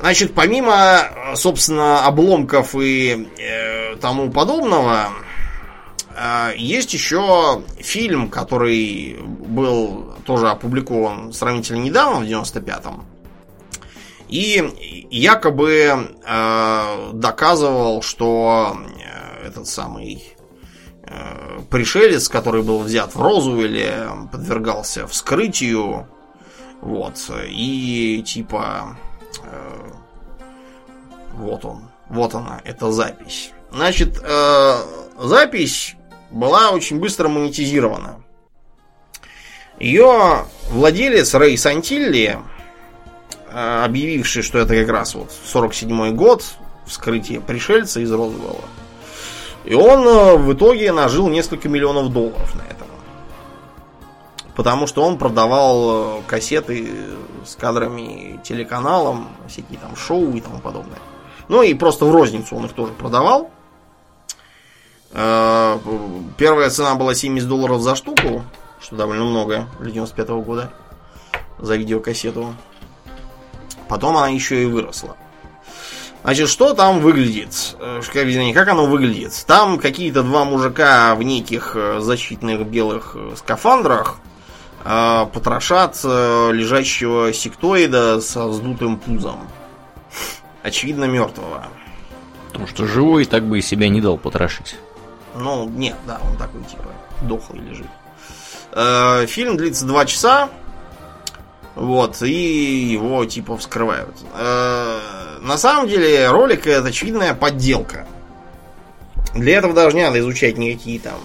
Значит, 0.00 0.34
помимо, 0.34 1.34
собственно, 1.36 2.04
обломков 2.04 2.74
и 2.74 3.28
э, 3.38 3.96
тому 3.96 4.30
подобного, 4.30 5.08
э, 6.14 6.52
есть 6.56 6.92
еще 6.92 7.62
фильм, 7.78 8.28
который 8.28 9.16
был 9.22 10.14
тоже 10.26 10.48
опубликован 10.48 11.32
сравнительно 11.32 11.78
недавно, 11.78 12.20
в 12.20 12.28
95-м. 12.28 13.04
И 14.28 15.06
якобы 15.10 16.16
э, 16.26 17.10
доказывал, 17.12 18.02
что 18.02 18.76
э, 18.76 19.46
этот 19.46 19.66
самый 19.68 20.36
э, 21.02 21.60
пришелец, 21.70 22.28
который 22.28 22.62
был 22.62 22.80
взят 22.80 23.14
в 23.14 23.22
Розуэле, 23.22 24.08
подвергался 24.32 25.06
вскрытию. 25.06 26.08
Вот. 26.80 27.14
И 27.48 28.22
типа 28.26 28.96
э, 29.44 29.90
вот 31.34 31.64
он. 31.64 31.90
Вот 32.08 32.34
она, 32.34 32.60
эта 32.64 32.92
запись. 32.92 33.50
Значит, 33.72 34.20
э, 34.22 34.76
запись 35.18 35.96
была 36.30 36.70
очень 36.70 37.00
быстро 37.00 37.28
монетизирована. 37.28 38.22
Ее 39.78 40.46
владелец 40.70 41.34
Рэй 41.34 41.58
Сантилли, 41.58 42.38
объявивший, 43.52 44.42
что 44.42 44.58
это 44.58 44.74
как 44.74 44.88
раз 44.88 45.14
вот 45.14 45.30
47 45.44 46.14
год, 46.14 46.44
вскрытие 46.86 47.40
пришельца 47.40 48.00
из 48.00 48.10
Розуэлла, 48.12 48.64
и 49.66 49.74
он 49.74 50.06
э, 50.06 50.36
в 50.36 50.52
итоге 50.52 50.92
нажил 50.92 51.28
несколько 51.28 51.68
миллионов 51.68 52.12
долларов 52.12 52.54
на 52.54 52.62
этом. 52.62 52.86
потому 54.54 54.86
что 54.86 55.02
он 55.02 55.18
продавал 55.18 56.20
э, 56.20 56.22
кассеты 56.26 56.88
с 57.44 57.56
кадрами 57.56 58.40
телеканалом, 58.44 59.28
всякие 59.48 59.78
там 59.78 59.96
шоу 59.96 60.32
и 60.32 60.40
тому 60.40 60.60
подобное. 60.60 60.98
Ну 61.48 61.62
и 61.62 61.74
просто 61.74 62.06
в 62.06 62.12
розницу 62.12 62.56
он 62.56 62.66
их 62.66 62.72
тоже 62.72 62.92
продавал. 62.92 63.50
Э, 65.10 65.78
первая 66.38 66.70
цена 66.70 66.94
была 66.94 67.14
70 67.14 67.48
долларов 67.48 67.82
за 67.82 67.96
штуку, 67.96 68.44
что 68.80 68.94
довольно 68.94 69.24
много 69.24 69.66
для 69.80 69.90
95 69.90 70.28
-го 70.28 70.42
года 70.42 70.70
за 71.58 71.76
видеокассету. 71.76 72.54
Потом 73.88 74.16
она 74.16 74.28
еще 74.28 74.62
и 74.62 74.66
выросла. 74.66 75.16
Значит, 76.22 76.48
что 76.48 76.74
там 76.74 77.00
выглядит? 77.00 77.76
Э, 77.78 78.00
как 78.52 78.68
оно 78.68 78.86
выглядит? 78.86 79.44
Там 79.46 79.78
какие-то 79.78 80.22
два 80.22 80.44
мужика 80.44 81.14
в 81.14 81.22
неких 81.22 81.72
э, 81.74 82.00
защитных 82.00 82.66
белых 82.66 83.16
скафандрах 83.36 84.18
потрошат 84.84 86.04
лежащего 86.04 87.32
сектоида 87.32 88.20
со 88.20 88.46
вздутым 88.46 88.98
пузом. 88.98 89.48
Очевидно, 90.62 91.04
мертвого. 91.06 91.66
Потому 92.48 92.66
что 92.68 92.86
живой 92.86 93.24
так 93.24 93.44
бы 93.44 93.58
и 93.58 93.62
себя 93.62 93.88
не 93.88 94.00
дал 94.00 94.16
потрошить. 94.16 94.76
Ну, 95.34 95.68
нет, 95.68 95.96
да, 96.06 96.18
он 96.28 96.36
такой, 96.36 96.62
типа, 96.64 96.84
дохлый 97.22 97.60
лежит. 97.60 97.86
Э, 98.72 99.26
фильм 99.26 99.56
длится 99.56 99.84
два 99.84 100.06
часа. 100.06 100.48
Вот, 101.76 102.22
и 102.22 102.88
его, 102.90 103.24
типа, 103.26 103.56
вскрывают. 103.58 104.16
Э, 104.34 104.98
на 105.42 105.58
самом 105.58 105.88
деле, 105.88 106.30
ролик 106.30 106.66
это 106.66 106.88
очевидная 106.88 107.34
подделка. 107.34 108.06
Для 109.34 109.58
этого 109.58 109.74
даже 109.74 109.94
не 109.94 110.02
надо 110.02 110.18
изучать 110.18 110.56
никакие 110.56 110.98
там 110.98 111.20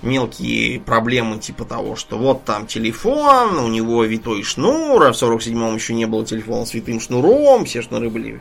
мелкие 0.00 0.80
проблемы 0.80 1.38
типа 1.38 1.64
того, 1.64 1.96
что 1.96 2.18
вот 2.18 2.44
там 2.44 2.66
телефон, 2.66 3.58
у 3.58 3.68
него 3.68 4.04
витой 4.04 4.42
шнур, 4.42 5.02
а 5.02 5.12
в 5.12 5.22
47-м 5.22 5.74
еще 5.74 5.94
не 5.94 6.06
было 6.06 6.24
телефона 6.24 6.64
с 6.64 6.74
витым 6.74 7.00
шнуром, 7.00 7.64
все 7.64 7.82
шнуры 7.82 8.10
были 8.10 8.40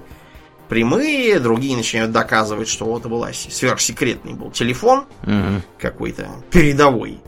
прямые, 0.69 1.39
другие 1.39 1.75
начинают 1.75 2.11
доказывать, 2.11 2.67
что 2.67 2.85
вот 2.85 3.01
это 3.01 3.09
был 3.09 3.25
сверхсекретный 3.31 4.33
был 4.33 4.51
телефон 4.51 5.05
угу. 5.23 5.61
какой-то 5.77 6.29
передовой. 6.51 7.19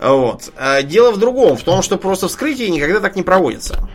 Вот. 0.00 0.52
А 0.56 0.82
дело 0.82 1.10
в 1.10 1.18
другом, 1.18 1.56
в 1.56 1.62
том, 1.62 1.82
что 1.82 1.98
просто 1.98 2.28
вскрытие 2.28 2.70
никогда 2.70 3.00
так 3.00 3.16
не 3.16 3.22
проводится. 3.22 3.88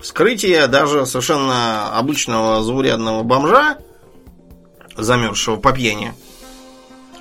Вскрытие 0.00 0.66
даже 0.66 1.06
совершенно 1.06 1.96
обычного 1.98 2.62
заурядного 2.62 3.22
бомжа, 3.22 3.78
замерзшего 4.96 5.56
по 5.56 5.72
пьяни, 5.72 6.12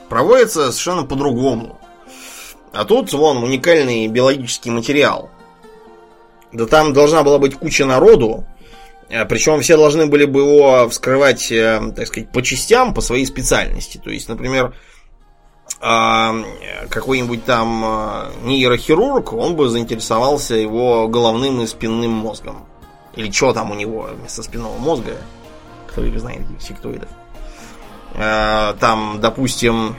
проводится 0.10 0.72
совершенно 0.72 1.04
по-другому. 1.04 1.80
А 2.74 2.86
тут, 2.86 3.14
вон, 3.14 3.38
уникальный 3.38 4.08
биологический 4.08 4.70
материал. 4.70 5.30
Да 6.52 6.68
там 6.68 6.94
должна 6.94 7.24
была 7.24 7.40
быть 7.40 7.56
куча 7.56 7.86
народу, 7.86 8.46
э, 9.10 9.26
причем 9.26 9.62
все 9.62 9.78
должны 9.78 10.08
были 10.08 10.26
бы 10.26 10.42
его 10.42 10.90
вскрывать, 10.90 11.52
э, 11.52 11.82
так 11.96 12.08
сказать, 12.08 12.32
по 12.32 12.44
частям, 12.44 12.94
по 12.94 13.02
своей 13.02 13.26
специальности. 13.26 14.00
То 14.04 14.10
есть, 14.10 14.28
например, 14.28 14.76
а, 15.86 16.34
какой-нибудь 16.90 17.44
там 17.44 17.84
э, 17.84 18.32
нейрохирург, 18.44 19.34
он 19.34 19.58
бы 19.58 19.68
заинтересовался 19.68 20.56
его 20.56 21.10
головным 21.10 21.62
и 21.62 21.68
спинным 21.68 22.12
мозгом. 22.12 22.66
Или 23.16 23.30
что 23.30 23.52
там 23.52 23.72
у 23.72 23.76
него 23.76 24.10
вместо 24.18 24.44
спинного 24.44 24.78
мозга, 24.78 25.18
кто 25.88 26.04
их 26.04 26.18
знает, 26.20 26.42
этих 26.50 26.62
сектоидов. 26.62 27.10
Там, 28.14 29.20
допустим, 29.20 29.96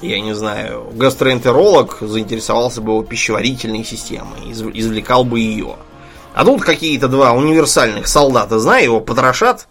я 0.00 0.20
не 0.20 0.34
знаю, 0.34 0.90
гастроэнтеролог 0.94 1.98
заинтересовался 2.00 2.80
бы 2.80 2.92
его 2.92 3.02
пищеварительной 3.02 3.84
системой, 3.84 4.50
извлекал 4.50 5.24
бы 5.24 5.40
ее. 5.40 5.76
А 6.34 6.44
тут 6.44 6.62
какие-то 6.62 7.08
два 7.08 7.32
универсальных 7.32 8.08
солдата, 8.08 8.58
знаю, 8.58 8.84
его 8.84 9.00
потрошат. 9.00 9.68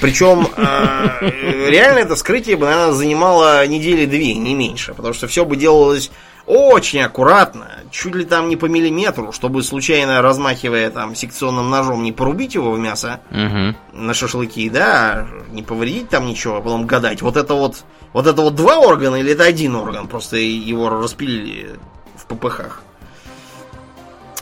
Причем 0.00 0.48
э, 0.56 1.70
реально 1.70 2.00
это 2.00 2.16
скрытие 2.16 2.56
бы, 2.56 2.66
наверное, 2.66 2.92
занимало 2.92 3.66
недели 3.66 4.06
две, 4.06 4.34
не 4.34 4.54
меньше. 4.54 4.94
Потому 4.94 5.14
что 5.14 5.26
все 5.26 5.44
бы 5.44 5.56
делалось 5.56 6.10
очень 6.46 7.00
аккуратно, 7.00 7.66
чуть 7.90 8.14
ли 8.14 8.24
там 8.24 8.48
не 8.48 8.56
по 8.56 8.66
миллиметру, 8.66 9.32
чтобы 9.32 9.62
случайно 9.64 10.22
размахивая 10.22 10.90
там 10.90 11.14
секционным 11.16 11.70
ножом 11.70 12.04
не 12.04 12.12
порубить 12.12 12.54
его 12.54 12.70
в 12.70 12.78
мясо 12.78 13.20
угу. 13.30 13.76
на 13.92 14.14
шашлыки, 14.14 14.70
да, 14.70 15.26
не 15.50 15.64
повредить 15.64 16.08
там 16.08 16.26
ничего, 16.26 16.56
а 16.56 16.60
потом 16.60 16.86
гадать, 16.86 17.20
вот 17.20 17.36
это 17.36 17.54
вот, 17.54 17.84
вот 18.12 18.28
это 18.28 18.40
вот 18.42 18.54
два 18.54 18.78
органа 18.78 19.16
или 19.16 19.32
это 19.32 19.42
один 19.42 19.74
орган, 19.74 20.06
просто 20.06 20.36
его 20.36 20.88
распилили 20.88 21.80
в 22.16 22.26
ППХ. 22.26 22.80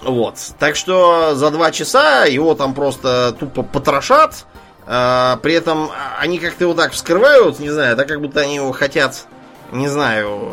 Вот. 0.03 0.35
Так 0.59 0.77
что 0.77 1.35
за 1.35 1.51
два 1.51 1.71
часа 1.73 2.27
его 2.27 2.55
там 2.55 2.75
просто 2.75 3.35
тупо 3.39 3.63
потрошат. 3.63 4.45
А, 4.87 5.39
при 5.43 5.55
этом 5.55 5.91
они 6.19 6.39
как-то 6.39 6.65
его 6.65 6.75
так 6.75 6.93
вскрывают, 6.93 7.59
не 7.59 7.71
знаю, 7.71 7.97
да 7.97 8.05
как 8.05 8.21
будто 8.21 8.41
они 8.41 8.57
его 8.57 8.73
хотят, 8.73 9.27
не 9.73 9.89
знаю, 9.89 10.53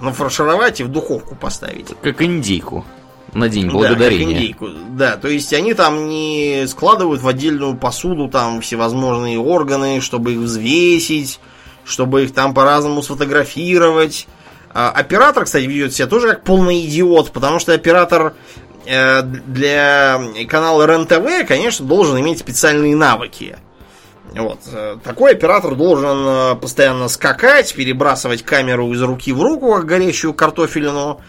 нафаршировать 0.00 0.80
и 0.80 0.84
в 0.84 0.88
духовку 0.88 1.34
поставить. 1.36 1.88
Как 2.02 2.22
индейку 2.22 2.84
на 3.32 3.48
день 3.48 3.70
благодарения. 3.70 4.26
Да, 4.26 4.32
как 4.32 4.32
индейку. 4.32 4.68
Да, 4.90 5.16
то 5.16 5.28
есть 5.28 5.52
они 5.52 5.74
там 5.74 6.08
не 6.08 6.66
складывают 6.66 7.22
в 7.22 7.28
отдельную 7.28 7.76
посуду 7.76 8.28
там 8.28 8.60
всевозможные 8.60 9.38
органы, 9.38 10.00
чтобы 10.00 10.32
их 10.32 10.40
взвесить, 10.40 11.40
чтобы 11.84 12.24
их 12.24 12.34
там 12.34 12.54
по-разному 12.54 13.02
сфотографировать. 13.02 14.26
А, 14.74 14.90
оператор, 14.90 15.44
кстати, 15.44 15.64
ведет 15.64 15.94
себя 15.94 16.08
тоже 16.08 16.28
как 16.28 16.44
полный 16.44 16.84
идиот, 16.86 17.30
потому 17.30 17.58
что 17.58 17.72
оператор 17.72 18.34
для 18.84 20.20
канала 20.48 20.86
РЕН-ТВ, 20.86 21.46
конечно, 21.46 21.86
должен 21.86 22.20
иметь 22.20 22.38
специальные 22.40 22.96
навыки. 22.96 23.56
Вот. 24.34 24.60
Э, 24.72 24.96
такой 25.02 25.32
оператор 25.32 25.74
должен 25.74 26.26
э, 26.26 26.54
постоянно 26.56 27.08
скакать, 27.08 27.74
перебрасывать 27.74 28.42
камеру 28.42 28.92
из 28.92 29.02
руки 29.02 29.32
в 29.32 29.42
руку, 29.42 29.74
как 29.74 29.86
горящую 29.86 30.34
картофелину. 30.34 31.20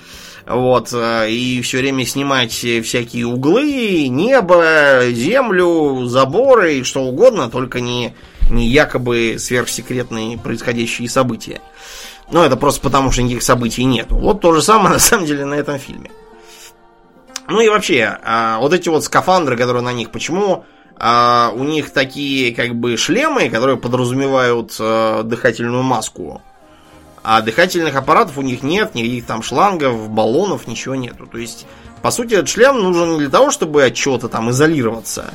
Вот, 0.46 0.90
э, 0.94 1.30
и 1.30 1.62
все 1.62 1.80
время 1.80 2.06
снимать 2.06 2.52
всякие 2.52 3.26
углы, 3.28 4.08
небо, 4.08 5.02
землю, 5.10 6.06
заборы 6.06 6.76
и 6.76 6.84
что 6.84 7.02
угодно, 7.02 7.50
только 7.50 7.80
не, 7.82 8.14
не 8.50 8.68
якобы 8.68 9.38
сверхсекретные 9.38 10.38
происходящие 10.38 11.10
события. 11.10 11.62
Но 12.32 12.46
это 12.46 12.56
просто 12.58 12.82
потому, 12.82 13.12
что 13.12 13.22
никаких 13.22 13.44
событий 13.44 13.84
нет. 13.84 14.08
Вот 14.10 14.42
то 14.42 14.54
же 14.54 14.62
самое 14.62 14.90
на 14.94 15.00
самом 15.00 15.26
деле 15.26 15.46
на 15.46 15.56
этом 15.56 15.78
фильме. 15.78 16.12
Ну 17.48 17.60
и 17.62 17.70
вообще, 17.70 18.18
а, 18.24 18.60
вот 18.60 18.74
эти 18.74 18.90
вот 18.90 19.04
скафандры, 19.04 19.58
которые 19.58 19.84
на 19.84 19.94
них, 19.94 20.12
почему 20.12 20.66
а, 20.98 21.52
у 21.56 21.64
них 21.64 21.92
такие 21.92 22.56
как 22.56 22.76
бы 22.76 22.96
шлемы, 22.98 23.50
которые 23.50 23.78
подразумевают 23.78 24.76
а, 24.80 25.24
дыхательную 25.24 25.84
маску. 25.84 26.42
А 27.24 27.42
дыхательных 27.42 27.96
аппаратов 27.96 28.38
у 28.38 28.42
них 28.42 28.64
нет, 28.64 28.96
никаких 28.96 29.26
там 29.26 29.44
шлангов, 29.44 30.10
баллонов, 30.10 30.68
ничего 30.68 30.96
нету. 30.96 31.26
То 31.26 31.38
есть, 31.38 31.66
по 32.02 32.12
сути, 32.12 32.34
этот 32.34 32.50
шлем 32.50 32.82
нужен 32.82 33.14
не 33.14 33.20
для 33.20 33.30
того, 33.30 33.50
чтобы 33.50 33.84
от 33.84 33.94
чего-то 33.94 34.28
там 34.28 34.50
изолироваться, 34.50 35.34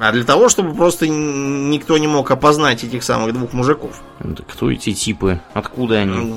а 0.00 0.12
для 0.12 0.24
того, 0.24 0.48
чтобы 0.48 0.74
просто 0.74 1.08
никто 1.08 1.98
не 1.98 2.06
мог 2.06 2.30
опознать 2.30 2.84
этих 2.84 3.02
самых 3.02 3.34
двух 3.34 3.52
мужиков. 3.52 4.00
Да 4.20 4.42
кто 4.48 4.70
эти 4.70 4.94
типы? 4.94 5.40
Откуда 5.54 5.96
они? 5.96 6.34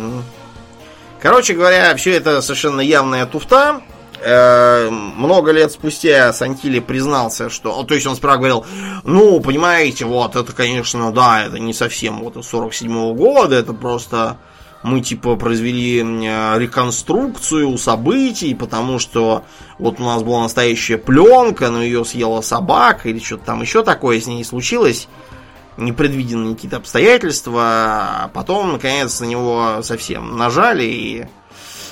Короче 1.22 1.54
говоря, 1.54 1.96
все 1.96 2.12
это 2.12 2.42
совершенно 2.42 2.82
явная 2.82 3.26
туфта. 3.26 3.82
Э, 4.24 4.90
много 4.90 5.52
лет 5.52 5.72
спустя 5.72 6.32
Сантили 6.32 6.80
признался, 6.80 7.50
что... 7.50 7.84
То 7.84 7.96
есть 7.96 8.06
он 8.06 8.16
справа 8.16 8.38
говорил, 8.38 8.66
ну, 9.04 9.40
понимаете, 9.40 10.06
вот, 10.06 10.36
это, 10.36 10.54
конечно, 10.54 11.12
да, 11.12 11.46
это 11.46 11.58
не 11.58 11.74
совсем 11.74 12.20
вот 12.22 12.38
из 12.38 12.48
47 12.48 12.92
-го 12.92 13.14
года, 13.16 13.56
это 13.56 13.74
просто 13.74 14.38
мы 14.84 15.02
типа 15.02 15.36
произвели 15.36 16.00
реконструкцию 16.00 17.78
событий, 17.78 18.54
потому 18.54 19.00
что 19.00 19.44
вот 19.80 20.00
у 20.00 20.04
нас 20.04 20.22
была 20.24 20.44
настоящая 20.44 20.98
пленка, 20.98 21.70
но 21.70 21.82
ее 21.84 22.06
съела 22.06 22.42
собака 22.42 23.10
или 23.10 23.20
что-то 23.20 23.46
там 23.46 23.62
еще 23.62 23.84
такое 23.84 24.20
с 24.20 24.28
ней 24.28 24.44
случилось, 24.44 25.08
непредвиденные 25.78 26.56
какие-то 26.56 26.78
обстоятельства, 26.78 27.64
а 27.64 28.32
потом, 28.34 28.74
наконец, 28.74 29.20
на 29.20 29.26
него 29.26 29.80
совсем 29.82 30.38
нажали 30.38 30.84
и 30.84 31.26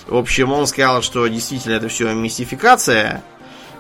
в 0.10 0.18
общем, 0.18 0.52
он 0.52 0.66
сказал, 0.68 1.02
что 1.02 1.28
действительно 1.28 1.74
это 1.74 1.88
все 1.88 2.14
мистификация. 2.14 3.24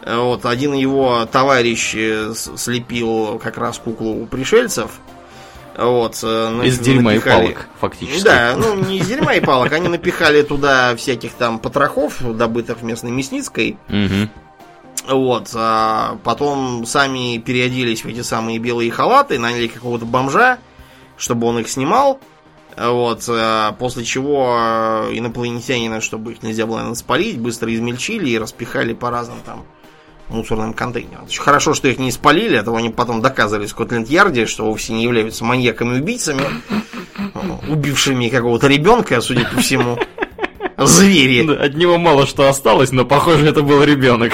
Вот, 0.05 0.45
один 0.45 0.73
его 0.73 1.25
товарищ 1.25 1.93
э, 1.95 2.34
слепил 2.34 3.39
как 3.39 3.57
раз 3.57 3.80
куклу 3.80 4.25
пришельцев. 4.27 4.91
Вот, 5.77 6.19
э, 6.23 6.61
из 6.65 6.80
дерьма 6.80 7.13
напихали... 7.13 7.47
и 7.47 7.53
палок, 7.53 7.67
фактически. 7.80 8.23
Да, 8.23 8.55
ну 8.57 8.75
не 8.75 8.99
из 8.99 9.07
дерьма 9.07 9.36
и 9.36 9.39
палок, 9.39 9.71
они 9.73 9.88
напихали 9.88 10.41
туда 10.41 10.95
всяких 10.95 11.34
там 11.34 11.59
потрохов, 11.59 12.21
добытых 12.36 12.82
местной 12.82 13.11
мясницкой. 13.11 13.77
Угу. 13.89 15.15
Вот, 15.15 15.49
а 15.55 16.17
потом 16.23 16.86
сами 16.86 17.38
переоделись 17.38 18.03
в 18.03 18.07
эти 18.07 18.21
самые 18.21 18.59
белые 18.59 18.91
халаты, 18.91 19.39
наняли 19.39 19.67
какого-то 19.67 20.05
бомжа, 20.05 20.59
чтобы 21.17 21.47
он 21.47 21.59
их 21.59 21.69
снимал. 21.69 22.19
Вот, 22.80 23.25
э, 23.27 23.71
после 23.77 24.05
чего 24.05 24.55
э, 24.57 25.17
инопланетянина, 25.17 25.99
чтобы 25.99 26.32
их 26.32 26.43
нельзя 26.43 26.65
было 26.65 26.93
спалить, 26.93 27.38
быстро 27.38 27.73
измельчили 27.73 28.30
и 28.30 28.38
распихали 28.38 28.93
по 28.93 29.09
разным 29.09 29.38
там 29.45 29.65
мусорным 30.30 30.73
контейнерам. 30.73 31.27
Хорошо, 31.38 31.73
что 31.73 31.88
их 31.89 31.99
не 31.99 32.11
спалили, 32.11 32.55
а 32.55 32.63
то 32.63 32.73
они 32.75 32.89
потом 32.89 33.21
доказывали 33.21 33.65
в 33.65 33.69
Скотленд-Ярде, 33.69 34.45
что 34.45 34.65
вовсе 34.65 34.93
не 34.93 35.03
являются 35.03 35.43
маньяками-убийцами, 35.43 36.43
убившими 37.67 38.30
какого-то 38.30 38.67
ребенка, 38.67 39.19
судя 39.21 39.45
по 39.45 39.59
всему. 39.59 39.97
Звери. 40.77 41.45
Да, 41.45 41.55
от 41.55 41.75
него 41.75 41.97
мало 41.97 42.25
что 42.25 42.47
осталось, 42.47 42.93
но 42.93 43.03
похоже, 43.03 43.47
это 43.47 43.61
был 43.61 43.84
ребенок. 43.84 44.32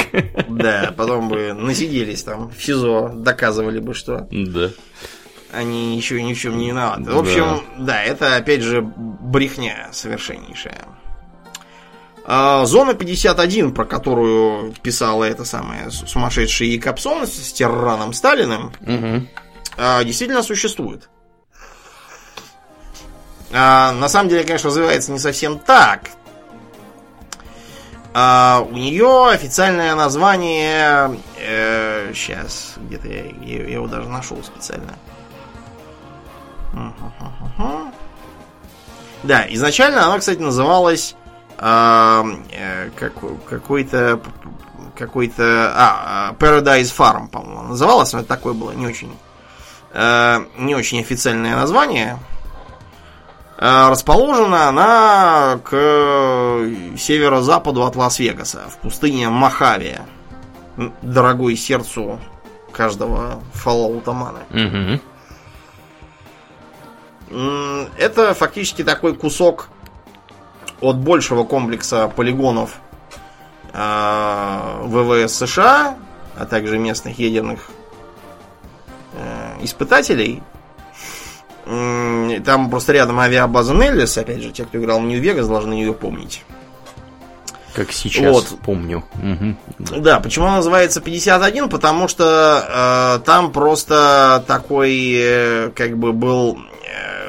Да, 0.48 0.94
потом 0.96 1.30
бы 1.30 1.54
насиделись 1.54 2.22
там 2.22 2.52
в 2.56 2.64
СИЗО, 2.64 3.14
доказывали 3.16 3.80
бы, 3.80 3.96
что 3.96 4.28
Да. 4.30 4.70
Они 5.56 5.96
еще 5.98 6.22
ни 6.22 6.34
в 6.34 6.40
чем 6.40 6.58
не 6.58 6.68
виноваты. 6.70 7.04
В 7.12 7.18
общем, 7.18 7.64
да, 7.78 8.04
это 8.04 8.36
опять 8.36 8.62
же 8.62 8.82
брехня 8.82 9.90
совершеннейшая. 9.92 10.82
А, 12.28 12.66
Зона 12.66 12.94
51, 12.96 13.74
про 13.74 13.86
которую 13.86 14.74
писала 14.82 15.24
эта 15.26 15.46
самая 15.46 15.90
сумасшедшая 15.92 16.70
Якобсон 16.70 17.28
с 17.28 17.54
тираном 17.54 18.14
Сталиным, 18.14 18.72
а, 19.78 20.04
действительно 20.04 20.42
существует. 20.42 21.10
А, 23.54 23.92
на 23.94 24.10
самом 24.10 24.30
деле, 24.30 24.44
конечно, 24.44 24.70
развивается 24.70 25.12
не 25.12 25.20
совсем 25.20 25.60
так. 25.60 26.10
У 28.18 28.78
нее 28.78 29.28
официальное 29.30 29.94
название... 29.94 31.20
сейчас, 32.14 32.76
где-то 32.78 33.10
я, 33.10 33.26
я- 33.26 33.68
его 33.68 33.88
даже 33.88 34.08
нашел 34.08 34.42
специально. 34.42 34.94
Мгм. 34.94 35.15
Да, 39.24 39.46
изначально 39.54 40.06
она, 40.06 40.20
кстати, 40.20 40.40
называлась 40.40 41.16
э, 41.58 42.24
как- 42.96 43.46
какой-то 43.50 44.20
какой-то 44.96 45.74
а, 45.76 46.30
а, 46.30 46.34
Paradise 46.34 46.94
Farm, 46.96 47.28
по-моему, 47.28 47.64
называлась, 47.64 48.14
но 48.14 48.20
это 48.20 48.28
такое 48.30 48.54
было 48.54 48.72
не 48.72 48.86
очень 48.88 49.14
э, 49.94 50.46
не 50.58 50.74
очень 50.76 51.00
официальное 51.02 51.56
название. 51.56 52.18
Э, 53.58 53.90
Расположена 53.90 54.70
она 54.70 55.60
к 55.64 55.70
северо-западу 56.98 57.84
от 57.86 57.96
Лас-Вегаса, 57.96 58.64
в 58.70 58.78
пустыне 58.78 59.30
Мохаве, 59.30 60.02
м, 60.78 60.94
дорогой 61.02 61.56
сердцу 61.58 62.20
каждого 62.72 63.42
фоллоутомана. 63.54 64.40
Мгм. 64.50 65.02
Это 67.98 68.34
фактически 68.34 68.84
такой 68.84 69.16
кусок 69.16 69.70
от 70.82 70.98
большего 70.98 71.44
комплекса 71.44 72.08
полигонов 72.08 72.78
э, 73.74 74.82
ВВС 74.84 75.34
США, 75.36 75.98
а 76.38 76.46
также 76.46 76.78
местных 76.78 77.20
ядерных 77.20 77.70
э, 79.14 79.58
испытателей. 79.62 80.44
Там 81.66 82.70
просто 82.70 82.94
рядом 82.94 83.20
авиабаза 83.20 83.74
Неллис, 83.74 84.18
опять 84.20 84.42
же, 84.44 84.52
те, 84.52 84.66
кто 84.66 84.78
играл 84.78 85.00
в 85.00 85.04
Нью-Вегас, 85.06 85.48
должны 85.48 85.74
ее 85.74 85.94
помнить. 85.94 86.44
Как 87.74 87.92
сейчас 87.92 88.34
Вот. 88.34 88.60
помню. 88.64 89.04
Да. 89.80 89.98
Да, 89.98 90.20
почему 90.20 90.46
она 90.46 90.58
называется 90.58 91.02
51? 91.02 91.68
Потому 91.70 92.08
что 92.08 93.18
э, 93.20 93.26
там 93.26 93.52
просто 93.52 94.44
такой, 94.48 95.14
э, 95.18 95.72
как 95.76 95.98
бы, 95.98 96.14
был 96.14 96.58
э, 96.58 97.25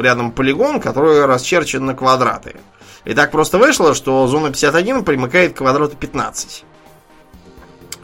рядом 0.00 0.32
полигон, 0.32 0.80
который 0.80 1.24
расчерчен 1.26 1.84
на 1.84 1.94
квадраты. 1.94 2.56
И 3.04 3.14
так 3.14 3.30
просто 3.30 3.58
вышло, 3.58 3.94
что 3.94 4.26
зона 4.26 4.50
51 4.50 5.04
примыкает 5.04 5.54
к 5.54 5.58
квадрату 5.58 5.96
15. 5.96 6.64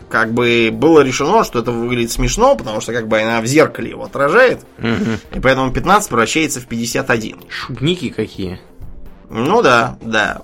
Как 0.08 0.32
бы 0.32 0.70
было 0.72 1.00
решено, 1.00 1.44
что 1.44 1.58
это 1.58 1.72
выглядит 1.72 2.12
смешно, 2.12 2.54
потому 2.54 2.80
что 2.80 2.92
как 2.92 3.08
бы 3.08 3.20
она 3.20 3.40
в 3.40 3.46
зеркале 3.46 3.90
его 3.90 4.04
отражает, 4.04 4.64
и 4.78 5.40
поэтому 5.40 5.72
15 5.72 6.08
превращается 6.08 6.60
в 6.60 6.66
51. 6.66 7.40
Шутники 7.48 8.10
какие. 8.10 8.60
Ну 9.28 9.62
да, 9.62 9.98
да. 10.00 10.42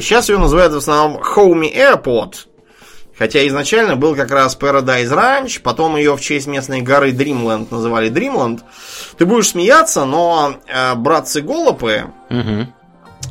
сейчас 0.00 0.28
ее 0.28 0.38
называют 0.38 0.72
в 0.72 0.78
основном 0.78 1.22
Homey 1.22 1.72
Airport. 1.74 2.49
Хотя 3.20 3.46
изначально 3.46 3.96
был 3.96 4.16
как 4.16 4.30
раз 4.30 4.56
Paradise 4.58 5.10
Ranch, 5.10 5.60
потом 5.60 5.96
ее 5.96 6.16
в 6.16 6.22
честь 6.22 6.46
местной 6.46 6.80
горы 6.80 7.12
Dreamland 7.12 7.66
называли 7.70 8.10
Dreamland. 8.10 8.62
Ты 9.18 9.26
будешь 9.26 9.48
смеяться, 9.48 10.06
но 10.06 10.54
э, 10.66 10.94
братцы 10.94 11.42
Голопы 11.42 12.06
Мгм. 12.30 12.72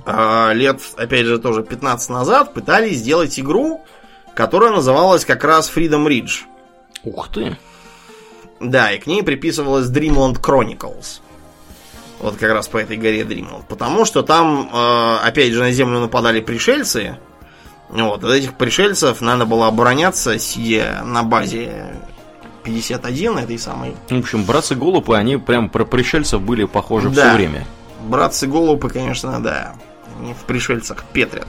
э, 0.06 0.54
лет, 0.54 0.80
опять 0.96 1.26
же, 1.26 1.40
тоже 1.40 1.64
15 1.64 2.10
назад 2.12 2.54
пытались 2.54 2.98
сделать 3.00 3.40
игру, 3.40 3.84
которая 4.36 4.70
называлась 4.72 5.26
как 5.26 5.44
раз 5.44 5.72
Freedom 5.76 6.06
Ridge. 6.08 6.44
Ух 7.04 7.30
ты. 7.34 7.58
Да, 8.60 8.92
и 8.92 9.00
к 9.00 9.08
ней 9.08 9.24
приписывалась 9.24 9.88
Dreamland 9.90 10.40
Chronicles. 10.40 11.22
Вот 12.20 12.36
как 12.36 12.52
раз 12.52 12.68
по 12.68 12.78
этой 12.78 12.96
горе 12.98 13.24
Dreamland. 13.24 13.64
Потому 13.68 14.06
что 14.06 14.22
там, 14.22 14.70
э, 14.72 15.18
опять 15.26 15.52
же, 15.52 15.62
на 15.62 15.72
Землю 15.72 16.00
нападали 16.00 16.42
пришельцы. 16.42 17.18
Вот, 17.90 18.24
от 18.24 18.32
этих 18.32 18.54
пришельцев 18.56 19.20
надо 19.22 19.46
было 19.46 19.68
обороняться, 19.68 20.38
сидя 20.38 21.02
на 21.04 21.24
базе 21.24 21.96
51 22.64 23.40
этой 23.40 23.58
самой. 23.58 23.96
В 24.10 24.18
общем, 24.20 24.44
братцы 24.44 24.76
Голубы, 24.76 25.18
они 25.18 25.38
прям 25.38 25.70
про 25.70 25.86
пришельцев 25.86 26.42
были 26.42 26.66
похожи 26.66 27.10
Да. 27.10 27.30
все 27.30 27.36
время. 27.38 27.66
Братцы 28.04 28.48
голубы, 28.48 28.90
конечно, 28.90 29.42
да. 29.42 29.74
Они 30.20 30.34
в 30.34 30.44
пришельцах 30.46 31.04
петрят. 31.12 31.48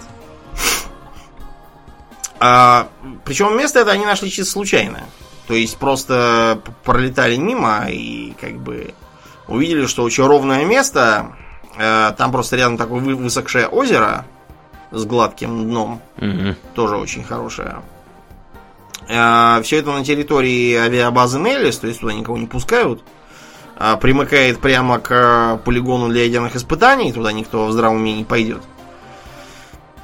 А, 2.38 2.88
причем 3.24 3.56
место 3.56 3.80
это 3.80 3.92
они 3.92 4.06
нашли 4.06 4.30
чисто 4.30 4.52
случайно. 4.52 5.00
То 5.46 5.54
есть 5.54 5.76
просто 5.78 6.60
пролетали 6.84 7.36
мимо 7.36 7.86
и 7.88 8.32
как 8.40 8.54
бы 8.58 8.94
увидели, 9.48 9.86
что 9.86 10.02
очень 10.04 10.24
ровное 10.24 10.64
место. 10.64 11.32
Э, 11.76 12.12
Там 12.16 12.32
просто 12.32 12.56
рядом 12.56 12.76
такое 12.78 13.00
вы- 13.00 13.14
высохшее 13.16 13.66
озеро 13.68 14.24
с 14.90 15.04
гладким 15.04 15.68
дном. 15.68 16.00
Мгм. 16.16 16.56
Тоже 16.74 16.96
очень 16.96 17.24
хорошее. 17.24 17.76
Все 19.06 19.78
это 19.78 19.90
на 19.90 20.04
территории 20.04 20.76
авиабазы 20.76 21.40
Неллис, 21.40 21.78
то 21.78 21.88
есть 21.88 22.00
туда 22.00 22.12
никого 22.12 22.38
не 22.38 22.46
пускают. 22.46 23.02
А, 23.82 23.96
Примыкает 23.96 24.60
прямо 24.60 24.98
к 24.98 25.10
э, 25.10 25.58
полигону 25.64 26.10
для 26.10 26.24
ядерных 26.24 26.54
испытаний, 26.54 27.14
туда 27.14 27.32
никто 27.32 27.64
в 27.64 27.72
здравом 27.72 27.96
уме 27.96 28.12
не 28.12 28.24
пойдет. 28.24 28.60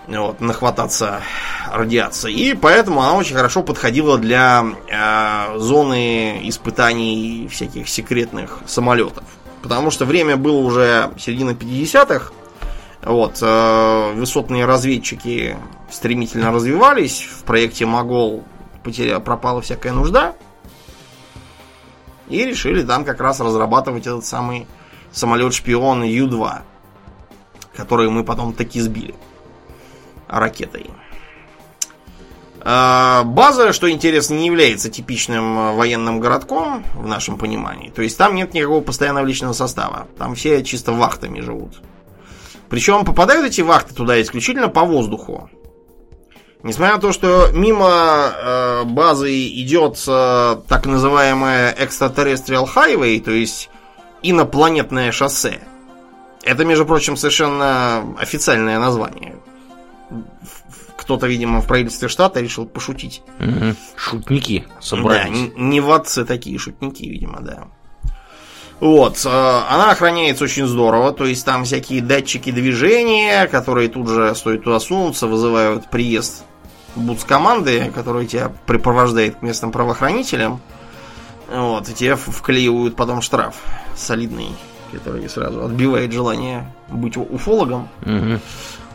Вот, 0.09 0.41
нахвататься 0.41 1.21
радиации. 1.71 2.33
И 2.33 2.55
поэтому 2.55 3.03
она 3.03 3.13
очень 3.13 3.37
хорошо 3.37 3.63
подходила 3.63 4.17
для 4.17 4.65
э, 4.89 5.59
зоны 5.59 6.41
испытаний 6.49 7.49
всяких 7.53 7.87
секретных 7.91 8.61
самолетов. 8.67 9.25
Потому 9.61 9.91
что 9.91 10.07
время 10.07 10.39
было 10.39 10.57
уже 10.57 11.11
середина 11.19 11.51
50-х. 11.51 12.33
Вот, 13.07 13.39
э, 13.41 14.13
высотные 14.15 14.65
разведчики 14.65 15.57
стремительно 15.89 16.51
развивались. 16.51 17.23
В 17.23 17.45
проекте 17.45 17.87
Могол 17.87 18.43
потеря, 18.83 19.21
пропала 19.21 19.63
всякая 19.63 19.93
нужда. 19.93 20.35
И 22.29 22.45
решили 22.45 22.83
там 22.83 23.05
как 23.05 23.21
раз 23.21 23.39
разрабатывать 23.39 24.09
этот 24.09 24.27
самый 24.27 24.67
самолет-шпион 25.13 26.03
Ю-2. 26.03 26.63
Который 27.77 28.11
мы 28.11 28.25
потом 28.25 28.53
таки 28.53 28.81
сбили 28.81 29.15
ракетой. 30.27 30.91
А, 32.63 33.23
База, 33.23 33.73
что 33.73 33.89
интересно, 33.89 34.35
не 34.35 34.47
является 34.47 34.91
типичным 34.91 35.57
э, 35.57 35.73
военным 35.77 36.19
городком 36.19 36.83
в 36.97 37.07
нашем 37.07 37.39
понимании. 37.39 37.91
То 37.91 38.03
есть 38.03 38.19
там 38.19 38.35
нет 38.35 38.53
никакого 38.53 38.81
постоянного 38.81 39.25
личного 39.27 39.53
состава. 39.53 40.09
Там 40.19 40.35
все 40.35 40.65
чисто 40.65 40.91
вахтами 40.91 41.39
живут. 41.39 41.81
Причем 42.69 43.05
попадают 43.05 43.47
эти 43.47 43.61
вахты 43.61 43.95
туда 43.95 44.21
исключительно 44.21 44.69
по 44.69 44.83
воздуху. 44.83 45.49
Несмотря 46.63 46.95
на 46.97 47.01
то, 47.01 47.13
что 47.13 47.51
мимо 47.53 47.89
э, 48.35 48.83
базы 48.85 49.47
идет 49.49 50.03
э, 50.09 50.57
так 50.69 50.87
называемое 50.87 51.73
extraterrestrial 51.75 52.67
highway, 52.75 53.21
то 53.21 53.31
есть 53.31 53.71
инопланетное 54.23 55.13
шоссе. 55.13 55.61
Это, 56.43 56.65
между 56.65 56.85
прочим, 56.87 57.17
совершенно 57.17 58.17
официальное 58.19 58.79
название. 58.81 59.37
Кто-то, 60.97 61.27
видимо, 61.29 61.61
в 61.61 61.69
правительстве 61.69 62.09
штата 62.09 62.41
решил 62.41 62.67
пошутить. 62.67 63.23
Шутники 63.97 64.65
Да, 64.67 64.81
собрались. 64.81 65.39
н- 65.39 65.53
не 65.71 65.81
ватцы 65.81 66.25
такие 66.25 66.59
шутники, 66.59 67.05
видимо, 67.05 67.41
да. 67.43 67.69
Вот, 68.79 69.25
э, 69.25 69.29
она 69.29 69.91
охраняется 69.91 70.45
очень 70.45 70.67
здорово, 70.67 71.13
то 71.13 71.25
есть 71.25 71.45
там 71.45 71.65
всякие 71.65 72.03
датчики 72.03 72.51
движения, 72.51 73.47
которые 73.47 73.89
тут 73.89 74.09
же, 74.09 74.35
стоит 74.35 74.65
туда 74.65 74.81
сунуться, 74.81 75.27
вызывают 75.27 75.89
приезд 75.89 76.45
бутс-команды, 76.95 77.91
которая 77.95 78.27
тебя 78.27 78.53
припровождает 78.67 79.37
к 79.37 79.43
местным 79.43 79.73
правоохранителям. 79.73 80.61
Вот, 81.49 81.89
и 81.89 81.95
тебе 81.95 82.17
вклеивают 82.17 82.97
потом 82.97 83.23
штраф 83.23 83.55
солидный 83.95 84.51
который 84.93 85.29
сразу 85.29 85.65
отбивает 85.65 86.13
желание 86.13 86.73
быть 86.89 87.17
уфологом. 87.17 87.89
Мгм. 88.03 88.41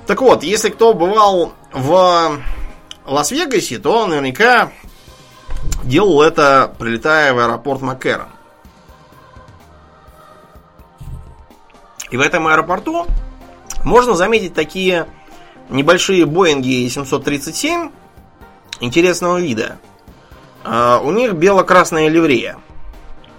Так 0.08 0.22
вот, 0.22 0.44
если 0.44 0.70
кто 0.70 0.94
бывал 0.94 1.54
в 1.74 2.38
Лас-Вегасе, 3.06 3.78
то 3.80 4.08
наверняка 4.08 4.72
делал 5.84 6.22
это, 6.22 6.74
прилетая 6.80 7.34
в 7.34 7.40
аэропорт 7.40 7.82
Маккерон. 7.82 8.28
И 12.12 12.18
в 12.18 12.22
этом 12.22 12.48
аэропорту 12.48 13.08
можно 13.84 14.14
заметить 14.14 14.54
такие 14.54 15.08
небольшие 15.70 16.26
Боинги 16.26 16.88
737 16.88 17.90
интересного 18.82 19.40
вида. 19.40 19.78
А, 20.64 21.00
У 21.04 21.12
них 21.12 21.34
бело-красная 21.34 22.10
ливрея. 22.10 22.58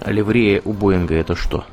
А 0.00 0.10
ливрея 0.10 0.60
у 0.64 0.72
Боинга 0.72 1.14
это 1.14 1.36
что? 1.36 1.64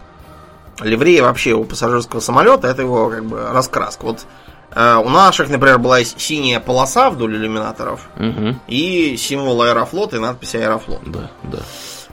Ливрея 0.82 1.24
вообще 1.24 1.54
у 1.54 1.64
пассажирского 1.64 2.20
самолета 2.20 2.68
это 2.68 2.84
его 2.84 3.10
как 3.10 3.26
бы 3.26 3.50
раскраска. 3.52 4.06
Вот 4.06 4.26
э, 4.74 4.96
у 4.96 5.10
наших, 5.10 5.50
например, 5.50 5.78
была 5.80 6.02
синяя 6.04 6.60
полоса 6.62 7.10
вдоль 7.10 7.36
иллюминаторов 7.36 8.08
Угу. 8.18 8.56
и 8.68 9.18
символ 9.18 9.62
Аэрофлот 9.64 10.14
и 10.14 10.20
надпись 10.20 10.56
Аэрофлот. 10.56 11.02
Да, 11.06 11.32
да. 11.44 11.60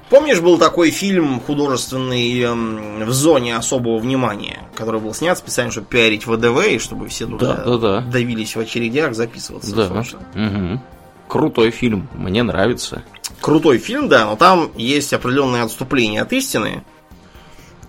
Помнишь, 0.09 0.40
был 0.40 0.57
такой 0.59 0.90
фильм 0.90 1.40
художественный 1.40 2.40
эм, 2.40 3.04
в 3.04 3.12
зоне 3.12 3.57
особого 3.57 3.98
внимания, 3.98 4.61
который 4.76 5.00
был 5.00 5.12
снят 5.14 5.36
специально, 5.36 5.72
чтобы 5.72 5.88
пиарить 5.88 6.26
ВДВ 6.26 6.64
и 6.68 6.78
чтобы 6.78 7.09
все 7.09 7.26
туда 7.26 7.54
Да, 7.57 7.64
да, 7.64 7.78
да. 7.78 8.00
давились 8.02 8.54
в 8.54 8.61
очередях 8.61 9.14
записываться. 9.14 9.74
Да. 9.74 9.88
собственно. 9.88 10.22
Мгм. 10.34 10.80
Крутой 11.26 11.72
фильм, 11.72 12.09
мне 12.14 12.44
нравится. 12.44 13.02
Крутой 13.40 13.78
фильм, 13.78 14.09
да, 14.09 14.26
но 14.26 14.36
там 14.36 14.70
есть 14.76 15.12
определенное 15.12 15.64
отступление 15.64 16.22
от 16.22 16.32
истины. 16.32 16.84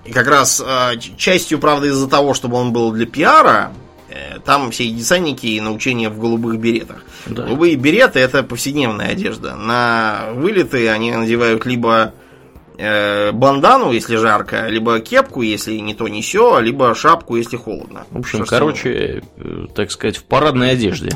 И 0.03 0.11
как 0.11 0.28
раз 0.28 0.59
э, 0.65 0.97
частью, 1.18 1.59
правда, 1.59 1.88
из-за 1.88 2.07
того, 2.09 2.34
чтобы 2.34 2.57
он 2.57 2.74
был 2.74 2.91
для 2.91 3.05
пиара, 3.05 3.72
э, 3.76 3.87
там 4.45 4.72
все 4.72 4.89
десантники 4.89 5.47
и 5.47 5.62
научения 5.62 6.10
в 6.10 6.20
голубых 6.20 6.60
беретах. 6.60 7.03
Да. 7.26 7.43
Голубые 7.43 7.76
береты 7.76 8.20
это 8.20 8.43
повседневная 8.43 9.10
одежда. 9.10 9.55
На 9.55 10.30
вылеты 10.34 10.89
они 10.89 11.12
надевают 11.12 11.66
либо 11.66 12.14
э, 12.78 13.32
бандану, 13.32 13.91
если 13.91 14.16
жарко, 14.16 14.68
либо 14.68 14.99
кепку, 14.99 15.41
если 15.41 15.76
не 15.78 15.93
то 15.93 16.08
не 16.08 16.22
сё, 16.22 16.60
либо 16.60 16.93
шапку, 16.95 17.36
если 17.36 17.58
холодно. 17.58 18.05
В 18.12 18.20
общем, 18.20 18.39
Шерстяную. 18.39 18.74
короче, 18.74 19.24
э, 19.38 19.66
так 19.76 19.91
сказать, 19.91 20.18
в 20.18 20.24
парадной 20.24 20.72
одежде. 20.72 21.12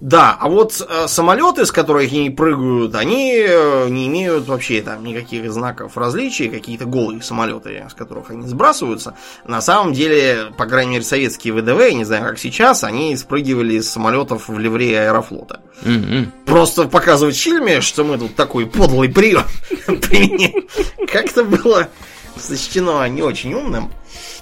Да, 0.00 0.36
а 0.38 0.48
вот 0.48 0.80
э, 0.80 1.08
самолеты, 1.08 1.66
с 1.66 1.72
которых 1.72 2.12
они 2.12 2.30
прыгают, 2.30 2.94
они 2.94 3.44
э, 3.46 3.88
не 3.88 4.06
имеют 4.06 4.46
вообще 4.46 4.80
там 4.80 5.02
никаких 5.02 5.50
знаков 5.52 5.96
различия, 5.96 6.48
какие-то 6.48 6.84
голые 6.84 7.20
самолеты, 7.20 7.84
с 7.90 7.94
которых 7.94 8.30
они 8.30 8.46
сбрасываются. 8.46 9.16
На 9.44 9.60
самом 9.60 9.92
деле, 9.92 10.52
по 10.56 10.66
крайней 10.66 10.92
мере, 10.92 11.04
советские 11.04 11.52
ВДВ, 11.54 11.80
я 11.80 11.92
не 11.92 12.04
знаю, 12.04 12.24
как 12.24 12.38
сейчас, 12.38 12.84
они 12.84 13.16
спрыгивали 13.16 13.80
с 13.80 13.90
самолетов 13.90 14.48
в 14.48 14.58
ливрее 14.58 15.08
аэрофлота. 15.08 15.60
Мгм. 15.82 16.32
Просто 16.46 16.84
показывать 16.84 17.34
в 17.34 17.40
фильме, 17.40 17.80
что 17.80 18.04
мы 18.04 18.18
тут 18.18 18.36
такой 18.36 18.66
подлый 18.66 19.08
прием 19.08 19.44
применяем, 19.86 20.68
как-то 21.10 21.42
было 21.42 21.88
сочтено 22.36 23.08
не 23.08 23.22
очень 23.22 23.52
умным. 23.54 23.90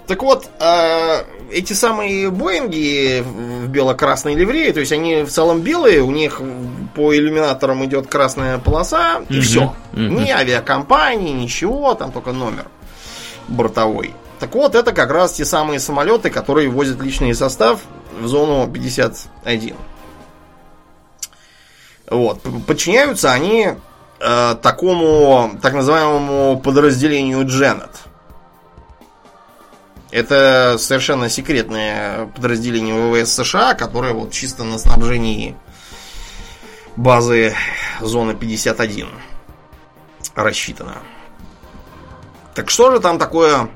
Так 0.07 0.23
вот, 0.23 0.49
э, 0.61 1.25
эти 1.51 1.73
самые 1.73 2.31
Боинги 2.31 3.23
в 3.23 3.69
бело-красной 3.69 4.35
ливреи, 4.35 4.71
то 4.71 4.81
есть 4.81 4.93
они 4.93 5.23
в 5.23 5.31
целом 5.31 5.63
белые, 5.63 6.03
у 6.03 6.11
них 6.11 6.41
по 6.95 7.15
иллюминаторам 7.15 7.85
идет 7.85 8.07
красная 8.07 8.59
полоса, 8.59 9.23
и 9.29 9.41
все. 9.41 9.75
Ни 9.93 10.31
авиакомпании, 10.31 11.33
ничего, 11.33 11.95
там 11.95 12.13
только 12.13 12.33
номер 12.33 12.67
бортовой. 13.49 14.15
Так 14.39 14.55
вот, 14.55 14.75
это 14.75 14.93
как 14.93 15.11
раз 15.11 15.33
те 15.33 15.45
самые 15.45 15.81
самолеты, 15.81 16.31
которые 16.31 16.69
возят 16.69 17.01
личный 17.01 17.35
состав 17.35 17.81
в 18.21 18.27
зону 18.27 18.71
51. 18.71 19.77
Вот. 22.11 22.41
Подчиняются 22.67 23.33
они 23.33 23.71
э, 24.21 24.57
такому, 24.63 25.59
так 25.63 25.75
называемому 25.75 26.61
подразделению 26.61 27.47
Дженнет. 27.47 27.91
Это 30.11 30.77
совершенно 30.79 31.29
секретное 31.29 32.27
подразделение 32.27 32.95
ВВС 32.95 33.33
США, 33.35 33.75
которое 33.75 34.13
вот 34.13 34.31
чисто 34.33 34.63
на 34.65 34.79
снабжении 34.79 35.57
базы 36.97 37.55
зоны 38.01 38.35
51 38.35 39.09
рассчитано. 40.35 40.99
Так 42.55 42.71
что 42.71 42.91
же 42.93 43.01
там 43.01 43.19
такое 43.19 43.69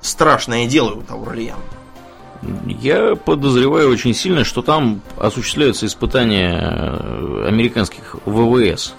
страшное 0.00 0.66
делают, 0.66 1.10
Аурлиен? 1.10 1.56
Я 2.66 3.14
подозреваю 3.16 3.90
очень 3.90 4.14
сильно, 4.14 4.44
что 4.44 4.62
там 4.62 5.00
осуществляются 5.16 5.86
испытания 5.86 6.60
э, 6.60 7.46
американских 7.48 8.16
ВВС. 8.26 8.94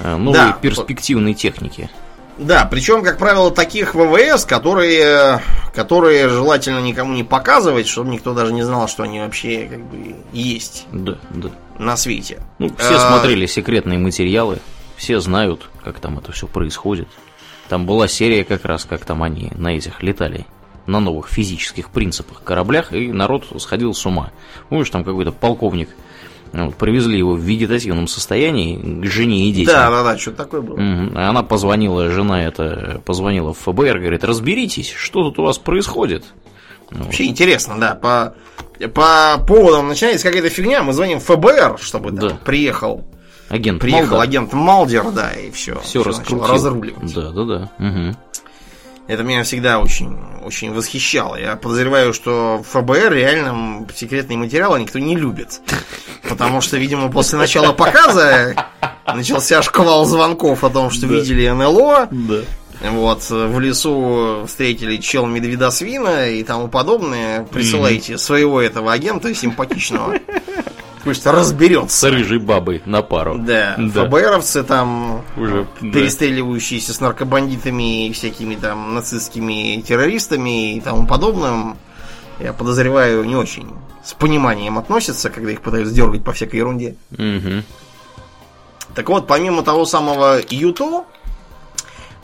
э, 0.00 0.16
Новой 0.16 0.32
Да. 0.34 0.58
перспективной 0.60 1.34
техники. 1.34 1.88
Да, 2.38 2.66
причем, 2.68 3.04
как 3.04 3.18
правило, 3.18 3.50
таких 3.52 3.94
ВВС, 3.94 4.44
которые, 4.44 5.40
которые 5.72 6.28
желательно 6.28 6.80
никому 6.80 7.14
не 7.14 7.24
показывать, 7.24 7.86
чтобы 7.88 8.10
никто 8.10 8.34
даже 8.34 8.52
не 8.52 8.62
знал, 8.62 8.88
что 8.88 9.02
они 9.02 9.20
вообще 9.20 9.66
как 9.70 9.80
бы 9.84 10.16
есть 10.32 10.86
Да, 10.92 11.18
да. 11.30 11.50
на 11.78 11.96
свете. 11.96 12.40
Ну, 12.58 12.68
все 12.76 12.96
А, 12.96 13.18
смотрели 13.18 13.46
секретные 13.46 13.98
материалы, 13.98 14.58
все 14.96 15.20
знают, 15.20 15.68
как 15.82 15.98
там 15.98 16.18
это 16.18 16.32
все 16.32 16.46
происходит. 16.46 17.08
Там 17.68 17.86
была 17.86 18.06
серия 18.06 18.44
как 18.44 18.64
раз, 18.64 18.84
как 18.84 19.04
там 19.04 19.22
они 19.22 19.50
на 19.54 19.76
этих 19.76 20.02
летали 20.02 20.46
на 20.86 21.00
новых 21.00 21.28
физических 21.28 21.90
принципах 21.90 22.42
кораблях, 22.42 22.92
и 22.92 23.12
народ 23.12 23.46
сходил 23.60 23.94
с 23.94 24.04
ума. 24.04 24.32
Помнишь, 24.68 24.90
там 24.90 25.04
какой-то 25.04 25.30
полковник, 25.32 25.88
вот, 26.52 26.74
привезли 26.76 27.16
его 27.18 27.32
в 27.34 27.40
вегетативном 27.40 28.06
состоянии 28.08 28.76
к 29.02 29.06
жене 29.06 29.48
и 29.48 29.52
детям. 29.52 29.74
Да, 29.74 29.90
да, 29.90 30.02
да, 30.02 30.18
что-то 30.18 30.36
такое 30.38 30.60
было. 30.60 30.78
А 31.14 31.30
Она 31.30 31.42
позвонила, 31.42 32.10
жена 32.10 32.44
это 32.44 33.00
позвонила 33.04 33.54
в 33.54 33.58
ФБР, 33.58 33.98
говорит, 34.00 34.24
разберитесь, 34.24 34.90
что 34.90 35.22
тут 35.24 35.38
у 35.38 35.42
вас 35.44 35.58
происходит. 35.58 36.24
Ну, 36.90 37.04
Вообще 37.04 37.24
интересно, 37.24 37.76
да, 37.80 37.94
по, 37.94 38.34
по 38.90 39.42
поводам 39.46 39.88
начинается 39.88 40.26
какая-то 40.26 40.50
фигня, 40.50 40.82
мы 40.82 40.92
звоним 40.92 41.20
в 41.20 41.24
ФБР, 41.24 41.78
чтобы 41.80 42.10
там 42.10 42.28
Да. 42.28 42.36
приехал, 42.44 43.02
агент 43.48 43.80
приехал 43.80 44.16
Малдер 44.16 44.20
агент 44.28 44.52
Малдер, 44.52 45.10
да, 45.10 45.30
и 45.32 45.50
все. 45.52 45.80
все 45.80 46.02
раскрутил. 46.02 46.46
разруливать. 46.46 47.14
Да, 47.14 47.30
да, 47.30 47.44
да. 47.44 47.70
Мгм. 47.78 48.16
Это 49.08 49.24
меня 49.24 49.42
всегда 49.42 49.80
очень, 49.80 50.16
очень 50.44 50.72
восхищало. 50.72 51.36
Я 51.36 51.56
подозреваю, 51.56 52.14
что 52.14 52.62
ФБР 52.70 53.12
реально 53.12 53.86
секретные 53.94 54.38
материалы 54.38 54.80
никто 54.80 54.98
не 54.98 55.16
любит. 55.16 55.60
Потому 56.28 56.60
что, 56.60 56.76
видимо, 56.76 57.10
после 57.10 57.38
начала 57.38 57.72
показа 57.72 58.54
начался 59.06 59.60
шквал 59.62 60.04
звонков 60.06 60.62
о 60.64 60.70
том, 60.70 60.90
что 60.90 61.06
Да. 61.08 61.14
видели 61.14 61.48
НЛО. 61.48 62.08
Да. 62.10 62.40
Вот, 62.90 63.28
в 63.30 63.60
лесу 63.60 64.44
встретили 64.46 64.96
чел 64.96 65.26
медведосвина 65.26 66.30
и 66.30 66.42
тому 66.42 66.68
подобное. 66.68 67.44
Присылайте 67.44 68.18
своего 68.18 68.60
этого 68.60 68.92
агента 68.92 69.32
симпатичного. 69.34 70.18
Пусть 71.04 71.26
разберется. 71.26 71.96
С 71.96 72.04
рыжей 72.04 72.38
бабой 72.38 72.82
на 72.86 73.02
пару. 73.02 73.38
Да, 73.38 73.74
Да. 73.78 74.04
ФБРовцы 74.06 74.62
там 74.62 75.22
Уже, 75.36 75.66
да. 75.80 75.90
перестреливающиеся 75.90 76.92
с 76.94 77.00
наркобандитами 77.00 78.06
и 78.08 78.12
всякими 78.12 78.54
там 78.54 78.94
нацистскими 78.94 79.80
террористами 79.80 80.76
и 80.76 80.80
тому 80.80 81.06
подобным, 81.06 81.76
я 82.38 82.52
подозреваю, 82.52 83.24
не 83.24 83.34
очень 83.36 83.68
с 84.04 84.14
пониманием 84.14 84.78
относятся, 84.78 85.30
когда 85.30 85.52
их 85.52 85.60
пытаются 85.60 85.94
дергать 85.94 86.24
по 86.24 86.32
всякой 86.32 86.56
ерунде. 86.56 86.96
Мгм. 87.10 87.64
Так 88.94 89.08
вот, 89.08 89.26
помимо 89.26 89.62
того 89.62 89.84
самого 89.86 90.40
Юту, 90.50 91.06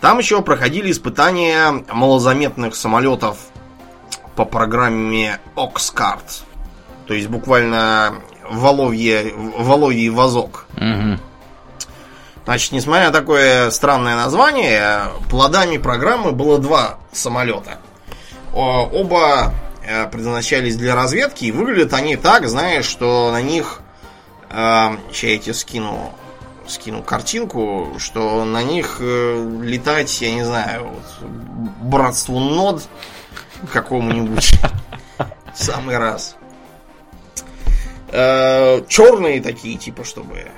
там 0.01 0.19
еще 0.19 0.43
проходили 0.43 0.91
испытания 0.91 1.85
малозаметных 1.93 2.77
самолетов 2.77 3.39
по 4.37 4.45
программе 4.45 5.41
Oxcart. 5.57 6.43
То 7.07 7.15
есть 7.15 7.29
буквально 7.29 8.15
воловье, 8.51 9.33
воловий 9.35 10.09
вазок. 10.09 10.67
Значит, 12.45 12.73
несмотря 12.73 13.07
на 13.09 13.13
такое 13.13 13.71
странное 13.71 14.17
название, 14.17 15.13
плодами 15.29 15.77
программы 15.77 16.33
было 16.33 16.59
два 16.59 16.99
самолета. 17.13 17.79
Оба 18.55 19.53
э, 19.85 20.07
предназначались 20.09 20.77
для 20.77 20.95
разведки, 20.95 21.45
и 21.45 21.53
выглядят 21.53 21.93
они 21.93 22.17
так, 22.17 22.49
знаешь, 22.49 22.87
что 22.87 23.31
на 23.31 23.43
них... 23.43 23.81
сейчас 24.51 25.23
я 25.25 25.39
тебе 25.39 25.53
скину, 25.53 26.15
скину 26.67 27.03
картинку, 27.03 27.97
что 27.99 28.47
на 28.47 28.63
них 28.63 28.97
э, 29.01 29.61
летать, 29.63 30.21
я 30.23 30.33
не 30.33 30.45
знаю, 30.45 30.85
вот, 30.85 31.29
братству 31.83 32.39
нод 32.39 32.83
какому-нибудь 33.73 34.53
самый 35.55 35.99
раз. 35.99 36.38
Э, 38.21 38.83
черные 38.89 39.41
такие, 39.41 39.79
типа, 39.79 40.03
чтобы 40.03 40.51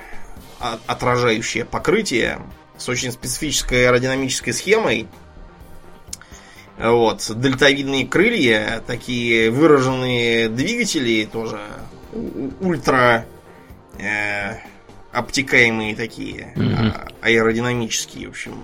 отражающее 0.87 1.63
покрытие 1.63 2.39
с 2.75 2.89
очень 2.89 3.11
специфической 3.11 3.85
аэродинамической 3.85 4.51
схемой. 4.51 5.07
Вот, 6.79 7.29
дельтовидные 7.35 8.07
крылья, 8.07 8.81
такие 8.87 9.51
выраженные 9.51 10.49
двигатели, 10.49 11.29
тоже 11.31 11.59
ультра 12.61 13.27
э, 13.99 14.55
обтекаемые 15.11 15.95
такие, 15.95 16.55
а- 16.57 17.07
аэродинамические, 17.21 18.27
в 18.27 18.31
общем. 18.31 18.55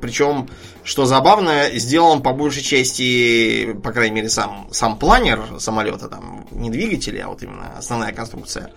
Причем, 0.00 0.48
что 0.84 1.06
забавно, 1.06 1.70
сделан 1.72 2.22
по 2.22 2.32
большей 2.32 2.62
части, 2.62 3.72
по 3.82 3.92
крайней 3.92 4.16
мере, 4.16 4.28
сам, 4.28 4.68
сам 4.72 4.98
планер 4.98 5.40
самолета, 5.58 6.08
там, 6.08 6.46
не 6.50 6.70
двигатели, 6.70 7.18
а 7.18 7.28
вот 7.28 7.42
именно 7.42 7.72
основная 7.78 8.12
конструкция, 8.12 8.70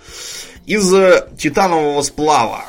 из 0.65 0.93
э, 0.93 1.27
титанового 1.37 2.01
сплава. 2.03 2.65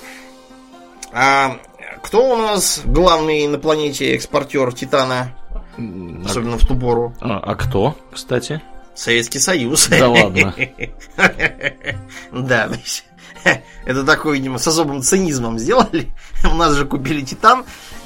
А 1.12 1.58
кто 2.02 2.32
у 2.32 2.36
нас 2.36 2.80
главный 2.84 3.46
на 3.46 3.58
планете 3.58 4.14
экспортер 4.16 4.72
титана, 4.72 5.34
А, 5.78 6.22
особенно 6.26 6.58
в 6.58 6.66
ту 6.66 6.76
пору? 6.76 7.14
а- 7.20 7.38
а 7.38 7.54
кто, 7.54 7.96
кстати? 8.12 8.60
Советский 8.96 9.38
Союз. 9.40 9.88
Да 9.88 10.08
ладно. 10.08 10.54
Да, 12.32 12.68
это 13.86 14.04
такой, 14.04 14.38
видимо, 14.38 14.58
с 14.58 14.66
особым 14.66 15.02
цинизмом 15.02 15.58
сделали. 15.58 16.12
У 16.44 16.54
нас 16.54 16.74
же 16.74 16.86
купили 16.86 17.22
Титан, 17.22 17.64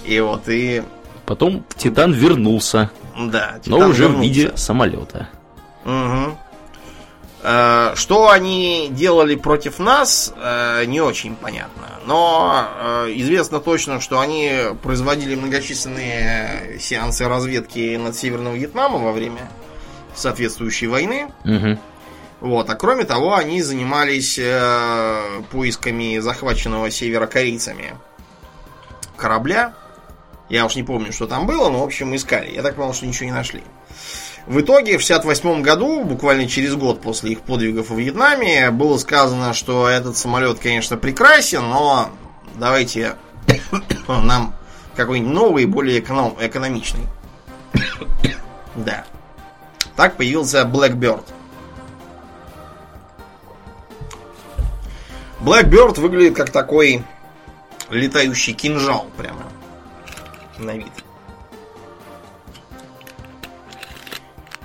и 0.08 0.20
вот, 0.20 0.48
и 0.48 0.82
Потом 1.26 1.64
Титан 1.76 2.12
вернулся, 2.12 2.90
да, 3.18 3.60
но 3.66 3.76
Титан 3.76 3.90
уже 3.90 4.08
в 4.08 4.10
вернулся. 4.12 4.22
виде 4.22 4.56
самолета. 4.56 5.28
Э, 7.42 7.92
Что 7.94 8.30
они 8.30 8.88
делали 8.90 9.36
против 9.36 9.78
нас, 9.78 10.32
э, 10.36 10.84
не 10.86 11.00
очень 11.00 11.36
понятно. 11.36 11.88
Но 12.06 12.66
э, 12.80 13.12
известно 13.16 13.60
точно, 13.60 14.00
что 14.00 14.18
они 14.20 14.60
производили 14.82 15.34
многочисленные 15.36 16.78
сеансы 16.80 17.28
разведки 17.28 17.96
над 17.96 18.16
Северным 18.16 18.54
Вьетнамом 18.54 19.04
во 19.04 19.12
время 19.12 19.48
соответствующей 20.16 20.88
войны. 20.88 21.30
Мгм. 21.44 21.78
Вот, 22.40 22.70
а 22.70 22.74
кроме 22.74 23.04
того, 23.04 23.34
они 23.34 23.62
занимались 23.62 24.38
поисками 25.50 26.18
захваченного 26.18 26.88
северокорейцами 26.90 27.96
корабля. 29.16 29.74
Я 30.48 30.64
уж 30.64 30.76
не 30.76 30.82
помню, 30.82 31.12
что 31.12 31.26
там 31.26 31.46
было, 31.46 31.68
но, 31.68 31.80
в 31.80 31.84
общем, 31.84 32.14
искали. 32.16 32.50
Я 32.54 32.62
так 32.62 32.76
понял, 32.76 32.94
что 32.94 33.06
ничего 33.06 33.26
не 33.26 33.32
нашли. 33.32 33.62
В 34.46 34.60
итоге, 34.60 34.96
в 34.96 35.02
68 35.02 35.60
году, 35.60 36.04
буквально 36.04 36.48
через 36.48 36.74
год 36.74 37.02
после 37.02 37.32
их 37.32 37.40
подвигов 37.42 37.90
в 37.90 37.98
Вьетнаме, 37.98 38.70
было 38.70 38.96
сказано, 38.96 39.52
что 39.52 39.86
этот 39.86 40.16
самолет, 40.16 40.58
конечно, 40.58 40.96
прекрасен, 40.96 41.68
но 41.68 42.10
давайте 42.54 43.16
нам 44.08 44.54
какой-нибудь 44.96 45.34
новый, 45.34 45.66
более 45.66 46.00
эконом- 46.00 46.36
экономичный. 46.40 47.04
Да. 48.74 49.04
Так 49.96 50.16
появился 50.16 50.62
Blackbird. 50.62 51.24
Blackbird 55.40 56.00
выглядит 56.00 56.36
как 56.36 56.50
такой 56.50 57.02
летающий 57.90 58.52
кинжал 58.52 59.08
прямо 59.16 59.42
на 60.58 60.76
вид. 60.76 60.92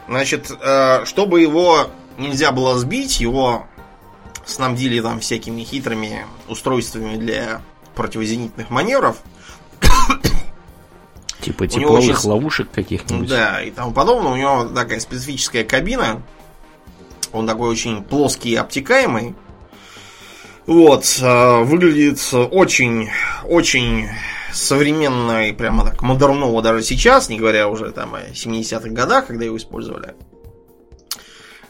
Значит, 0.07 0.51
э, 0.61 1.05
чтобы 1.05 1.41
его 1.41 1.87
нельзя 2.17 2.51
было 2.51 2.77
сбить, 2.77 3.19
его 3.19 3.65
снабдили 4.45 4.99
там 4.99 5.19
всякими 5.19 5.63
хитрыми 5.63 6.25
устройствами 6.47 7.15
для 7.17 7.61
противозенитных 7.95 8.69
маневров. 8.69 9.17
Типа 11.41 11.67
тепловых 11.67 12.19
очень- 12.19 12.29
ловушек 12.29 12.71
каких-нибудь. 12.71 13.29
Да, 13.29 13.61
и 13.61 13.71
тому 13.71 13.91
подобное. 13.93 14.31
У 14.31 14.35
него 14.35 14.65
такая 14.65 14.99
специфическая 14.99 15.63
кабина. 15.63 16.21
Он 17.31 17.47
такой 17.47 17.69
очень 17.69 18.03
плоский 18.03 18.51
и 18.51 18.55
обтекаемый. 18.55 19.35
Вот, 20.65 21.19
э, 21.21 21.63
выглядит 21.63 22.21
очень, 22.33 23.09
очень 23.43 24.09
современно 24.53 25.49
и 25.49 25.51
прямо 25.51 25.85
так 25.85 26.01
модерново 26.01 26.61
даже 26.61 26.83
сейчас, 26.83 27.29
не 27.29 27.37
говоря 27.37 27.67
уже 27.67 27.91
там 27.91 28.15
о 28.15 28.21
70-х 28.31 28.89
годах, 28.89 29.27
когда 29.27 29.45
его 29.45 29.57
использовали. 29.57 30.15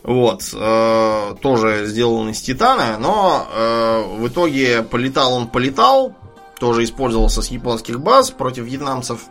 Вот, 0.03 0.43
э, 0.53 1.35
тоже 1.41 1.85
сделан 1.85 2.29
из 2.29 2.41
титана, 2.41 2.97
но 2.99 3.47
э, 3.49 4.03
в 4.17 4.27
итоге 4.27 4.83
полетал 4.83 5.33
он 5.33 5.47
полетал, 5.47 6.13
тоже 6.59 6.83
использовался 6.83 7.41
с 7.41 7.47
японских 7.47 8.01
баз 8.01 8.29
против 8.29 8.65
вьетнамцев. 8.65 9.21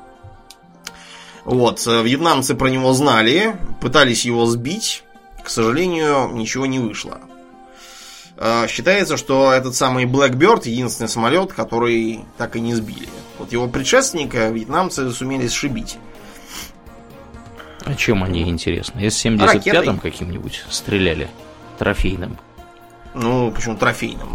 Вот, 1.45 1.87
э, 1.87 2.03
вьетнамцы 2.03 2.55
про 2.55 2.69
него 2.69 2.95
знали, 2.95 3.55
пытались 3.83 4.25
его 4.25 4.47
сбить, 4.47 5.05
к 5.45 5.51
сожалению, 5.51 6.31
ничего 6.33 6.65
не 6.65 6.79
вышло. 6.79 7.21
Э, 8.45 8.67
Считается, 8.69 9.17
что 9.17 9.53
этот 9.53 9.77
самый 9.77 10.05
Blackbird 10.07 10.69
единственный 10.69 11.07
самолет, 11.09 11.53
который 11.53 12.25
так 12.39 12.57
и 12.57 12.61
не 12.61 12.75
сбили. 12.75 13.09
Вот 13.39 13.53
его 13.53 13.69
предшественника 13.69 14.49
вьетнамцы 14.49 15.11
сумели 15.13 15.47
сшибить. 15.47 15.97
А 17.85 17.95
чем 17.95 18.23
они 18.25 18.49
интересны? 18.49 19.01
Если 19.01 19.29
в 19.29 19.33
75-м 19.33 19.47
Ракетой. 19.47 19.99
каким-нибудь 19.99 20.65
стреляли 20.71 21.29
трофейным. 21.79 22.37
Ну, 23.15 23.51
почему 23.53 23.77
трофейным? 23.77 24.29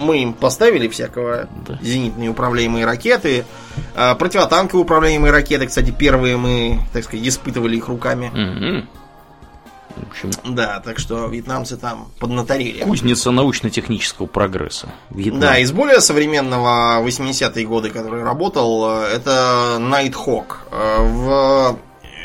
Мы 0.00 0.22
им 0.22 0.32
поставили 0.32 0.88
всякого 0.88 1.48
Да. 1.66 1.78
зенитные 1.82 2.30
управляемые 2.30 2.86
ракеты. 2.86 3.44
э, 3.94 4.14
Противотанковые 4.14 4.84
управляемые 4.84 5.30
ракеты, 5.32 5.66
кстати, 5.66 5.90
первые 5.90 6.36
мы, 6.38 6.80
так 6.94 7.04
сказать, 7.04 7.26
испытывали 7.26 7.76
их 7.76 7.88
руками. 7.88 8.28
Мгм. 8.32 8.88
В 9.96 10.10
общем, 10.10 10.30
Да, 10.54 10.80
так 10.80 10.98
что 10.98 11.26
вьетнамцы 11.26 11.76
там 11.76 12.10
поднаторели. 12.18 12.82
кузница 12.82 13.30
научно-технического 13.30 14.26
прогресса. 14.26 14.88
Вьетнам. 15.10 15.40
Да, 15.40 15.58
из 15.58 15.72
более 15.72 16.00
современного 16.00 17.00
80-е 17.02 17.66
годы, 17.66 17.90
который 17.90 18.22
работал, 18.22 19.02
э, 19.02 19.06
это 19.14 19.78
Nighthawk. 19.80 20.56
Э, 20.70 20.98
В 21.02 21.78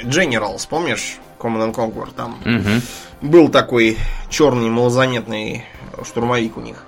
Generals, 0.03 0.67
помнишь? 0.69 1.17
Command 1.39 1.72
and 1.72 1.74
Conquer, 1.74 2.09
там 2.15 2.38
Мгм. 2.45 2.82
был 3.22 3.49
такой 3.49 3.97
черный 4.30 4.69
малозаметный 4.69 5.65
штурмовик 6.03 6.57
у 6.57 6.61
них. 6.61 6.84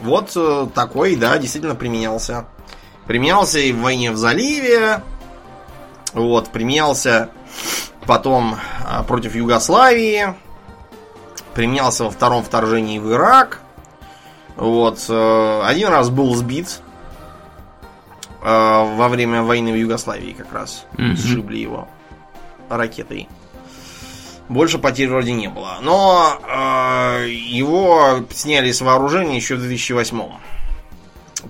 Вот 0.00 0.32
э, 0.36 0.66
такой, 0.74 1.16
да, 1.16 1.38
действительно 1.38 1.74
применялся. 1.74 2.46
Применялся 3.06 3.58
и 3.58 3.72
в 3.72 3.80
войне 3.80 4.10
в 4.12 4.16
заливе. 4.16 5.02
Вот, 6.12 6.48
применялся 6.50 7.30
потом 8.06 8.56
а, 8.84 9.02
против 9.02 9.34
Югославии. 9.34 10.34
Применялся 11.54 12.04
во 12.04 12.10
втором 12.10 12.42
вторжении 12.42 12.98
в 12.98 13.12
Ирак. 13.12 13.60
Вот, 14.56 15.04
э, 15.08 15.62
один 15.64 15.88
раз 15.88 16.10
был 16.10 16.34
сбит 16.34 16.80
э, 18.42 18.94
во 18.96 19.08
время 19.08 19.42
войны 19.42 19.72
в 19.72 19.76
Югославии 19.76 20.32
как 20.32 20.52
раз. 20.52 20.86
Сшибли 20.96 21.58
его 21.58 21.88
ракетой. 22.68 23.28
Больше 24.48 24.78
потерь 24.78 25.08
вроде 25.08 25.32
не 25.32 25.48
было. 25.48 25.78
Но 25.80 26.38
э, 26.46 27.28
его 27.28 28.24
сняли 28.30 28.70
с 28.72 28.80
вооружения 28.80 29.36
еще 29.36 29.56
в 29.56 29.60
2008 29.60 30.20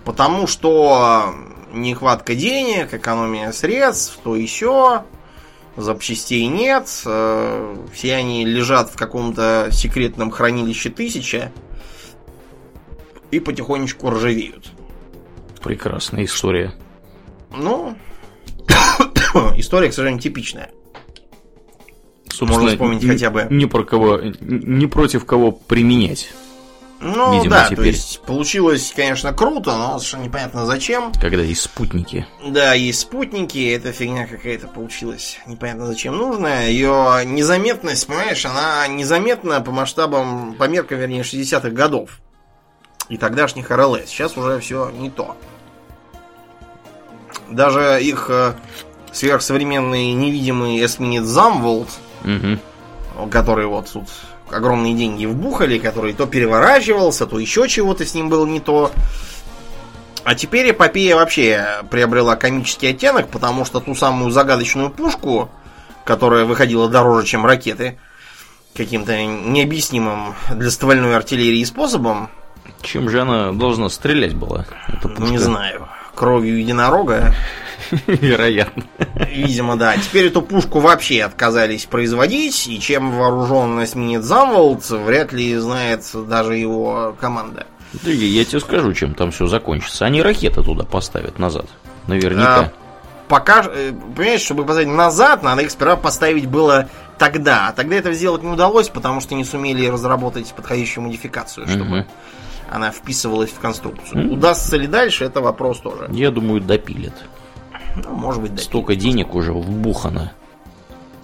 Потому 0.05 0.47
что 0.47 1.35
нехватка 1.73 2.35
денег, 2.35 2.95
экономия 2.95 3.53
средств, 3.53 4.19
то 4.23 4.37
еще, 4.37 5.05
запчастей 5.77 6.47
нет, 6.47 6.89
э, 7.05 7.77
все 7.93 8.15
они 8.15 8.45
лежат 8.45 8.91
в 8.91 8.97
каком-то 8.97 9.69
секретном 9.73 10.31
хранилище 10.31 10.91
тысяча 10.91 11.53
и 13.31 13.41
потихонечку 13.41 14.11
ржавеют. 14.11 14.71
Прекрасная 15.63 16.25
история. 16.25 16.75
Ну, 17.57 17.97
история, 19.57 19.89
к 19.89 19.95
сожалению, 19.95 20.21
типичная. 20.21 20.71
Собственно, 22.29 22.53
Можно 22.53 22.71
вспомнить 22.71 23.03
ни- 23.03 23.09
хотя 23.09 23.31
бы. 23.31 23.47
Ни 23.51 23.65
про 23.65 23.85
кого, 23.85 24.21
ни 24.21 24.87
против 24.87 25.25
кого 25.25 25.53
применять, 25.53 26.33
Ну 27.07 27.35
Видимо, 27.35 27.51
да, 27.57 27.65
то 27.69 27.73
теперь. 27.75 27.89
есть 27.89 28.23
получилось, 28.23 28.91
конечно, 28.97 29.35
круто, 29.35 29.77
но 29.77 29.99
совершенно 29.99 30.23
непонятно 30.23 30.65
зачем. 30.65 31.13
когда 31.21 31.43
есть 31.43 31.61
спутники. 31.61 32.27
Да, 32.43 32.73
есть 32.73 33.01
спутники, 33.01 33.71
эта 33.75 33.93
фигня 33.93 34.27
какая-то 34.27 34.69
получилась. 34.69 35.39
Непонятно 35.47 35.87
зачем 35.87 36.17
нужная. 36.17 36.71
Ее 36.71 37.21
незаметность, 37.27 38.07
понимаешь, 38.07 38.47
она 38.47 38.87
незаметна 38.89 39.61
по 39.61 39.71
масштабам, 39.71 40.55
по 40.55 40.65
меркам, 40.65 40.99
вернее, 40.99 41.23
60-х 41.23 41.69
годов. 41.71 42.09
И 43.11 43.19
тогдашних 43.19 43.71
РЛС. 43.71 44.07
Сейчас 44.07 44.39
уже 44.39 44.59
все 44.61 44.89
не 44.89 45.11
то. 45.11 45.37
Даже 47.51 47.99
их 48.03 48.27
э, 48.31 48.55
сверхсовременный 49.13 50.13
невидимый 50.13 50.83
эсминец 50.83 51.25
Замволт, 51.25 51.89
Мгм. 52.23 52.59
который 53.31 53.67
вот 53.67 53.91
тут 53.93 54.09
огромные 54.51 54.95
деньги 54.95 55.27
вбухали, 55.27 55.79
который 55.79 56.13
то 56.13 56.27
переворачивался, 56.27 57.27
то 57.27 57.39
еще 57.39 57.69
чего-то 57.69 58.05
с 58.05 58.15
ним 58.15 58.29
было 58.29 58.47
не 58.47 58.61
то. 58.61 58.93
А 60.25 60.35
теперь 60.35 60.71
эпопея 60.71 61.17
вообще 61.17 61.83
приобрела 61.91 62.37
комический 62.37 62.89
оттенок, 62.89 63.29
потому 63.29 63.65
что 63.65 63.81
ту 63.81 63.95
самую 63.95 64.31
загадочную 64.31 64.91
пушку, 64.91 65.51
которая 66.05 66.45
выходила 66.45 66.89
дороже, 66.89 67.27
чем 67.27 67.45
ракеты, 67.45 67.99
каким-то 68.75 69.23
необъяснимым 69.25 70.35
для 70.51 70.71
ствольной 70.71 71.15
артиллерии 71.15 71.63
способом. 71.65 72.31
Чем 72.81 73.11
же 73.11 73.21
она 73.21 73.53
должна 73.53 73.89
стрелять 73.89 74.35
была? 74.35 74.67
Не 75.19 75.39
знаю. 75.39 75.89
Кровью 76.15 76.59
единорога. 76.59 77.35
Вероятно. 78.07 78.85
Видимо, 79.29 79.77
да. 79.77 79.97
Теперь 79.97 80.27
эту 80.27 80.43
пушку 80.43 80.81
вообще 80.81 81.23
отказались 81.23 81.87
производить, 81.87 82.67
и 82.67 82.81
чем 82.81 83.13
вооружен 83.13 83.83
эсминец 83.83 84.23
Замволд, 84.25 84.89
вряд 84.91 85.33
ли 85.33 85.57
знает 85.57 86.05
даже 86.29 86.57
его 86.57 87.17
команда. 87.21 87.67
Да 88.03 88.11
я 88.11 88.45
тебе 88.45 88.61
скажу, 88.61 88.93
чем 88.93 89.15
там 89.15 89.31
все 89.31 89.47
закончится. 89.47 90.05
Они 90.05 90.23
ракеты 90.23 90.63
туда 90.63 90.85
поставят 90.85 91.39
назад. 91.39 91.67
Наверняка. 92.07 92.61
А, 92.61 92.73
пока, 93.29 93.65
э, 93.67 93.93
понимаешь, 94.17 94.41
чтобы 94.41 94.65
поставить 94.65 94.89
назад, 94.89 95.43
надо 95.43 95.63
их 95.63 95.71
сперва 95.71 95.97
поставить 95.97 96.47
было 96.47 96.89
тогда. 97.19 97.69
А 97.69 97.73
тогда 97.73 97.97
это 97.97 98.13
сделать 98.13 98.43
не 98.43 98.51
удалось, 98.51 98.89
потому 98.89 99.21
что 99.21 99.35
не 99.35 99.45
сумели 99.45 99.87
разработать 99.87 100.53
подходящую 100.55 101.05
модификацию, 101.05 101.69
чтобы 101.69 102.01
угу. 102.01 102.07
Она 102.71 102.91
вписывалась 102.91 103.51
в 103.51 103.59
конструкцию. 103.59 104.27
Угу. 104.27 104.35
Удастся 104.35 104.77
ли 104.77 104.87
дальше, 104.87 105.25
это 105.25 105.41
вопрос 105.41 105.81
тоже. 105.81 106.09
Я 106.11 106.31
думаю, 106.31 106.61
допилят. 106.61 107.15
Ну, 107.97 108.11
может 108.11 108.41
быть, 108.41 108.51
допилят. 108.53 108.67
Столько 108.67 108.97
денег 108.97 109.35
уже 109.35 109.53
вбухано. 109.53 110.33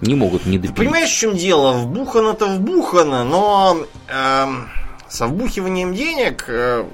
Не 0.01 0.15
могут 0.15 0.45
не 0.45 0.57
допилить. 0.57 0.75
Ты 0.75 0.83
понимаешь, 0.83 1.09
в 1.09 1.17
чем 1.17 1.35
дело? 1.35 1.73
Вбухано-то 1.73 2.47
вбухано, 2.47 3.23
но... 3.23 3.77
Эм 4.07 4.69
со 5.11 5.27
вбухиванием 5.27 5.93
денег 5.93 6.45
э, 6.47 6.85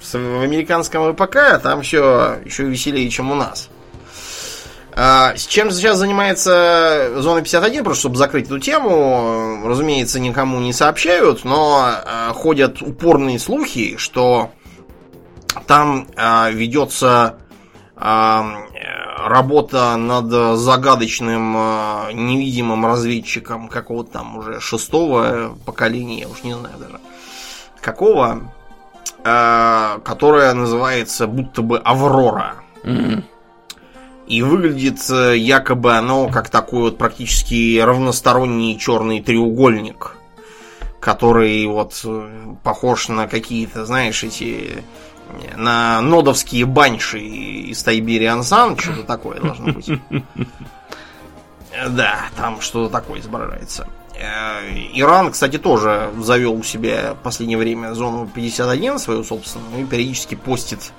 в 0.00 0.42
американском 0.42 1.14
ВПК 1.14 1.60
там 1.62 1.82
все 1.82 2.38
еще 2.44 2.64
веселее, 2.64 3.08
чем 3.08 3.32
у 3.32 3.34
нас. 3.34 3.70
А, 5.00 5.36
с 5.36 5.46
чем 5.46 5.70
сейчас 5.70 5.98
занимается 5.98 7.12
Зона 7.18 7.40
51, 7.40 7.84
просто 7.84 8.00
чтобы 8.00 8.16
закрыть 8.16 8.46
эту 8.46 8.58
тему, 8.58 9.60
разумеется, 9.64 10.18
никому 10.18 10.58
не 10.58 10.72
сообщают, 10.72 11.44
но 11.44 11.92
э, 12.04 12.32
ходят 12.34 12.82
упорные 12.82 13.38
слухи, 13.38 13.96
что 13.96 14.50
там 15.68 16.08
э, 16.16 16.50
ведется 16.50 17.38
работа 17.96 19.96
над 19.96 20.56
загадочным 20.56 21.52
невидимым 22.12 22.86
разведчиком 22.86 23.66
какого-то 23.66 24.12
там 24.12 24.38
уже 24.38 24.60
шестого 24.60 25.58
поколения, 25.66 26.20
я 26.20 26.28
уж 26.28 26.44
не 26.44 26.54
знаю 26.54 26.76
даже 26.78 27.00
какого, 27.80 28.52
которая 29.24 30.54
называется 30.54 31.26
будто 31.26 31.62
бы 31.62 31.78
Аврора. 31.78 32.62
Mm-hmm. 32.84 33.24
И 34.28 34.42
выглядит 34.42 34.98
э, 35.10 35.38
якобы 35.38 35.94
оно 35.94 36.28
как 36.28 36.50
такой 36.50 36.82
вот 36.82 36.98
практически 36.98 37.78
равносторонний 37.78 38.78
черный 38.78 39.22
треугольник, 39.22 40.16
который 41.00 41.64
вот 41.66 41.98
э, 42.04 42.54
похож 42.62 43.08
на 43.08 43.26
какие-то, 43.26 43.86
знаешь, 43.86 44.22
эти 44.22 44.84
на 45.56 46.00
нодовские 46.02 46.66
банши 46.66 47.20
из 47.20 47.82
Тайбериан 47.82 48.42
Сан, 48.42 48.78
что-то 48.78 49.02
такое 49.04 49.40
должно 49.40 49.72
быть. 49.72 49.90
Да, 51.90 52.26
там 52.36 52.60
что-то 52.60 52.90
такое 52.90 53.20
изображается. 53.20 53.88
Э, 54.14 54.68
Иран, 54.94 55.30
кстати, 55.30 55.58
тоже 55.58 56.10
завел 56.18 56.54
у 56.54 56.62
себя 56.62 57.14
в 57.14 57.22
последнее 57.22 57.58
время 57.58 57.94
зону 57.94 58.28
51 58.34 58.98
свою 58.98 59.22
собственную 59.22 59.82
и 59.82 59.86
периодически 59.86 60.34
постит 60.34 60.92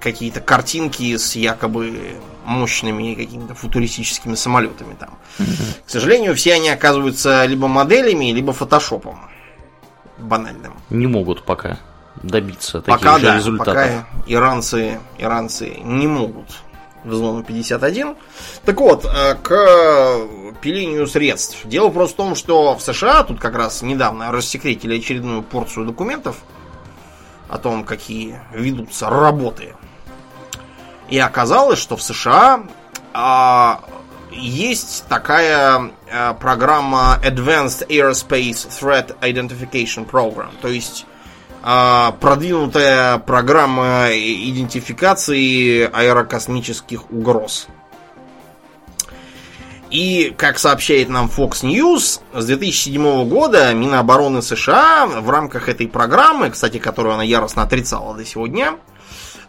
какие-то 0.00 0.40
картинки 0.40 1.16
с 1.16 1.36
якобы 1.36 2.16
мощными 2.44 3.14
какими-то 3.14 3.54
футуристическими 3.54 4.34
самолетами 4.34 4.94
там. 4.98 5.18
Mm-hmm. 5.38 5.86
К 5.86 5.90
сожалению, 5.90 6.34
все 6.34 6.54
они 6.54 6.68
оказываются 6.68 7.44
либо 7.46 7.68
моделями, 7.68 8.32
либо 8.32 8.52
фотошопом. 8.52 9.20
Банальным. 10.18 10.74
Не 10.90 11.06
могут 11.06 11.44
пока 11.44 11.78
добиться 12.22 12.80
таких 12.80 13.00
пока, 13.00 13.18
же 13.18 13.26
да, 13.26 13.36
результатов. 13.36 13.74
Пока 13.74 14.06
иранцы, 14.26 15.00
иранцы 15.18 15.78
не 15.82 16.06
могут 16.06 16.46
в 17.04 17.14
зону 17.14 17.42
51. 17.42 18.16
Так 18.64 18.80
вот, 18.80 19.04
э, 19.04 19.34
к 19.36 20.26
пилению 20.60 21.06
средств. 21.06 21.64
Дело 21.64 21.88
просто 21.88 22.14
в 22.14 22.16
том, 22.16 22.34
что 22.34 22.74
в 22.76 22.82
США 22.82 23.22
тут 23.22 23.40
как 23.40 23.54
раз 23.54 23.82
недавно 23.82 24.30
рассекретили 24.30 24.98
очередную 24.98 25.42
порцию 25.42 25.86
документов 25.86 26.36
о 27.50 27.58
том, 27.58 27.84
какие 27.84 28.40
ведутся 28.52 29.10
работы. 29.10 29.74
И 31.08 31.18
оказалось, 31.18 31.78
что 31.78 31.96
в 31.96 32.02
США 32.02 32.62
а, 33.12 33.82
есть 34.30 35.04
такая 35.08 35.90
а, 36.10 36.34
программа 36.34 37.18
Advanced 37.24 37.88
Aerospace 37.88 38.68
Threat 38.68 39.18
Identification 39.20 40.08
Program. 40.08 40.50
То 40.62 40.68
есть 40.68 41.06
а, 41.62 42.12
продвинутая 42.20 43.18
программа 43.18 44.08
идентификации 44.12 45.90
аэрокосмических 45.92 47.10
угроз. 47.10 47.66
И, 49.90 50.32
как 50.36 50.58
сообщает 50.58 51.08
нам 51.08 51.26
Fox 51.26 51.62
News, 51.62 52.20
с 52.32 52.46
2007 52.46 53.28
года 53.28 53.72
Минобороны 53.74 54.40
США 54.40 55.06
в 55.06 55.28
рамках 55.30 55.68
этой 55.68 55.88
программы, 55.88 56.50
кстати, 56.50 56.78
которую 56.78 57.14
она 57.14 57.24
яростно 57.24 57.62
отрицала 57.62 58.16
до 58.16 58.24
сегодня, 58.24 58.76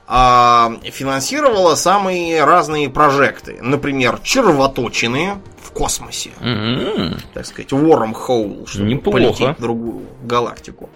а, 0.08 0.74
финансировала 0.84 1.76
самые 1.76 2.44
разные 2.44 2.90
прожекты. 2.90 3.60
Например, 3.62 4.20
червоточины 4.24 5.36
в 5.62 5.72
космосе. 5.72 6.32
Mm-hmm. 6.40 7.22
Так 7.34 7.46
сказать, 7.46 7.72
wormhole, 7.72 8.68
чтобы 8.68 8.88
Неплохо. 8.88 9.18
полететь 9.18 9.58
в 9.58 9.62
другую 9.62 10.08
галактику 10.24 10.90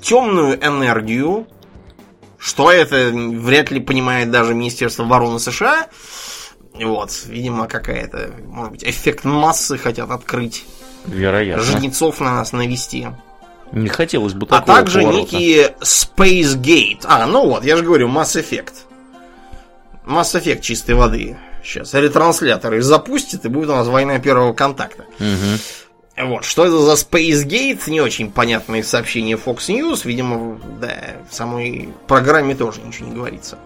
темную 0.00 0.58
энергию, 0.64 1.46
что 2.38 2.70
это 2.70 3.10
вряд 3.12 3.70
ли 3.70 3.80
понимает 3.80 4.30
даже 4.30 4.54
Министерство 4.54 5.04
обороны 5.04 5.38
США. 5.38 5.88
Вот, 6.84 7.24
видимо, 7.26 7.66
какая-то, 7.66 8.30
может 8.46 8.72
быть, 8.72 8.84
эффект 8.84 9.24
массы 9.24 9.76
хотят 9.76 10.10
открыть. 10.10 10.64
Вероятно. 11.06 11.62
Жнецов 11.62 12.20
на 12.20 12.36
нас 12.36 12.52
навести. 12.52 13.08
Не 13.72 13.88
хотелось 13.88 14.34
бы 14.34 14.46
такого 14.46 14.62
А 14.62 14.76
также 14.80 15.00
поворота. 15.00 15.20
некие 15.20 15.74
Space 15.80 16.56
Gate. 16.56 17.00
А, 17.04 17.26
ну 17.26 17.46
вот, 17.46 17.64
я 17.64 17.76
же 17.76 17.84
говорю, 17.84 18.08
Mass 18.08 18.40
Effect. 18.40 18.72
Mass 20.06 20.34
Effect 20.34 20.60
чистой 20.60 20.94
воды. 20.94 21.36
Сейчас 21.62 21.94
ретрансляторы 21.94 22.82
запустит, 22.82 23.44
и 23.44 23.48
будет 23.48 23.68
у 23.68 23.74
нас 23.74 23.86
война 23.86 24.18
первого 24.18 24.52
контакта. 24.54 25.04
Угу. 25.20 26.26
Вот, 26.28 26.44
что 26.44 26.66
это 26.66 26.78
за 26.78 26.92
Space 26.92 27.46
Gate, 27.46 27.88
не 27.88 28.00
очень 28.00 28.30
понятное 28.30 28.82
сообщение 28.82 29.36
Fox 29.36 29.68
News, 29.68 30.00
видимо, 30.04 30.60
да, 30.80 30.92
в 31.30 31.34
самой 31.34 31.90
программе 32.06 32.54
тоже 32.54 32.80
ничего 32.82 33.08
не 33.08 33.14
говорится. 33.14 33.58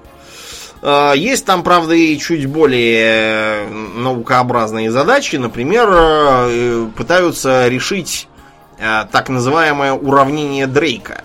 А, 0.87 1.14
есть 1.14 1.47
там, 1.47 1.62
правда, 1.62 1.95
и 1.95 2.18
чуть 2.18 2.45
более 2.45 3.66
наукообразные 3.68 4.91
задачи. 4.91 5.37
Например, 5.37 5.89
э, 5.91 6.89
пытаются 6.95 7.68
решить 7.68 8.28
э, 8.78 9.07
так 9.11 9.30
называемое 9.30 9.95
уравнение 9.95 10.66
Дрейка. 10.66 11.24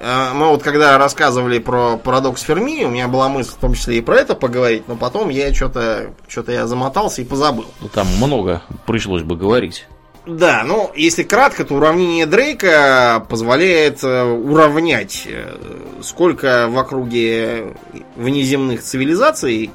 Э, 0.00 0.30
мы 0.32 0.48
вот 0.48 0.62
когда 0.62 0.96
рассказывали 0.96 1.58
про 1.58 1.98
парадокс 1.98 2.40
Ферми, 2.40 2.84
у 2.84 2.88
меня 2.88 3.08
была 3.08 3.28
мысль 3.28 3.50
в 3.50 3.56
том 3.56 3.74
числе 3.74 3.98
и 3.98 4.00
про 4.00 4.16
это 4.16 4.34
поговорить, 4.34 4.88
но 4.88 4.96
потом 4.96 5.28
я 5.28 5.52
что-то 5.52 6.14
что-то 6.26 6.52
я 6.52 6.66
замотался 6.66 7.20
и 7.20 7.26
позабыл. 7.26 7.66
Ну, 7.82 7.88
там 7.88 8.06
много 8.16 8.62
пришлось 8.86 9.22
бы 9.22 9.36
говорить. 9.36 9.86
Да, 10.26 10.64
ну, 10.64 10.90
если 10.96 11.22
кратко, 11.22 11.64
то 11.64 11.74
уравнение 11.74 12.26
Дрейка 12.26 13.24
позволяет 13.28 14.02
э, 14.02 14.24
уравнять, 14.24 15.22
э, 15.24 15.56
сколько 16.02 16.66
в 16.68 16.76
округе 16.76 17.74
внеземных 18.16 18.82
цивилизаций, 18.82 19.70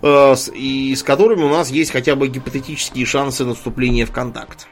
э, 0.00 0.34
и 0.54 0.94
с 0.96 1.02
которыми 1.02 1.42
у 1.42 1.50
нас 1.50 1.68
есть 1.68 1.90
хотя 1.90 2.16
бы 2.16 2.28
гипотетические 2.28 3.04
шансы 3.04 3.44
наступления 3.44 4.06
в 4.06 4.12
контакт. 4.12 4.66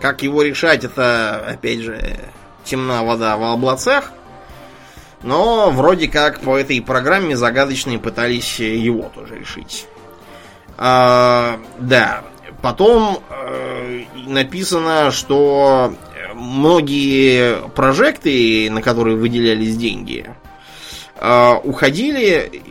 Как 0.00 0.22
его 0.22 0.42
решать, 0.42 0.84
это, 0.84 1.44
опять 1.44 1.80
же, 1.80 2.20
темна 2.62 3.02
вода 3.02 3.36
в 3.36 3.42
облацах. 3.42 4.12
Но 5.24 5.72
вроде 5.72 6.06
как 6.06 6.38
по 6.38 6.56
этой 6.56 6.80
программе 6.80 7.36
загадочные 7.36 7.98
пытались 7.98 8.60
его 8.60 9.10
тоже 9.12 9.40
решить. 9.40 9.88
А, 10.76 11.58
да, 11.80 12.22
Потом 12.62 13.22
э, 13.30 14.04
написано, 14.26 15.10
что 15.12 15.94
многие 16.34 17.68
прожекты, 17.70 18.68
на 18.70 18.82
которые 18.82 19.16
выделялись 19.16 19.76
деньги, 19.76 20.28
э, 21.16 21.54
уходили, 21.62 22.62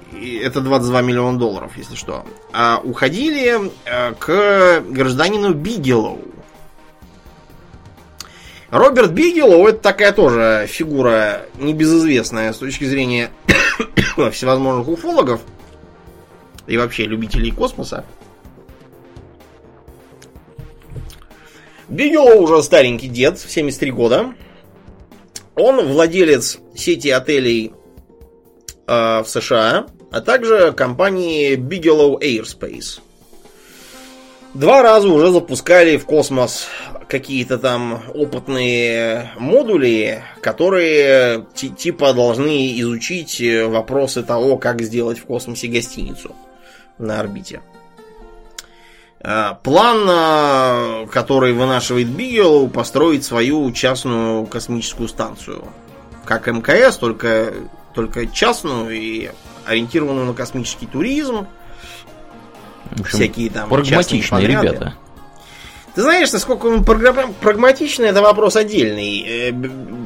это 0.43 0.61
22 0.61 1.01
миллиона 1.01 1.39
долларов, 1.39 1.71
если 1.77 1.95
что, 1.95 2.25
э, 2.53 2.75
уходили 2.83 3.71
э, 3.85 4.13
к 4.13 4.83
гражданину 4.89 5.53
Бигелоу. 5.53 6.21
Роберт 8.69 9.11
Бигелоу 9.11 9.67
это 9.67 9.79
такая 9.79 10.11
тоже 10.11 10.67
фигура 10.67 11.43
небезызвестная 11.57 12.51
с 12.51 12.57
точки 12.57 12.83
зрения 12.83 13.31
всевозможных 14.33 14.89
уфологов 14.89 15.39
и 16.67 16.77
вообще 16.77 17.05
любителей 17.05 17.51
космоса. 17.51 18.03
Бигелоу 21.89 22.41
уже 22.41 22.61
старенький 22.63 23.07
дед, 23.07 23.39
73 23.39 23.91
года. 23.91 24.33
Он 25.55 25.85
владелец 25.87 26.59
сети 26.75 27.09
отелей 27.09 27.73
э, 28.87 29.21
в 29.21 29.25
США, 29.25 29.87
а 30.11 30.21
также 30.21 30.73
компании 30.73 31.55
Bigelow 31.55 32.19
Airspace. 32.19 32.99
Два 34.53 34.81
раза 34.81 35.07
уже 35.07 35.31
запускали 35.31 35.97
в 35.97 36.05
космос 36.05 36.67
какие-то 37.07 37.57
там 37.57 38.03
опытные 38.13 39.31
модули, 39.37 40.23
которые 40.41 41.45
типа 41.53 42.13
должны 42.13 42.79
изучить 42.81 43.41
вопросы 43.65 44.23
того, 44.23 44.57
как 44.57 44.81
сделать 44.81 45.19
в 45.19 45.25
космосе 45.25 45.67
гостиницу 45.67 46.35
на 46.97 47.19
орбите. 47.19 47.61
А, 49.19 49.55
план, 49.55 50.05
а, 50.09 51.07
который 51.07 51.53
вынашивает 51.53 52.07
Бигелоу, 52.07 52.69
построить 52.69 53.23
свою 53.23 53.71
частную 53.71 54.45
космическую 54.45 55.09
станцию. 55.09 55.65
Как 56.23 56.47
МКС, 56.47 56.97
только, 56.97 57.53
только 57.93 58.27
частную 58.27 58.91
и 58.91 59.31
ориентированную 59.65 60.25
на 60.25 60.33
космический 60.33 60.85
туризм. 60.85 61.47
В 62.91 63.01
общем, 63.01 63.17
Всякие 63.17 63.49
там 63.49 63.69
прагматичные 63.69 64.47
ребята. 64.47 64.95
Ты 65.97 66.03
знаешь, 66.03 66.31
насколько 66.31 66.67
он 66.67 66.83
прагматичный, 66.83 68.09
это 68.09 68.21
вопрос 68.21 68.55
отдельный. 68.55 69.49
Э, 69.49 69.51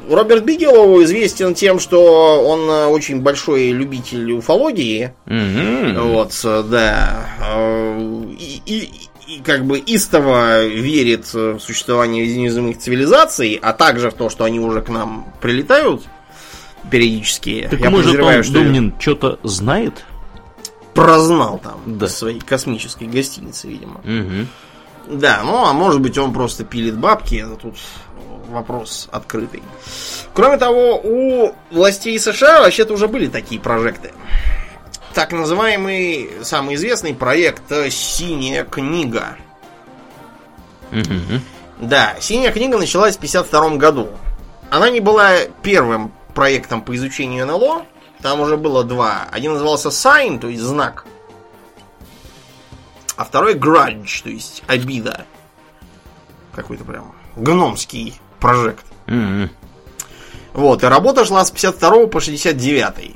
Роберт 0.10 0.46
Бигелоу 0.46 1.04
известен 1.04 1.54
тем, 1.54 1.82
что 1.82 2.46
он 2.48 2.62
э, 2.62 2.86
очень 2.86 3.20
большой 3.20 3.72
любитель 3.72 4.32
уфологии. 4.32 5.14
Mm-hmm. 5.26 6.02
Вот, 6.02 6.70
да. 6.70 7.28
Э, 7.42 8.00
и, 8.40 8.62
и, 8.66 8.90
и 9.28 9.42
как 9.44 9.66
бы 9.66 9.80
истово 9.80 10.66
верит 10.66 11.34
в 11.34 11.60
существование 11.60 12.26
неземных 12.38 12.78
цивилизаций, 12.78 13.60
а 13.62 13.74
также 13.74 14.12
в 14.12 14.14
то, 14.14 14.30
что 14.30 14.46
они 14.46 14.62
уже 14.62 14.82
к 14.82 14.88
нам 14.88 15.34
прилетают 15.42 16.04
периодически. 16.90 17.68
Так 17.70 17.82
Я 17.82 17.90
может 17.90 18.18
он, 18.18 18.44
что 18.44 18.54
Думнин, 18.54 18.94
что-то 18.98 19.40
знает? 19.44 20.06
Прознал 20.94 21.60
там 21.62 21.82
да. 21.86 22.08
своей 22.08 22.40
космической 22.40 23.10
гостиницы, 23.10 23.68
видимо. 23.68 24.00
Угу. 24.06 24.48
Да, 25.08 25.42
ну 25.44 25.66
а 25.66 25.74
может 25.74 26.02
быть 26.02 26.18
он 26.18 26.34
просто 26.34 26.64
пилит 26.64 26.98
бабки, 26.98 27.36
это 27.36 27.56
тут 27.56 27.76
вопрос 28.50 29.08
открытый. 29.12 29.64
Кроме 30.34 30.58
того, 30.58 31.00
у 31.04 31.54
властей 31.72 32.20
США 32.20 32.62
вообще-то 32.62 32.94
уже 32.94 33.08
были 33.08 33.28
такие 33.28 33.60
прожекты. 33.60 34.14
Так 35.14 35.34
называемый, 35.34 36.32
самый 36.44 36.76
известный 36.76 37.14
проект 37.14 37.64
«Синяя 37.90 38.64
книга». 38.64 39.38
Угу. 40.92 41.42
Да, 41.80 42.16
«Синяя 42.20 42.52
книга» 42.52 42.78
началась 42.78 43.16
в 43.16 43.18
1952 43.18 43.78
году. 43.78 44.10
Она 44.70 44.90
не 44.90 45.02
была 45.02 45.32
первым 45.62 46.14
проектом 46.34 46.82
по 46.82 46.96
изучению 46.96 47.46
НЛО. 47.46 47.86
Там 48.22 48.40
уже 48.40 48.56
было 48.56 48.84
два. 48.84 49.28
Один 49.32 49.54
назывался 49.54 49.90
Sign, 49.90 50.40
то 50.40 50.48
есть 50.48 50.62
знак 50.62 51.06
а 53.22 53.24
второй 53.24 53.54
Grudge, 53.54 54.24
то 54.24 54.30
есть 54.30 54.64
обида. 54.66 55.26
Какой-то 56.56 56.84
прям 56.84 57.14
гномский 57.36 58.20
прожект. 58.40 58.84
Mm-hmm. 59.06 59.50
Вот, 60.54 60.84
и 60.84 60.88
работа 60.88 61.24
шла 61.24 61.46
с 61.46 61.52
52 61.52 62.08
по 62.08 62.20
69. 62.20 63.16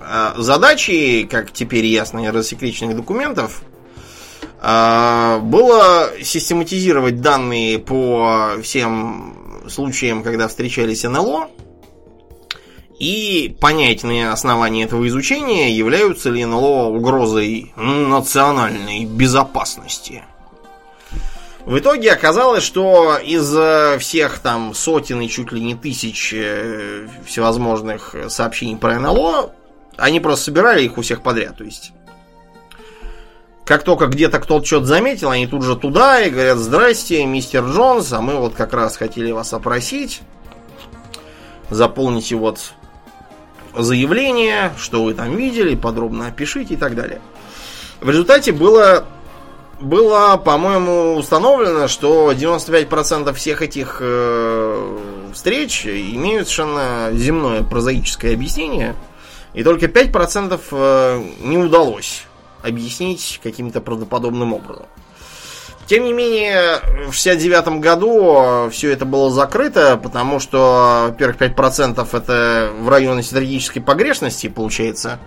А, 0.00 0.34
задачи, 0.36 1.28
как 1.30 1.52
теперь 1.52 1.86
ясно 1.86 2.26
из 2.26 2.34
рассекреченных 2.34 2.96
документов, 2.96 3.62
а, 4.60 5.38
было 5.38 6.10
систематизировать 6.20 7.20
данные 7.20 7.78
по 7.78 8.56
всем 8.60 9.62
случаям, 9.68 10.24
когда 10.24 10.48
встречались 10.48 11.04
НЛО, 11.04 11.48
и 13.02 13.48
понять 13.60 14.04
на 14.04 14.32
основании 14.32 14.84
этого 14.84 15.08
изучения, 15.08 15.72
являются 15.72 16.30
ли 16.30 16.44
НЛО 16.44 16.84
угрозой 16.90 17.72
национальной 17.74 19.06
безопасности. 19.06 20.22
В 21.66 21.76
итоге 21.80 22.12
оказалось, 22.12 22.62
что 22.62 23.18
из 23.18 23.52
всех 24.00 24.38
там 24.38 24.72
сотен 24.72 25.20
и 25.20 25.28
чуть 25.28 25.50
ли 25.50 25.60
не 25.60 25.74
тысяч 25.74 26.32
э, 26.32 27.08
всевозможных 27.26 28.14
сообщений 28.28 28.76
про 28.76 29.00
НЛО, 29.00 29.50
они 29.96 30.20
просто 30.20 30.44
собирали 30.44 30.84
их 30.84 30.96
у 30.96 31.02
всех 31.02 31.24
подряд. 31.24 31.56
То 31.56 31.64
есть, 31.64 31.90
как 33.64 33.82
только 33.82 34.06
где-то 34.06 34.38
кто-то 34.38 34.64
что-то 34.64 34.86
заметил, 34.86 35.30
они 35.30 35.48
тут 35.48 35.64
же 35.64 35.74
туда 35.74 36.20
и 36.20 36.30
говорят, 36.30 36.58
здрасте, 36.58 37.26
мистер 37.26 37.64
Джонс, 37.64 38.12
а 38.12 38.20
мы 38.20 38.36
вот 38.36 38.54
как 38.54 38.72
раз 38.72 38.96
хотели 38.96 39.32
вас 39.32 39.52
опросить. 39.52 40.20
Заполните 41.68 42.36
вот 42.36 42.74
заявление, 43.76 44.72
что 44.78 45.04
вы 45.04 45.14
там 45.14 45.36
видели, 45.36 45.74
подробно 45.74 46.26
опишите 46.26 46.74
и 46.74 46.76
так 46.76 46.94
далее. 46.94 47.20
В 48.00 48.08
результате 48.08 48.52
было, 48.52 49.04
было 49.80 50.36
по-моему, 50.36 51.14
установлено, 51.14 51.88
что 51.88 52.32
95% 52.32 53.32
всех 53.34 53.62
этих 53.62 53.98
э, 54.00 54.98
встреч 55.32 55.86
имеют 55.86 56.48
совершенно 56.48 57.10
земное 57.12 57.62
прозаическое 57.62 58.34
объяснение, 58.34 58.94
и 59.54 59.62
только 59.62 59.86
5% 59.86 60.60
э, 60.70 61.24
не 61.40 61.58
удалось 61.58 62.24
объяснить 62.62 63.40
каким-то 63.42 63.80
правдоподобным 63.80 64.52
образом. 64.52 64.86
Тем 65.86 66.04
не 66.04 66.12
менее, 66.12 66.80
в 67.08 67.12
69 67.12 67.80
году 67.80 68.70
все 68.70 68.92
это 68.92 69.04
было 69.04 69.30
закрыто, 69.30 69.96
потому 69.96 70.40
что, 70.40 71.08
во-первых, 71.08 71.36
5% 71.38 72.08
это 72.12 72.70
в 72.78 72.88
районе 72.88 73.22
стратегической 73.22 73.82
погрешности, 73.82 74.48
получается, 74.48 75.18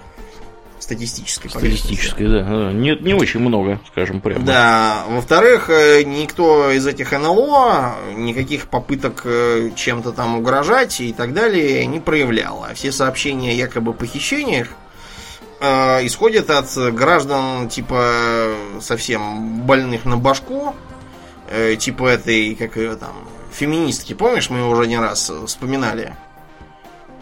статистической 0.86 1.50
Статистической, 1.50 2.28
да. 2.28 2.72
Нет, 2.72 3.02
не 3.02 3.14
очень 3.14 3.40
много, 3.40 3.80
скажем 3.88 4.22
прямо. 4.22 4.46
Да. 4.46 5.04
Во-вторых, 5.10 5.70
э, 5.70 6.04
никто 6.04 6.72
из 6.72 6.86
этих 6.86 7.12
НЛО 7.12 7.96
никаких 8.16 8.68
попыток 8.68 9.22
э, 9.26 9.72
чем-то 9.76 10.12
там 10.12 10.38
угрожать 10.38 11.02
и 11.02 11.12
так 11.12 11.34
далее 11.34 11.86
не 11.88 12.00
проявлял. 12.00 12.66
А 12.70 12.74
все 12.76 12.92
сообщения 12.92 13.56
якобы 13.56 13.94
похищениях 13.94 14.70
э, 15.60 16.06
исходит 16.06 16.50
от 16.50 16.76
граждан, 16.94 17.70
типа, 17.70 18.56
совсем 18.82 19.62
больных 19.62 20.06
на 20.06 20.18
башку, 20.18 20.76
э, 21.50 21.76
типа 21.76 22.08
этой, 22.08 22.56
как 22.56 22.78
ее 22.78 22.96
там, 22.96 23.16
феминистки, 23.52 24.14
помнишь, 24.14 24.50
мы 24.50 24.68
уже 24.68 24.88
не 24.88 24.98
раз 24.98 25.32
вспоминали, 25.46 26.16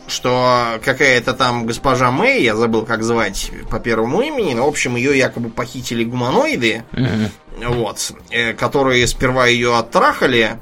что 0.07 0.79
какая-то 0.83 1.33
там 1.33 1.65
госпожа 1.65 2.11
Мэй, 2.11 2.43
я 2.43 2.55
забыл, 2.55 2.85
как 2.85 3.03
звать 3.03 3.51
по 3.69 3.79
первому 3.79 4.21
имени, 4.21 4.53
но, 4.53 4.65
в 4.65 4.69
общем, 4.69 4.95
ее 4.95 5.17
якобы 5.17 5.49
похитили 5.49 6.03
гуманоиды, 6.03 6.83
mm-hmm. 6.91 7.29
вот, 7.69 8.11
э, 8.31 8.53
которые 8.53 9.07
сперва 9.07 9.47
ее 9.47 9.77
оттрахали, 9.77 10.59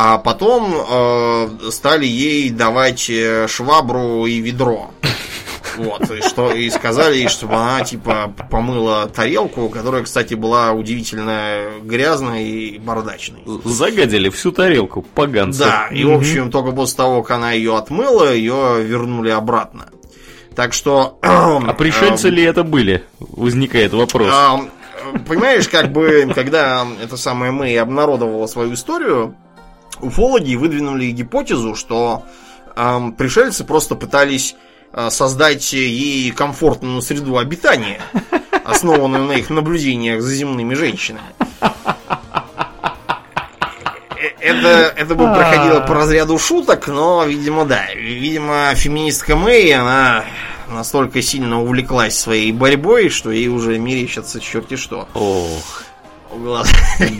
а 0.00 0.16
потом 0.18 0.72
э, 0.72 1.70
стали 1.72 2.06
ей 2.06 2.50
давать 2.50 3.10
э, 3.10 3.48
швабру 3.48 4.26
и 4.26 4.38
ведро. 4.38 4.92
Вот, 5.76 6.08
и, 6.12 6.20
что, 6.22 6.52
и 6.52 6.70
сказали 6.70 7.16
ей, 7.16 7.28
чтобы 7.28 7.56
она, 7.56 7.82
типа, 7.82 8.32
помыла 8.48 9.08
тарелку, 9.08 9.68
которая, 9.68 10.04
кстати, 10.04 10.34
была 10.34 10.70
удивительно 10.70 11.64
грязной 11.82 12.44
и 12.44 12.78
бардачной. 12.78 13.40
Загадили 13.64 14.28
всю 14.28 14.52
тарелку, 14.52 15.02
поганцы. 15.02 15.64
Да, 15.64 15.88
и, 15.90 16.04
в 16.04 16.12
общем, 16.12 16.52
только 16.52 16.70
после 16.70 16.96
того, 16.96 17.24
как 17.24 17.36
она 17.36 17.50
ее 17.50 17.76
отмыла, 17.76 18.32
ее 18.32 18.80
вернули 18.84 19.30
обратно. 19.30 19.86
Так 20.54 20.74
что... 20.74 21.18
А 21.22 21.74
пришельцы 21.74 22.28
ли 22.28 22.44
это 22.44 22.62
были? 22.62 23.02
Возникает 23.18 23.92
вопрос. 23.92 24.32
Понимаешь, 25.26 25.68
как 25.68 25.90
бы, 25.90 26.30
когда 26.36 26.86
это 27.02 27.16
самое 27.16 27.50
Мэй 27.50 27.80
обнародовала 27.80 28.46
свою 28.46 28.74
историю, 28.74 29.34
уфологи 30.00 30.54
выдвинули 30.54 31.10
гипотезу, 31.10 31.74
что 31.74 32.24
пришельцы 32.74 33.64
просто 33.64 33.94
пытались 33.94 34.54
Э, 34.90 35.10
создать 35.10 35.72
ей 35.74 36.30
комфортную 36.30 37.02
среду 37.02 37.36
обитания, 37.36 38.00
основанную 38.64 39.26
на 39.26 39.32
их 39.32 39.50
наблюдениях 39.50 40.22
за 40.22 40.34
земными 40.34 40.72
женщинами. 40.74 41.26
Э, 44.16 44.28
это, 44.40 44.94
это 44.96 45.14
бы 45.14 45.24
проходило 45.24 45.80
по 45.80 45.94
разряду 45.94 46.38
шуток, 46.38 46.88
но, 46.88 47.24
видимо, 47.24 47.66
да. 47.66 47.84
Видимо, 47.94 48.74
феминистка 48.74 49.36
Мэй, 49.36 49.74
она 49.74 50.24
настолько 50.68 51.20
сильно 51.20 51.60
увлеклась 51.60 52.18
своей 52.18 52.50
борьбой, 52.52 53.10
что 53.10 53.30
ей 53.30 53.48
уже 53.48 53.78
мерещится 53.78 54.40
черти 54.40 54.76
что. 54.76 55.06
Ох. 55.12 55.84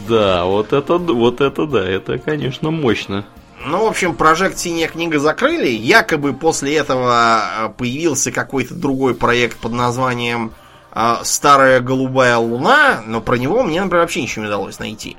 Да, 0.09 0.45
вот 0.45 0.73
это, 0.73 0.99
вот 0.99 1.41
это 1.41 1.67
да, 1.67 1.89
это, 1.89 2.19
конечно, 2.19 2.71
мощно. 2.71 3.25
Ну, 3.67 3.85
в 3.85 3.89
общем, 3.89 4.15
прожект 4.15 4.59
«Синяя 4.59 4.89
книга» 4.89 5.19
закрыли. 5.19 5.69
Якобы 5.69 6.33
после 6.33 6.77
этого 6.77 7.43
э, 7.43 7.69
появился 7.77 8.31
какой-то 8.31 8.75
другой 8.75 9.15
проект 9.15 9.59
под 9.59 9.73
названием 9.73 10.53
э, 10.93 11.17
«Старая 11.25 11.81
голубая 11.81 12.37
луна», 12.37 13.03
но 13.05 13.21
про 13.21 13.37
него 13.37 13.63
мне, 13.65 13.83
например, 13.83 14.03
вообще 14.03 14.23
ничего 14.23 14.43
не 14.45 14.49
удалось 14.49 14.79
найти. 14.79 15.17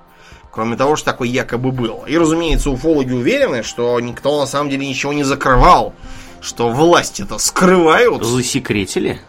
Кроме 0.52 0.78
того, 0.78 0.96
что 0.96 1.06
такой 1.06 1.30
якобы 1.30 1.72
был. 1.72 2.06
И, 2.08 2.18
разумеется, 2.18 2.70
уфологи 2.72 3.14
уверены, 3.14 3.62
что 3.62 4.00
никто 4.00 4.40
на 4.40 4.48
самом 4.48 4.70
деле 4.70 4.88
ничего 4.88 5.14
не 5.14 5.24
закрывал, 5.24 5.94
что 6.42 6.70
власти 6.70 7.22
это 7.22 7.38
скрывают. 7.38 8.24
Засекретили? 8.24 9.22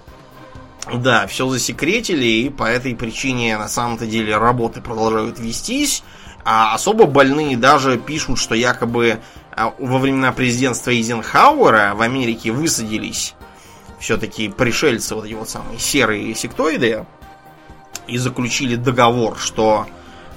Да, 0.93 1.27
все 1.27 1.49
засекретили, 1.49 2.25
и 2.25 2.51
по 2.51 2.65
этой 2.65 2.95
причине 2.95 3.59
на 3.59 3.69
самом-то 3.69 4.07
деле 4.07 4.37
работы 4.37 4.81
продолжают 4.81 5.39
вестись. 5.39 6.03
А 6.45 6.75
особо 6.75 7.05
больные 7.05 7.57
даже 7.57 7.99
пишут, 7.99 8.39
что 8.39 8.55
якобы 8.55 9.21
а, 9.53 9.75
во 9.79 9.99
времена 9.99 10.33
президентства 10.33 10.91
Эйзенхауэра 10.91 11.93
в 11.95 12.01
Америке 12.01 12.51
высадились 12.51 13.35
все-таки 13.99 14.49
пришельцы, 14.49 15.15
вот 15.15 15.27
эти 15.27 15.35
вот 15.35 15.49
самые 15.49 15.79
серые 15.79 16.35
сектоиды, 16.35 17.05
и 18.07 18.19
заключили 18.19 18.75
договор, 18.77 19.39
что 19.39 19.87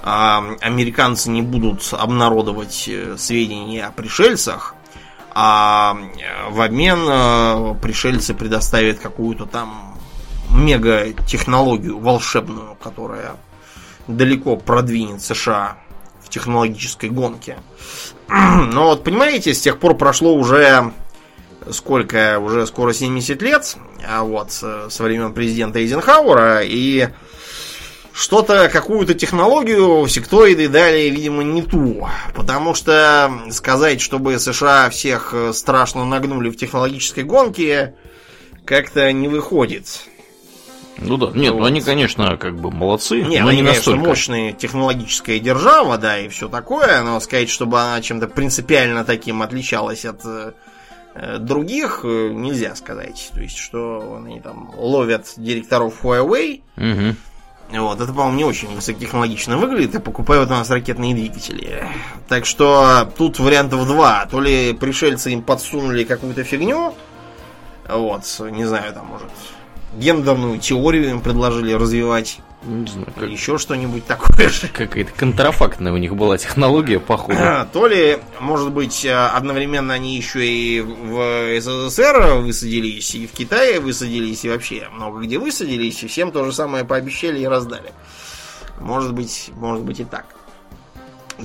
э, 0.02 0.06
американцы 0.06 1.30
не 1.30 1.42
будут 1.42 1.88
обнародовать 1.92 2.84
э, 2.88 3.16
сведения 3.18 3.86
о 3.86 3.90
пришельцах, 3.90 4.74
а 5.32 5.96
в 6.50 6.60
обмен 6.60 6.98
э, 7.08 7.74
пришельцы 7.82 8.34
предоставят 8.34 8.98
какую-то 9.00 9.46
там 9.46 9.93
мега-технологию 10.54 11.98
волшебную, 11.98 12.76
которая 12.82 13.36
далеко 14.06 14.56
продвинет 14.56 15.22
США 15.22 15.78
в 16.22 16.28
технологической 16.28 17.10
гонке. 17.10 17.58
Но 18.28 18.86
вот 18.86 19.04
понимаете, 19.04 19.54
с 19.54 19.60
тех 19.60 19.78
пор 19.78 19.96
прошло 19.96 20.34
уже 20.34 20.92
сколько, 21.70 22.38
уже 22.38 22.66
скоро 22.66 22.92
70 22.92 23.40
лет, 23.42 23.76
а 24.06 24.22
вот 24.22 24.52
со 24.52 25.02
времен 25.02 25.32
президента 25.32 25.78
Эйзенхауэра, 25.78 26.62
и 26.62 27.08
что-то, 28.12 28.68
какую-то 28.68 29.14
технологию 29.14 30.06
сектоиды 30.06 30.68
дали, 30.68 31.08
видимо, 31.08 31.42
не 31.42 31.62
ту. 31.62 32.06
Потому 32.34 32.74
что 32.74 33.30
сказать, 33.50 34.00
чтобы 34.00 34.38
США 34.38 34.88
всех 34.90 35.34
страшно 35.52 36.04
нагнули 36.04 36.50
в 36.50 36.56
технологической 36.56 37.24
гонке, 37.24 37.94
как-то 38.64 39.10
не 39.12 39.28
выходит. 39.28 40.06
Ну 40.98 41.16
да, 41.16 41.30
нет, 41.34 41.52
вот. 41.52 41.60
ну 41.60 41.64
они, 41.64 41.80
конечно, 41.80 42.36
как 42.36 42.56
бы 42.56 42.70
молодцы, 42.70 43.20
нет, 43.22 43.42
но 43.42 43.48
они, 43.48 43.60
не 43.60 43.66
конечно, 43.66 43.92
настолько. 43.92 44.08
мощная 44.08 44.52
технологическая 44.52 45.38
держава, 45.40 45.98
да, 45.98 46.18
и 46.18 46.28
все 46.28 46.48
такое, 46.48 47.02
но 47.02 47.18
сказать, 47.20 47.50
чтобы 47.50 47.80
она 47.80 48.00
чем-то 48.00 48.28
принципиально 48.28 49.04
таким 49.04 49.42
отличалась 49.42 50.04
от 50.04 50.20
э, 50.24 50.52
других, 51.38 52.00
э, 52.04 52.30
нельзя 52.32 52.74
сказать. 52.76 53.30
То 53.34 53.40
есть, 53.40 53.56
что 53.56 54.20
они 54.24 54.40
там 54.40 54.72
ловят 54.76 55.32
директоров 55.36 56.04
Huawei, 56.04 56.62
Угу. 56.76 57.80
вот, 57.82 58.00
это, 58.00 58.12
по-моему, 58.12 58.36
не 58.36 58.44
очень 58.44 58.74
высокотехнологично 58.74 59.58
выглядит, 59.58 59.96
и 59.96 59.98
покупают 59.98 60.48
у 60.50 60.54
нас 60.54 60.70
ракетные 60.70 61.14
двигатели. 61.14 61.88
Так 62.28 62.46
что 62.46 63.10
тут 63.16 63.38
вариантов 63.40 63.86
два. 63.86 64.26
То 64.26 64.40
ли 64.40 64.72
пришельцы 64.74 65.32
им 65.32 65.42
подсунули 65.42 66.04
какую-то 66.04 66.44
фигню, 66.44 66.94
вот, 67.88 68.22
не 68.50 68.64
знаю, 68.64 68.92
там, 68.94 69.06
может, 69.06 69.28
гендерную 69.96 70.58
теорию 70.58 71.10
им 71.10 71.20
предложили 71.20 71.72
развивать. 71.72 72.38
Не 72.64 72.86
знаю, 72.86 73.08
как, 73.14 73.28
Еще 73.28 73.58
что-нибудь 73.58 74.06
такое 74.06 74.48
же. 74.48 74.68
какая-то 74.72 75.12
контрафактная 75.12 75.92
у 75.92 75.98
них 75.98 76.16
была 76.16 76.38
технология, 76.38 76.98
походу. 76.98 77.38
То 77.72 77.86
ли, 77.86 78.18
может 78.40 78.72
быть, 78.72 79.06
одновременно 79.06 79.92
они 79.92 80.16
еще 80.16 80.46
и 80.46 80.80
в 80.80 81.60
СССР 81.60 82.36
высадились, 82.40 83.14
и 83.14 83.26
в 83.26 83.32
Китае 83.32 83.80
высадились, 83.80 84.44
и 84.44 84.48
вообще 84.48 84.88
много 84.92 85.20
где 85.20 85.38
высадились, 85.38 86.02
и 86.02 86.06
всем 86.06 86.32
то 86.32 86.44
же 86.44 86.52
самое 86.52 86.84
пообещали 86.84 87.40
и 87.40 87.46
раздали. 87.46 87.92
Может 88.80 89.12
быть, 89.12 89.50
может 89.54 89.84
быть 89.84 90.00
и 90.00 90.04
так. 90.04 90.26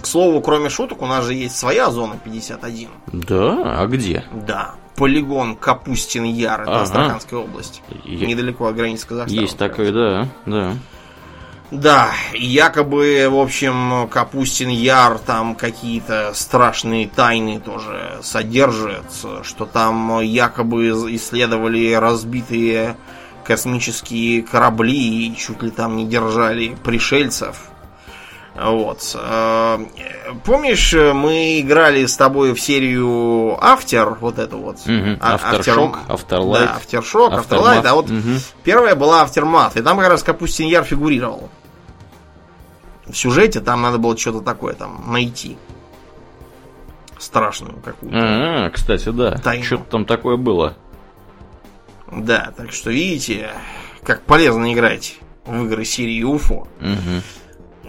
К 0.01 0.05
слову, 0.05 0.39
кроме 0.41 0.69
шуток, 0.69 1.01
у 1.01 1.07
нас 1.07 1.26
же 1.26 1.34
есть 1.34 1.57
своя 1.57 1.89
зона 1.89 2.19
51. 2.23 2.89
Да? 3.11 3.81
А 3.81 3.88
где? 3.88 4.23
Да. 4.47 4.76
Полигон 4.99 5.55
Капустин 5.55 6.26
Яр, 6.26 6.61
это 6.63 6.71
Ага. 6.71 6.81
Астраханская 6.84 7.39
область. 7.39 7.81
Недалеко 8.05 8.67
от 8.67 8.76
границы 8.76 9.07
Казахстана. 9.07 9.41
Есть 9.41 9.57
как 9.57 9.71
такое, 9.71 9.91
да, 9.91 10.27
да. 10.45 10.73
Да, 11.71 12.09
якобы, 12.34 13.27
в 13.30 13.38
общем, 13.38 14.09
Капустин 14.09 14.69
Яр 14.69 15.19
там 15.19 15.55
какие-то 15.55 16.31
страшные 16.34 17.07
тайны 17.07 17.59
тоже 17.59 18.17
содержит, 18.23 19.05
что 19.43 19.65
там 19.65 20.19
якобы 20.19 20.89
исследовали 21.15 21.93
разбитые 21.93 22.97
космические 23.45 24.41
корабли 24.43 25.27
и 25.27 25.35
чуть 25.35 25.61
ли 25.63 25.71
там 25.71 25.95
не 25.95 26.05
держали 26.07 26.76
пришельцев. 26.84 27.55
Вот. 28.61 29.15
Э, 29.15 29.80
Помнишь, 30.44 30.94
мы 30.94 31.60
играли 31.61 32.06
с 32.06 32.18
тобой 32.18 32.53
в 32.53 32.60
серию 32.60 33.57
After, 33.61 34.18
вот 34.19 34.38
эту 34.38 34.57
вот. 34.57 34.77
А- 34.86 35.38
Aftershock, 35.38 35.98
Afterlight. 36.07 36.53
Да, 36.53 36.77
Aftershock. 36.81 37.31
Afterlight, 37.48 37.86
а 37.88 37.94
вот. 37.94 38.07
Первая 38.64 38.95
была 38.95 39.26
Aftermath, 39.26 39.80
и 39.80 39.81
там 39.81 39.98
как 39.98 40.10
раз 40.10 40.23
Капустин 40.23 40.68
Яр 40.68 40.84
фигурировал. 40.84 41.49
В 43.07 43.15
сюжете 43.15 43.60
там 43.61 43.81
надо 43.81 43.98
было 43.98 44.18
что-то 44.18 44.41
такое 44.41 44.73
там 44.73 45.03
найти. 45.07 45.57
Страшную 47.18 47.76
какую-то. 47.81 48.18
А, 48.65 48.69
кстати, 48.69 49.10
да. 49.10 49.38
Что-то 49.64 49.84
там 49.84 50.06
такое 50.06 50.38
было. 50.38 50.76
Да, 52.11 52.53
так 52.56 52.72
что 52.72 52.91
видите, 52.91 53.52
как 54.03 54.22
полезно 54.23 54.72
играть 54.73 55.18
в 55.45 55.65
игры 55.65 55.86
серии 55.86 56.23
UFO. 56.23 56.68
Мгм. 56.80 57.22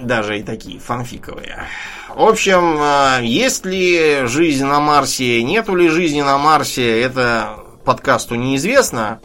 Даже 0.03 0.39
и 0.39 0.43
такие 0.43 0.79
фанфиковые. 0.79 1.65
В 2.09 2.23
общем, 2.23 2.79
э, 2.81 3.25
есть 3.25 3.65
ли 3.67 4.27
жизнь 4.27 4.65
на 4.65 4.81
Марсе, 4.81 5.43
нету 5.43 5.75
ли 5.75 5.89
жизни 5.89 6.23
на 6.23 6.39
Марсе, 6.39 7.01
это 7.01 7.57
подкасту 7.85 8.35
неизвестно. 8.35 9.21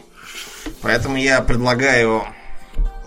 Поэтому 0.82 1.16
я 1.16 1.40
предлагаю 1.40 2.24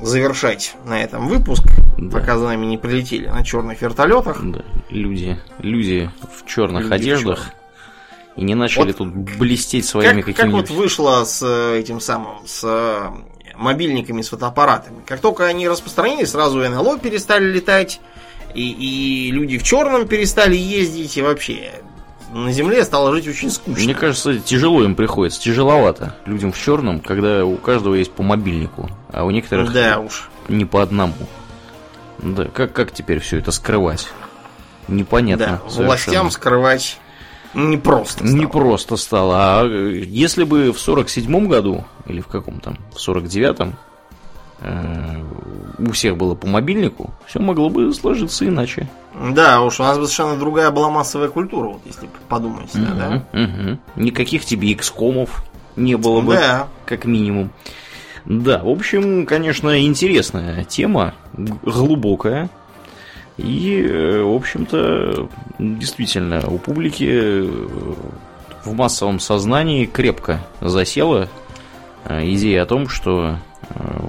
завершать 0.01 0.75
на 0.85 1.01
этом 1.03 1.27
выпуск, 1.27 1.63
Да. 1.97 2.19
пока 2.19 2.37
за 2.37 2.45
нами 2.45 2.65
не 2.65 2.77
прилетели 2.77 3.27
на 3.27 3.43
черных 3.43 3.81
вертолетах. 3.81 4.39
Да, 4.41 4.63
люди, 4.89 5.39
люди 5.59 6.09
в 6.33 6.45
черных 6.47 6.83
Люди 6.83 6.89
в 6.89 6.93
одеждах 6.93 7.49
и 8.35 8.43
не 8.43 8.55
начали 8.55 8.87
Вот 8.87 8.97
тут 8.97 9.13
блестеть 9.13 9.85
своими 9.85 10.21
Как, 10.21 10.35
как 10.35 10.45
вот 10.47 10.61
какими-нибудь. 10.65 10.69
вышло 10.71 11.23
с 11.25 11.41
э, 11.45 11.79
этим 11.79 11.99
самым, 11.99 12.45
с 12.45 12.61
э, 12.63 13.09
мобильниками, 13.59 14.21
с 14.21 14.29
фотоаппаратами. 14.29 15.01
Как 15.05 15.19
только 15.19 15.45
они 15.45 15.67
распространились, 15.67 16.31
сразу 16.31 16.59
НЛО 16.59 16.99
перестали 16.99 17.45
летать, 17.45 17.99
и, 18.55 18.71
и 18.71 19.31
люди 19.31 19.57
в 19.57 19.63
черном 19.63 20.07
перестали 20.07 20.55
ездить, 20.55 21.17
и 21.17 21.21
вообще 21.21 21.73
на 22.33 22.51
Земле 22.51 22.83
стало 22.83 23.11
жить 23.13 23.27
очень 23.27 23.51
скучно. 23.51 23.83
Мне 23.83 23.93
кажется, 23.93 24.39
тяжело 24.39 24.83
им 24.83 24.95
приходится, 24.95 25.41
тяжеловато 25.41 26.15
людям 26.25 26.51
в 26.51 26.59
черном, 26.59 26.99
когда 27.01 27.45
у 27.45 27.57
каждого 27.57 27.95
есть 27.95 28.11
по 28.11 28.23
мобильнику, 28.23 28.89
а 29.11 29.25
у 29.25 29.31
некоторых 29.31 29.71
Да 29.73 29.99
уж. 29.99 30.29
не 30.47 30.65
по 30.65 30.81
одному. 30.81 31.13
Да, 32.19 32.45
как, 32.45 32.73
как 32.73 32.91
теперь 32.91 33.19
все 33.19 33.37
это 33.39 33.51
скрывать? 33.51 34.07
Непонятно. 34.87 35.45
Да, 35.45 35.69
совершенно. 35.69 35.85
властям 35.87 36.31
скрывать 36.31 36.99
непросто. 37.53 38.19
стало. 38.25 38.29
Не 38.39 38.45
просто 38.47 38.97
стало. 38.97 39.35
А 39.37 39.65
э, 39.65 40.03
если 40.05 40.43
бы 40.43 40.71
в 40.71 40.77
47-м 40.77 41.47
году, 41.47 41.83
или 42.07 42.21
в 42.21 42.27
каком 42.27 42.59
там, 42.59 42.77
в 42.93 42.97
49-м, 42.97 43.75
э, 44.61 45.23
у 45.79 45.91
всех 45.91 46.17
было 46.17 46.35
по 46.35 46.47
мобильнику, 46.47 47.11
все 47.25 47.39
могло 47.39 47.69
бы 47.69 47.93
сложиться 47.93 48.47
иначе. 48.47 48.87
Да, 49.31 49.61
уж 49.61 49.79
у 49.79 49.83
нас 49.83 49.97
бы 49.97 50.05
совершенно 50.05 50.37
другая 50.39 50.71
была 50.71 50.89
массовая 50.89 51.29
культура, 51.29 51.69
вот 51.69 51.81
если 51.85 52.09
подумать, 52.27 52.69
да, 52.73 52.93
да? 53.33 53.39
Мгм. 53.39 53.79
Никаких 53.95 54.45
тебе 54.45 54.71
икскомов 54.73 55.43
не 55.75 55.95
было 55.95 56.21
бы, 56.21 56.33
Да. 56.35 56.67
как 56.85 57.05
минимум. 57.05 57.51
Да, 58.25 58.59
в 58.63 58.69
общем, 58.69 59.25
конечно, 59.25 59.81
интересная 59.83 60.63
тема, 60.65 61.13
глубокая. 61.33 62.49
И, 63.43 63.81
э, 63.81 64.21
в 64.21 64.35
общем-то, 64.35 65.29
действительно, 65.59 66.45
у 66.47 66.57
публики 66.57 67.07
э, 67.09 67.49
в 68.65 68.73
массовом 68.73 69.19
сознании 69.19 69.85
крепко 69.85 70.41
засела 70.61 71.29
э, 72.05 72.29
идея 72.31 72.63
о 72.63 72.65
том, 72.65 72.89
что... 72.89 73.37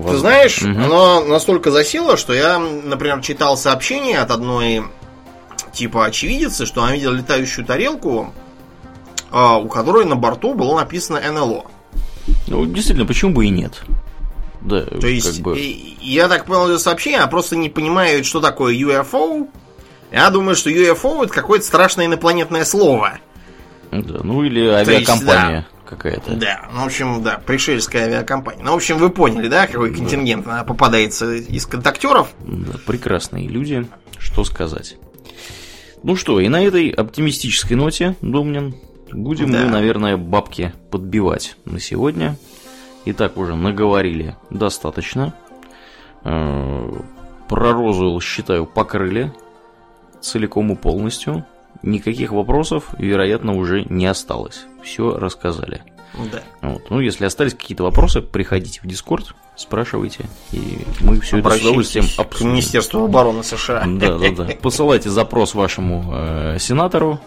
Ты 0.09 0.17
знаешь, 0.17 0.63
Мгм. 0.63 0.85
оно 0.85 1.25
настолько 1.25 1.71
засело, 1.71 2.17
что 2.17 2.33
я, 2.33 2.59
например, 2.59 3.21
читал 3.21 3.59
сообщение 3.59 4.19
от 4.19 4.31
одной 4.31 4.83
типа 5.73 6.07
очевидицы, 6.07 6.67
что 6.67 6.83
она 6.83 6.95
видела 6.95 7.13
летающую 7.13 7.67
тарелку, 7.67 8.33
а, 9.31 9.59
у 9.59 9.69
которой 9.69 10.07
на 10.07 10.17
борту 10.17 10.55
было 10.55 10.79
написано 10.79 11.21
НЛО. 11.21 11.65
Ну, 12.47 12.67
действительно, 12.67 13.07
почему 13.07 13.33
бы 13.33 13.47
и 13.47 13.51
нет? 13.51 13.83
Да, 14.63 14.83
То 14.83 15.07
есть, 15.07 15.37
как 15.37 15.45
бы... 15.45 15.59
я 16.01 16.29
так 16.29 16.45
понял 16.45 16.69
это 16.69 16.79
сообщение, 16.79 17.21
она 17.21 17.29
просто 17.29 17.57
не 17.57 17.71
понимает, 17.71 18.27
что 18.27 18.41
такое 18.41 18.75
UFO, 18.75 19.49
Я 20.13 20.31
думаю, 20.31 20.55
что 20.57 20.71
UFO 20.71 21.25
это 21.25 21.33
какое-то 21.33 21.65
страшное 21.65 22.07
инопланетное 22.07 22.65
слово. 22.65 23.19
Да, 23.91 24.21
ну 24.23 24.45
или 24.45 24.67
авиакомпания 24.69 25.67
какая-то. 25.87 26.35
Да, 26.37 26.69
ну, 26.73 26.83
в 26.83 26.87
общем, 26.87 27.23
да, 27.23 27.41
пришельская 27.45 28.05
авиакомпания. 28.05 28.63
Ну, 28.63 28.73
в 28.73 28.77
общем, 28.77 28.99
вы 28.99 29.11
поняли, 29.11 29.49
да, 29.49 29.67
какой 29.67 29.93
контингент 29.93 30.47
она 30.47 30.63
попадается 30.63 31.35
из 31.35 31.67
контактеров? 31.67 32.29
Да, 32.41 32.79
прекрасные 32.87 33.49
люди, 33.49 33.87
что 34.19 34.45
сказать. 34.45 34.97
Ну 36.03 36.17
что, 36.17 36.41
и 36.41 36.49
на 36.49 36.65
этой 36.65 36.89
оптимистической 36.91 37.77
ноте, 37.77 38.17
Домнин, 38.23 38.75
будем 39.13 39.53
Да. 39.53 39.59
мы, 39.59 39.67
наверное, 39.67 40.17
бабки 40.17 40.73
подбивать 40.91 41.57
на 41.65 41.81
сегодня. 41.81 42.39
И 43.05 43.13
так 43.13 43.37
уже 43.37 43.55
наговорили 43.55 44.37
достаточно. 44.51 45.35
Э, 46.25 46.93
Про 47.49 47.73
Розуэлл, 47.73 48.21
считаю, 48.21 48.67
покрыли 48.67 49.33
целиком 50.21 50.73
и 50.73 50.77
полностью. 50.77 51.45
Никаких 51.83 52.33
вопросов, 52.33 52.95
вероятно, 52.99 53.55
уже 53.57 53.85
не 53.85 54.07
осталось. 54.07 54.67
Все 54.83 55.17
рассказали. 55.17 55.83
Да. 56.33 56.43
Вот. 56.61 56.91
Ну, 56.91 57.01
если 57.01 57.25
остались 57.25 57.55
какие-то 57.55 57.85
вопросы, 57.85 58.21
приходите 58.21 58.81
в 58.83 58.87
Дискорд, 58.87 59.35
спрашивайте, 59.57 60.27
и 60.53 60.85
мы 61.01 61.21
все 61.21 61.39
это 61.39 61.51
с 61.51 61.61
удовольствием 61.61 62.05
к 62.15 62.19
обсудим. 62.19 62.51
Министерству 62.51 63.05
обороны 63.05 63.43
США. 63.45 63.85
Да, 63.87 64.19
да, 64.19 64.31
да. 64.31 64.49
Посылайте 64.61 65.09
запрос 65.09 65.55
вашему 65.55 66.05
э, 66.13 66.57
сенатору, 66.59 67.21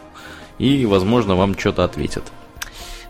и, 0.60 0.86
возможно, 0.86 1.36
вам 1.36 1.58
что-то 1.58 1.84
ответят. 1.86 2.32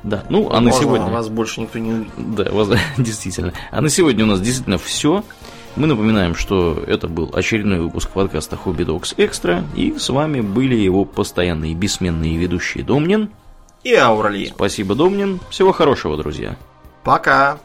Да, 0.04 0.26
ну, 0.30 0.50
а 0.52 0.60
на 0.60 0.72
Возможно, 0.72 0.82
сегодня... 0.82 1.08
вас 1.08 1.30
больше 1.30 1.62
никто 1.62 1.80
не 1.80 1.92
увидит. 1.94 2.12
Да, 2.18 2.52
воз- 2.52 2.78
действительно. 2.98 3.54
А 3.72 3.82
на 3.82 3.90
сегодня 3.90 4.26
у 4.26 4.28
нас 4.28 4.42
действительно 4.42 4.78
все. 4.78 5.24
Мы 5.76 5.88
напоминаем, 5.88 6.36
что 6.36 6.84
это 6.86 7.08
был 7.08 7.32
очередной 7.34 7.80
выпуск 7.80 8.10
подкаста 8.12 8.60
Hobby 8.64 8.86
Dogs 8.86 9.16
Extra, 9.16 9.64
и 9.76 9.98
с 9.98 10.10
вами 10.10 10.42
были 10.42 10.76
его 10.76 11.04
постоянные 11.06 11.74
бессменные 11.74 12.38
ведущие 12.38 12.84
Домнин. 12.84 13.30
И 13.84 13.94
Аурали. 13.96 14.52
Спасибо, 14.54 14.94
Домнин. 14.94 15.40
Всего 15.50 15.72
хорошего, 15.72 16.16
друзья. 16.18 16.58
Пока. 17.04 17.58